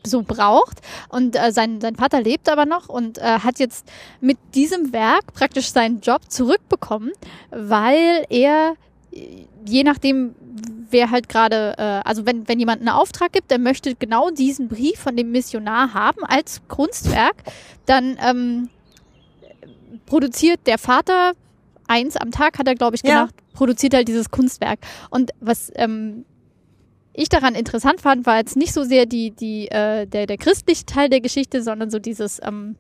[0.06, 0.80] so braucht.
[1.10, 3.86] Und äh, sein, sein Vater lebt aber noch und äh, hat jetzt
[4.22, 7.12] mit diesem Werk praktisch seinen Job zurückbekommen,
[7.52, 8.76] weil er,
[9.66, 10.36] je nachdem,
[10.90, 14.68] wer halt gerade, äh, also wenn, wenn jemand einen Auftrag gibt, der möchte genau diesen
[14.68, 17.36] Brief von dem Missionar haben als Kunstwerk,
[17.86, 18.70] dann ähm,
[20.06, 21.34] produziert der Vater
[21.88, 23.16] eins am Tag, hat er, glaube ich, Ja.
[23.22, 24.80] gemacht, produziert halt dieses Kunstwerk.
[25.10, 26.26] Und was ähm,
[27.16, 30.86] ich daran interessant fand, war jetzt nicht so sehr die, die, äh, der, der christliche
[30.86, 32.76] Teil der Geschichte, sondern so dieses ähm,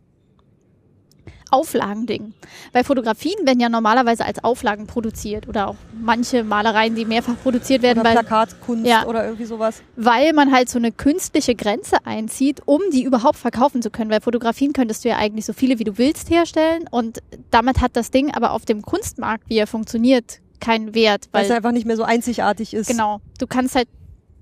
[1.51, 2.33] Auflagending.
[2.73, 7.81] Weil Fotografien werden ja normalerweise als Auflagen produziert oder auch manche Malereien, die mehrfach produziert
[7.81, 9.05] werden, Oder weil, Plakatkunst Ja.
[9.05, 9.81] oder irgendwie sowas.
[9.95, 14.09] weil man halt so eine künstliche Grenze einzieht, um die überhaupt verkaufen zu können.
[14.09, 17.19] Weil Fotografien könntest du ja eigentlich so viele wie du willst herstellen und
[17.51, 21.29] damit hat das Ding aber auf dem Kunstmarkt, wie er funktioniert, keinen Wert.
[21.31, 22.87] Weil Weil, es einfach nicht mehr so einzigartig ist.
[22.87, 23.87] genau, du kannst halt,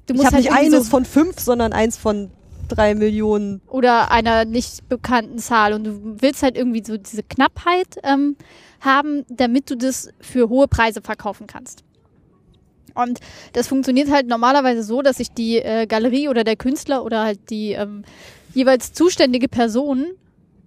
[0.05, 2.31] du Ich musst habe halt nicht eines so, von fünf, sondern eins von
[2.67, 3.61] drei Millionen.
[3.67, 8.35] oder einer nicht bekannten Zahl und du willst halt irgendwie so diese Knappheit ähm,
[8.81, 11.83] haben, damit du das für hohe Preise verkaufen kannst.
[12.95, 13.19] Und
[13.53, 17.49] das funktioniert halt normalerweise so, dass sich die äh, Galerie oder der Künstler oder halt
[17.49, 18.03] die ähm,
[18.53, 20.11] jeweils zuständige Person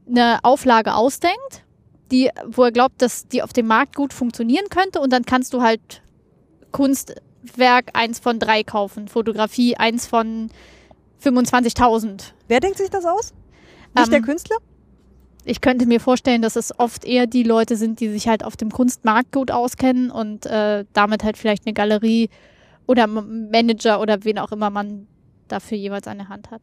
[0.08, 1.64] eine Auflage ausdenkt,
[2.10, 5.52] die, wo er glaubt, dass die auf dem Markt gut funktionieren könnte und dann kannst
[5.52, 6.02] du halt
[7.50, 10.50] Kunstwerk eins von drei kaufen, Fotografie eins von
[11.22, 13.32] 25.000 Wer denkt sich das aus?
[13.94, 14.56] Nicht Ähm, der Künstler?
[15.44, 18.56] ich könnte mir vorstellen, dass es oft eher die Leute sind, die sich halt auf
[18.56, 22.30] dem Kunstmarkt gut auskennen und äh, damit halt vielleicht eine Galerie
[22.88, 25.06] oder Manager oder wen auch immer man
[25.46, 26.62] dafür jeweils eine Hand hat.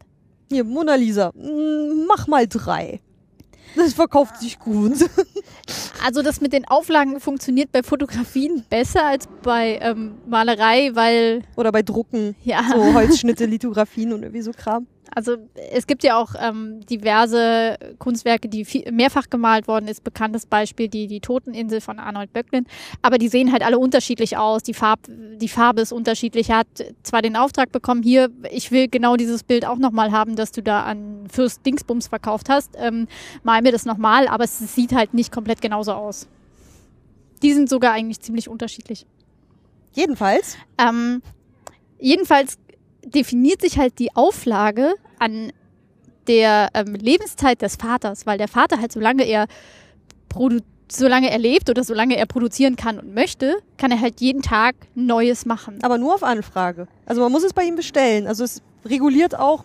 [0.50, 1.30] Hier, Mona Lisa.
[1.34, 3.00] Mm, Mach mal drei.
[3.74, 4.92] Das verkauft sich gut.
[6.04, 11.72] Also das mit den Auflagen funktioniert bei Fotografien besser als bei ähm, Malerei, weil Oder
[11.72, 14.86] bei Drucken, ja, so Holzschnitte, Lithografien und irgendwie so Kram.
[15.14, 15.36] Also
[15.70, 20.02] es gibt ja auch ähm, diverse Kunstwerke, die viel, mehrfach gemalt worden ist.
[20.02, 22.66] Bekanntes Beispiel die die Toteninsel von Arnold Böcklin.
[23.02, 24.62] Aber die sehen halt alle unterschiedlich aus.
[24.62, 26.50] Die Farb, die Farbe ist unterschiedlich.
[26.50, 26.66] Er hat
[27.02, 30.62] zwar den Auftrag bekommen, hier, ich will genau dieses Bild auch nochmal haben, dass du
[30.62, 32.72] da an Fürst Dingsbums verkauft hast.
[32.76, 33.06] Ähm,
[33.42, 36.26] mal mir das nochmal, aber es sieht halt nicht komplett genauso aus.
[37.42, 39.06] Die sind sogar eigentlich ziemlich unterschiedlich.
[39.92, 41.22] Jedenfalls, Ähm,
[42.00, 42.58] jedenfalls
[43.04, 44.94] definiert sich halt die Auflage
[45.24, 45.52] an
[46.26, 49.46] der ähm, Lebenszeit des Vaters, weil der Vater halt, solange er
[50.90, 54.74] solange er lebt oder solange er produzieren kann und möchte, kann er halt jeden Tag
[54.94, 55.78] Neues machen.
[55.82, 56.86] aber nur auf Anfrage.
[57.06, 58.26] Also man muss es bei ihm bestellen.
[58.26, 59.64] Also es reguliert auch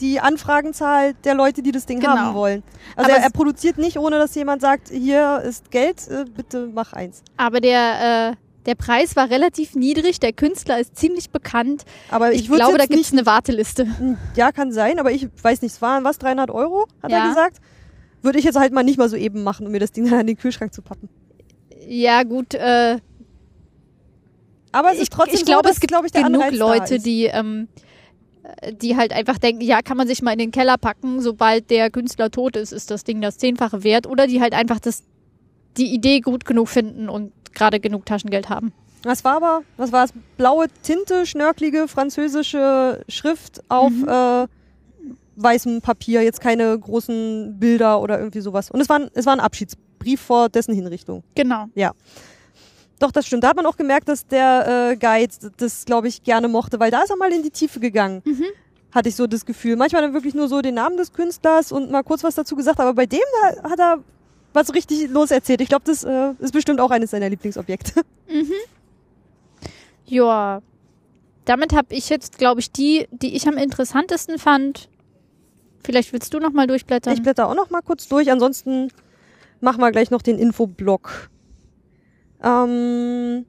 [0.00, 2.12] die Anfragenzahl der Leute, die das Ding Genau.
[2.16, 2.62] haben wollen.
[2.96, 6.92] Also er, er produziert nicht, ohne dass jemand sagt, hier ist Geld, äh, bitte mach
[6.92, 7.22] eins.
[7.36, 8.36] Aber der, äh,
[8.66, 11.84] der Preis war relativ niedrig, der Künstler ist ziemlich bekannt.
[12.10, 13.84] Aber ich, Ich, glaube, da gibt es eine Warteliste.
[13.98, 17.18] Hm, Ja, kann sein, aber ich weiß nicht, es waren was, 300 Euro, hat Ja.
[17.18, 17.58] er gesagt.
[18.22, 20.20] Würde ich jetzt halt mal nicht mal so eben machen, um mir das Ding dann
[20.20, 21.08] an den Kühlschrank zu pappen.
[21.88, 22.98] Ja, gut, äh,
[24.70, 26.98] Aber es ist ich, trotzdem ich glaube, so, es gibt glaub ich, genug Anreiz Leute,
[27.00, 27.66] die, ähm,
[28.60, 31.68] äh, die halt einfach denken, ja, kann man sich mal in den Keller packen, sobald
[31.70, 34.06] der Künstler tot ist, ist das Ding das Zehnfache wert.
[34.06, 35.02] Oder die halt einfach das,
[35.76, 38.72] die Idee gut genug finden und gerade genug Taschengeld haben.
[39.04, 40.12] Was war aber, was war es?
[40.36, 44.08] Blaue Tinte, schnörkelige französische Schrift auf Mhm.
[44.08, 44.46] äh,
[45.36, 48.70] weißem Papier, jetzt keine großen Bilder oder irgendwie sowas.
[48.70, 51.24] Und es war, ein- es war ein Abschiedsbrief vor dessen Hinrichtung.
[51.34, 51.66] Genau.
[52.98, 53.42] Doch, das stimmt.
[53.42, 56.90] Da hat man auch gemerkt, dass der äh, Guide das, glaube ich, gerne mochte, weil
[56.92, 58.22] da ist er mal in die Tiefe gegangen.
[58.24, 58.44] Mhm.
[58.92, 59.74] Hatte ich so das Gefühl.
[59.76, 62.78] Manchmal dann wirklich nur so den Namen des Künstlers und mal kurz was dazu gesagt,
[62.78, 63.20] aber bei dem
[63.62, 63.98] da hat er
[64.52, 65.60] was richtig loserzählt.
[65.60, 68.02] Ich glaube, das äh, ist bestimmt auch eines seiner Lieblingsobjekte.
[70.04, 70.60] Ja.
[71.46, 74.90] Damit habe ich jetzt, glaube ich, die, die ich am interessantesten fand.
[75.82, 77.14] Vielleicht willst du noch mal durchblättern.
[77.14, 78.30] Ich blätter auch noch mal kurz durch.
[78.30, 78.88] Ansonsten
[79.60, 81.30] machen wir gleich noch den Infoblock.
[82.44, 83.46] Ähm,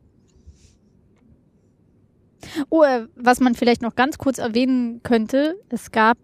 [2.70, 6.18] Oh, äh, was man vielleicht noch ganz kurz erwähnen könnte, es gab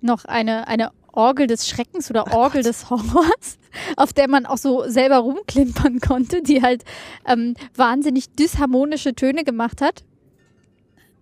[0.00, 3.58] noch eine, eine Orgel des Schreckens oder Orgel des Horrors,
[3.96, 6.84] auf der man auch so selber rumklimpern konnte, die halt
[7.26, 10.04] ähm, wahnsinnig disharmonische Töne gemacht hat.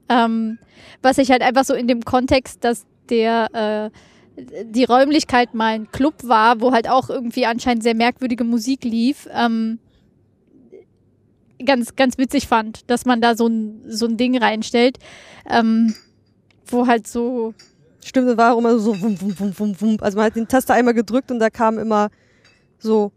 [0.09, 0.59] Ähm,
[1.01, 3.91] was ich halt einfach so in dem Kontext, dass der äh,
[4.37, 9.29] die Räumlichkeit mal ein Club war, wo halt auch irgendwie anscheinend sehr merkwürdige Musik lief,
[9.33, 9.79] ähm,
[11.65, 14.99] ganz, ganz witzig fand, dass man da so ein, so ein Ding reinstellt,
[15.49, 15.95] ähm,
[16.67, 17.55] wo halt so,
[18.05, 19.97] stimmt, das war auch immer so wum, wum, wum, wum, wum.
[20.01, 22.11] Also man hat den Taster einmal gedrückt und da kamen immer
[22.79, 23.13] so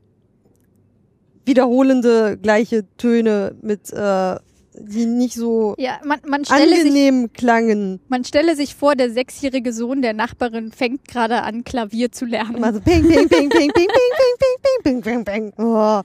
[1.45, 4.35] wiederholende gleiche Töne mit, äh,
[4.79, 7.99] die nicht so ja, man, man stelle sich, angenehm klangen.
[8.09, 12.57] man stelle sich vor, der sechsjährige Sohn der Nachbarin fängt gerade an, Klavier zu lernen.
[12.57, 15.53] Immer so ping, ping, ping, ping, ping, ping, ping, ping, ping, ping, ping, ping.
[15.57, 16.01] Oh.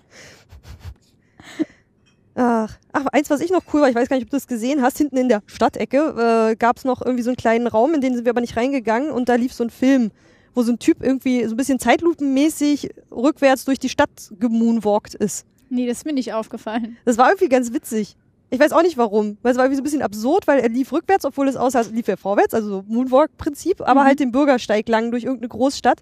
[2.34, 4.46] Ach, ach, eins, was ich noch cool war, ich weiß gar nicht, ob du das
[4.46, 7.92] gesehen hast, hinten in der Stadtecke äh, gab es noch irgendwie so einen kleinen Raum,
[7.94, 10.10] in den sind wir aber nicht reingegangen und da lief so ein Film,
[10.54, 15.44] wo so ein Typ irgendwie so ein bisschen zeitlupenmäßig rückwärts durch die Stadt gemoonwalkt ist.
[15.68, 16.96] Nee, das ist mir nicht aufgefallen.
[17.04, 18.16] Das war irgendwie ganz witzig.
[18.50, 20.68] Ich weiß auch nicht warum, weil es war irgendwie so ein bisschen absurd, weil er
[20.68, 24.06] lief rückwärts, obwohl es aussah, lief er vorwärts, also so Moonwalk-Prinzip, aber Mhm.
[24.06, 26.00] halt den Bürgersteig lang durch irgendeine Großstadt.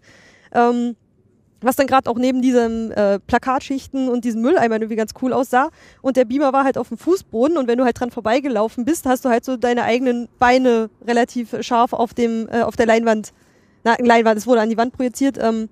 [0.52, 0.96] Ähm,
[1.60, 5.70] was dann gerade auch neben diesen äh, Plakatschichten und diesen Mülleimern irgendwie ganz cool aussah.
[6.02, 9.06] Und der Beamer war halt auf dem Fußboden und wenn du halt dran vorbeigelaufen bist,
[9.06, 13.32] hast du halt so deine eigenen Beine relativ scharf auf dem äh, auf der Leinwand,
[13.84, 15.68] na Leinwand, es wurde an die Wand projiziert, ähm,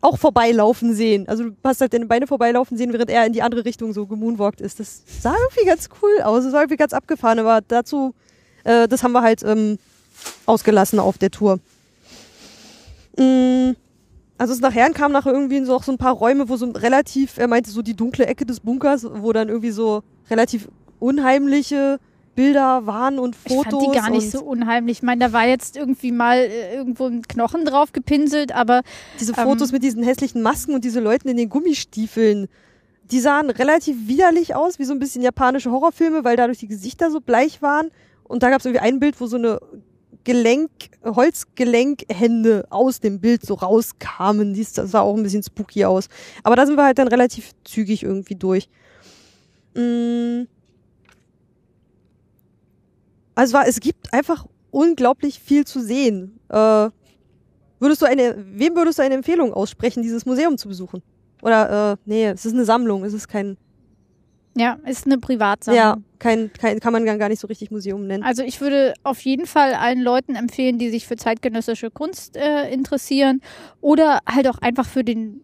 [0.00, 1.26] auch vorbeilaufen sehen.
[1.28, 4.06] Also du hast halt deine Beine vorbeilaufen sehen, während er in die andere Richtung so
[4.06, 4.78] gemoonwalkt ist.
[4.78, 8.14] Das sah irgendwie ganz cool aus, das war irgendwie ganz abgefahren, aber dazu,
[8.64, 9.78] äh, das haben wir halt ähm,
[10.44, 11.58] ausgelassen auf der Tour.
[13.16, 13.72] Mm,
[14.38, 17.38] also es nachher kam nachher irgendwie so auch so ein paar Räume, wo so relativ,
[17.38, 21.98] er meinte so die dunkle Ecke des Bunkers, wo dann irgendwie so relativ unheimliche
[22.34, 23.72] Bilder waren und Ich Fotos.
[23.72, 24.98] fand die gar nicht so unheimlich.
[24.98, 28.82] Ich meine, da war jetzt irgendwie mal äh, irgendwo ein Knochen drauf gepinselt, aber
[29.20, 32.48] Diese Ähm, Fotos mit diesen hässlichen Masken und diese Leuten in den Gummistiefeln,
[33.04, 37.10] die sahen relativ widerlich aus, wie so ein bisschen japanische Horrorfilme, weil dadurch die Gesichter
[37.12, 37.90] so bleich waren.
[38.24, 39.60] Und da gab es irgendwie ein Bild, wo so eine
[40.24, 40.70] Gelenk,
[41.04, 44.54] Holzgelenkhände aus dem Bild so rauskamen.
[44.54, 46.08] Das sah auch ein bisschen spooky aus.
[46.42, 48.68] Aber da sind wir halt dann relativ zügig irgendwie durch.
[49.74, 50.46] Mm.
[53.34, 56.38] Also es war, es gibt einfach unglaublich viel zu sehen.
[56.48, 56.90] Äh,
[57.84, 61.02] Würdest du eine, wem würdest du eine Empfehlung aussprechen, dieses Museum zu besuchen?
[61.42, 63.58] Oder, äh, nee, es ist eine Sammlung, es ist kein,
[64.56, 65.82] Ja, ist eine Privatsammlung.
[65.82, 68.22] ja, kein, kein, kann man gar nicht so richtig Museum nennen.
[68.22, 72.70] Also ich würde auf jeden Fall allen Leuten empfehlen, die sich für zeitgenössische Kunst äh,
[72.70, 73.40] interessieren
[73.80, 75.40] oder halt auch einfach für den,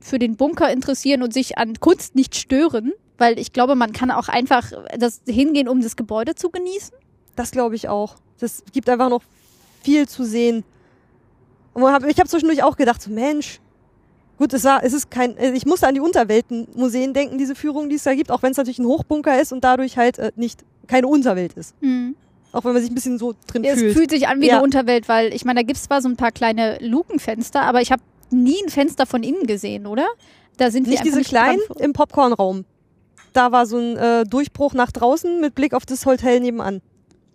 [0.00, 2.92] für den Bunker interessieren und sich an Kunst nicht stören.
[3.16, 6.94] Weil ich glaube, man kann auch einfach das hingehen, um das Gebäude zu genießen.
[7.36, 8.16] Das glaube ich auch.
[8.38, 9.22] Das gibt einfach noch
[9.82, 10.64] viel zu sehen.
[11.74, 13.60] Und ich habe zwischendurch auch gedacht, so Mensch,
[14.40, 17.88] gut, es war, es ist kein, äh, ich musste an die Unterweltenmuseen denken, diese Führung,
[17.88, 20.32] die es da gibt, auch wenn es natürlich ein Hochbunker ist und dadurch halt äh,
[20.34, 21.74] nicht keine Unterwelt ist.
[22.52, 23.94] Auch wenn man sich ein bisschen so drin Es fühlt.
[23.96, 24.54] fühlt sich an wie Ja.
[24.56, 27.92] eine Unterwelt, weil ich meine, da gibt's zwar so ein paar kleine Lukenfenster, aber ich
[27.92, 30.06] habe nie ein Fenster von innen gesehen, oder?
[30.56, 32.64] Da sind nicht diese kleinen dran- im Popcornraum.
[33.32, 36.80] Da war so ein äh, Durchbruch nach draußen mit Blick auf das Hotel nebenan.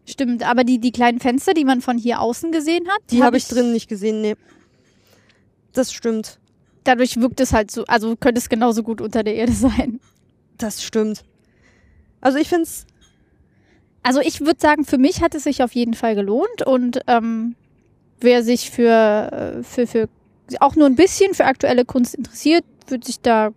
[0.05, 3.37] Stimmt, aber die, die kleinen Fenster, die man von hier außen gesehen hat, Die habe
[3.37, 4.35] ich drin nicht gesehen, nee.
[5.73, 6.39] Das stimmt.
[6.85, 9.99] Dadurch wirkt es halt so, also könnte es genauso gut unter der Erde sein.
[10.57, 11.25] Das stimmt.
[12.21, 12.85] Also ich finde es
[14.01, 17.55] Also ich würde sagen, für mich hat es sich auf jeden Fall gelohnt und ähm,
[18.21, 20.09] wer sich für, äh, für, für
[20.59, 23.51] auch nur ein bisschen für aktuelle Kunst interessiert, wird sich da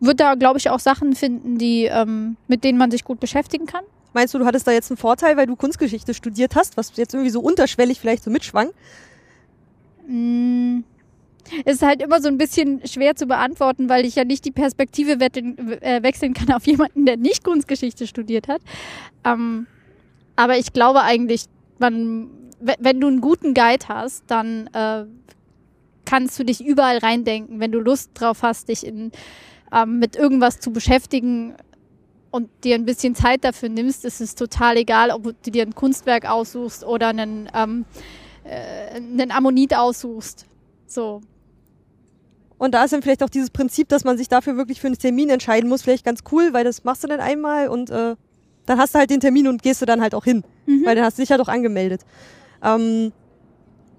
[0.00, 3.66] wird da, glaube ich, auch Sachen finden, die ähm, mit denen man sich gut beschäftigen
[3.66, 3.84] kann.
[4.12, 7.14] Meinst du, du hattest da jetzt einen Vorteil, weil du Kunstgeschichte studiert hast, was jetzt
[7.14, 8.70] irgendwie so unterschwellig vielleicht so mitschwang?
[10.06, 10.80] Mm,
[11.64, 15.12] Ist halt immer so ein bisschen schwer zu beantworten, weil ich ja nicht die Perspektive
[15.12, 18.60] äh, wechseln kann auf jemanden, der nicht Kunstgeschichte studiert hat.
[19.24, 19.66] Ähm,
[20.36, 21.46] aber ich glaube eigentlich,
[21.78, 22.28] man,
[22.60, 25.04] we- wenn du einen guten Guide hast, dann äh,
[26.04, 27.60] kannst du dich überall reindenken.
[27.60, 29.10] Wenn du Lust drauf hast, dich in,
[29.72, 31.54] ähm, mit irgendwas zu beschäftigen
[32.30, 35.74] und dir ein bisschen Zeit dafür nimmst, ist es total egal, ob du dir ein
[35.74, 37.86] Kunstwerk aussuchst oder einen, ähm,
[38.44, 40.44] äh, einen Ammonit aussuchst.
[40.88, 41.20] So.
[42.58, 44.98] Und da ist dann vielleicht auch dieses Prinzip, dass man sich dafür wirklich für einen
[44.98, 48.16] Termin entscheiden muss, vielleicht ganz cool, weil das machst du dann einmal und äh,
[48.66, 50.42] dann hast du halt den Termin und gehst du dann halt auch hin,
[50.84, 52.02] weil dann hast du dich ja doch angemeldet.
[52.62, 53.12] Ähm,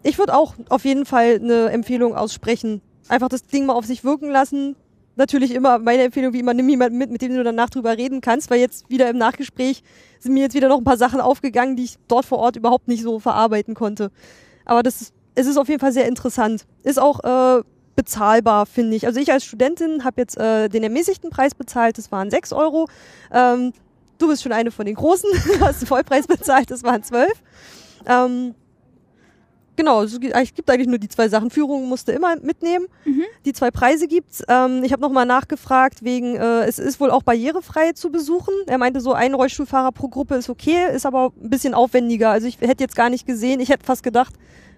[0.04, 2.82] ich würde auch auf jeden Fall eine Empfehlung aussprechen.
[3.08, 4.76] Einfach das Ding mal auf sich wirken lassen.
[5.16, 8.22] Natürlich immer meine Empfehlung, wie immer, nimm jemanden mit, mit dem du danach drüber reden
[8.22, 9.84] kannst, weil jetzt wieder im Nachgespräch
[10.20, 12.88] sind mir jetzt wieder noch ein paar Sachen aufgegangen, die ich dort vor Ort überhaupt
[12.88, 14.12] nicht so verarbeiten konnte.
[14.66, 16.66] Aber das ist, es ist auf jeden Fall sehr interessant.
[16.84, 17.64] Ist auch äh,
[17.96, 19.06] bezahlbar, finde ich.
[19.08, 22.88] Also ich als Studentin habe jetzt äh, den ermäßigten Preis bezahlt, das waren 6 Euro.
[23.32, 23.74] Ähm,
[24.18, 25.30] du bist schon eine von den Großen,
[25.60, 27.32] du hast den Vollpreis bezahlt, das waren 12.
[28.06, 28.54] Ähm,
[29.78, 30.36] genau, es gibt
[30.70, 31.50] eigentlich nur die zwei Sachen.
[31.50, 32.88] Führung musste immer mitnehmen.
[33.46, 34.44] Die zwei Preise gibt's.
[34.50, 38.54] Ähm, ich habe nochmal nachgefragt wegen, äh, es ist wohl auch barrierefrei zu besuchen.
[38.68, 42.30] Er meinte so, ein Rollstuhlfahrer pro Gruppe ist okay, ist aber ein bisschen aufwendiger.
[42.30, 44.34] Also ich hätte jetzt gar nicht gesehen, ich hätte fast gedacht,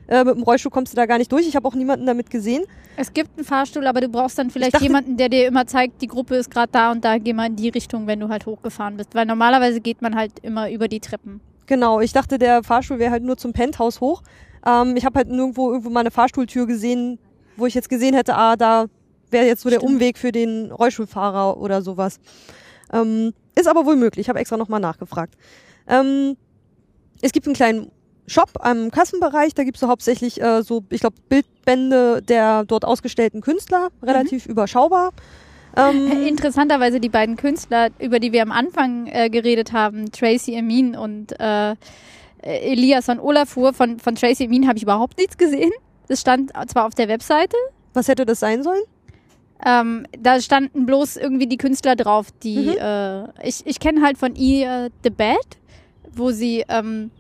[0.08, 1.48] äh, mit dem Rollstuhl kommst du da gar nicht durch.
[1.48, 2.64] Ich habe auch niemanden damit gesehen.
[2.98, 6.02] Es gibt einen Fahrstuhl, aber du brauchst dann vielleicht dachte- jemanden, der dir immer zeigt,
[6.02, 8.46] die Gruppe ist gerade da und da, geh mal in die Richtung, wenn du halt
[8.46, 9.16] hochgefahren bist.
[9.16, 11.40] Weil normalerweise geht man halt immer über die Treppen.
[11.68, 14.22] Genau, ich dachte, der Fahrstuhl wäre halt nur zum Penthouse hoch.
[14.66, 17.18] Ähm, ich habe halt nirgendwo irgendwo mal eine Fahrstuhltür gesehen,
[17.56, 18.86] wo ich jetzt gesehen hätte, ah, da
[19.30, 19.94] wäre jetzt so der Stimmt.
[19.94, 22.20] Umweg für den Rollstuhlfahrer oder sowas.
[22.92, 24.26] Ähm, ist aber wohl möglich.
[24.26, 25.36] Ich habe extra nochmal nachgefragt.
[25.88, 26.36] Ähm,
[27.22, 27.92] es gibt einen kleinen
[28.32, 29.54] Shop am Kassenbereich.
[29.54, 33.90] Da gibt es so hauptsächlich äh, so, ich glaube, Bildbände der dort ausgestellten Künstler.
[34.02, 35.12] Relativ überschaubar.
[35.78, 40.96] Ähm, Interessanterweise die beiden Künstler, über die wir am Anfang äh, geredet haben, Tracy Emin
[40.96, 41.76] und äh,
[42.42, 45.72] Elias von Olafur, von, von Tracy Emin habe ich überhaupt nichts gesehen.
[46.08, 47.56] Das stand zwar auf der Webseite,
[47.94, 48.82] was hätte das sein sollen?
[49.64, 52.78] ähm, da standen bloß irgendwie die Künstler drauf, die Mhm.
[52.80, 55.38] äh, ich, ich kenne halt von ihr The Bed,
[56.12, 57.12] wo sie ähm,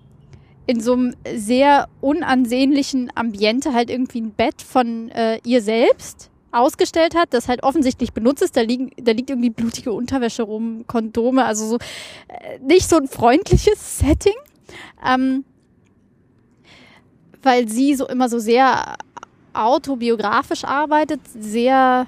[0.68, 7.16] in so einem sehr unansehnlichen Ambiente halt irgendwie ein Bett von äh, ihr selbst ausgestellt
[7.16, 8.58] hat, das halt offensichtlich benutzt ist.
[8.58, 11.78] Da, liegen, da liegt irgendwie blutige Unterwäsche rum, Kondome, also so
[12.28, 14.36] äh, nicht so ein freundliches Setting.
[15.06, 15.44] Ähm,
[17.42, 18.98] weil sie so immer so sehr
[19.54, 22.08] autobiografisch arbeitet, sehr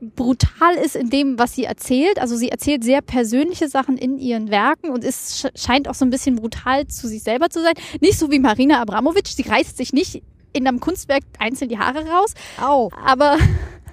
[0.00, 2.18] brutal ist in dem, was sie erzählt.
[2.20, 6.04] Also sie erzählt sehr persönliche Sachen in ihren Werken und es sch- scheint auch so
[6.04, 7.74] ein bisschen brutal zu sich selber zu sein.
[8.00, 10.22] Nicht so wie Marina Abramovic, sie reißt sich nicht
[10.52, 12.90] in einem Kunstwerk einzeln die Haare raus, Au.
[13.04, 13.36] aber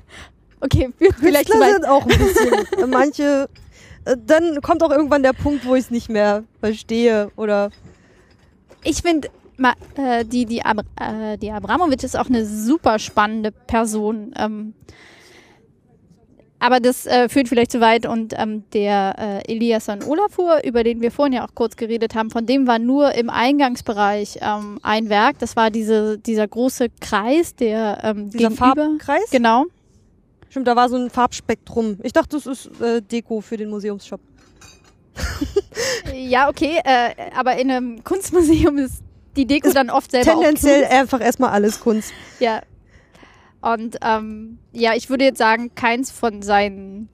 [0.62, 2.54] okay, vielleicht Künstler sind auch ein bisschen.
[2.84, 3.50] äh, manche.
[4.06, 7.72] äh, Dann kommt auch irgendwann der Punkt, wo ich es nicht mehr verstehe oder
[8.84, 9.30] ich finde
[9.96, 14.34] äh, die, die, Ab äh, die Abramovic ist auch eine super spannende Person.
[14.38, 14.74] Ähm,
[16.60, 20.84] aber das äh, führt vielleicht zu weit und ähm, der äh, Elias an Olafur, über
[20.84, 24.80] den wir vorhin ja auch kurz geredet haben, von dem war nur im Eingangsbereich ähm,
[24.82, 25.40] ein Werk.
[25.40, 28.76] Das war diese, dieser große Kreis, der ähm, Dieser gegenüber.
[28.76, 29.30] Farbkreis?
[29.32, 29.66] Genau.
[30.50, 32.00] Stimmt, da war so ein Farbspektrum.
[32.04, 34.22] Ich dachte, das ist äh, Deko für den Museumsshop.
[36.14, 39.02] Ja, okay, äh, aber in einem Kunstmuseum ist
[39.36, 41.80] die Deko dann oft selber Tendenziell einfach erstmal alles.
[41.80, 42.14] Kunst.
[42.40, 42.62] Ja.
[43.66, 47.10] Und ähm, ja, ich würde jetzt sagen, keins von seinen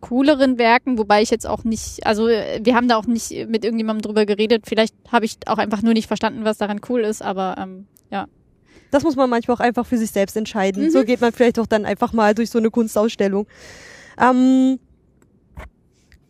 [0.00, 3.64] cooleren Werken, wobei ich jetzt auch nicht, also äh, wir haben da auch nicht mit
[3.64, 4.64] irgendjemandem drüber geredet.
[4.66, 8.26] Vielleicht habe ich auch einfach nur nicht verstanden, was daran cool ist, aber ähm, ja.
[8.90, 10.86] Das muss man manchmal auch einfach für sich selbst entscheiden.
[10.86, 10.90] Mhm.
[10.90, 13.46] So geht man vielleicht auch dann einfach mal durch so eine Kunstausstellung.
[14.18, 14.80] Ähm,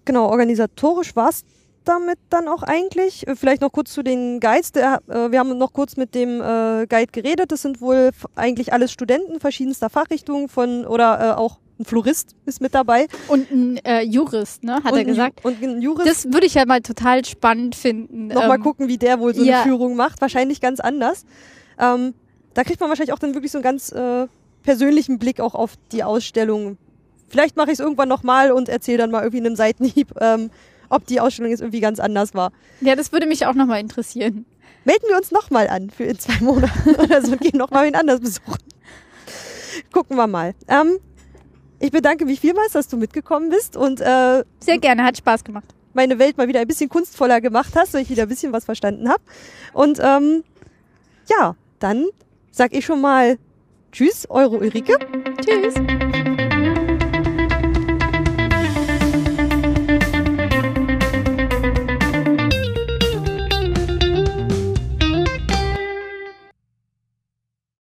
[0.04, 1.44] genau, organisatorisch war's
[1.84, 3.26] damit dann auch eigentlich.
[3.26, 4.72] Äh, Vielleicht noch kurz zu den Guides.
[4.72, 7.52] Der, äh, wir haben noch kurz mit dem äh, Guide geredet.
[7.52, 12.60] Das sind wohl eigentlich alles Studenten verschiedenster Fachrichtungen von oder äh, auch ein Florist ist
[12.60, 13.06] mit dabei.
[13.28, 15.44] Und ein äh, Jurist, ne, hat und er gesagt.
[15.44, 16.08] Und ein Jurist.
[16.08, 18.28] Das würde ich ja mal total spannend finden.
[18.28, 19.62] Nochmal Ähm, gucken, wie der wohl so ja.
[19.62, 20.20] eine Führung macht.
[20.20, 21.24] Wahrscheinlich ganz anders.
[21.78, 22.14] Ähm,
[22.54, 24.26] da kriegt man wahrscheinlich auch dann wirklich so einen ganz äh,
[24.62, 26.76] persönlichen Blick auch auf die Ausstellung.
[27.28, 30.50] Vielleicht mache ich es irgendwann nochmal und erzähle dann mal irgendwie in einem Seitenhieb, ähm,
[30.90, 32.52] ob die Ausstellung jetzt irgendwie ganz anders war.
[32.82, 34.44] Ja, das würde mich auch nochmal interessieren.
[34.84, 37.94] Melden wir uns nochmal an für in zwei Monaten oder so und gehen nochmal wen
[37.94, 38.58] anders besuchen.
[39.92, 40.54] Gucken wir mal.
[40.68, 40.98] Ähm,
[41.78, 45.64] ich bedanke mich vielmals, dass du mitgekommen bist und äh, Sehr gerne, hat Spaß gemacht.
[45.94, 48.64] meine Welt mal wieder ein bisschen kunstvoller gemacht hast, weil ich wieder ein bisschen was
[48.64, 49.22] verstanden habe.
[49.72, 50.44] Und ähm,
[51.28, 52.06] ja, dann
[52.50, 53.38] sag ich schon mal
[53.92, 54.94] Tschüss, eure Ulrike.
[55.44, 55.74] Tschüss.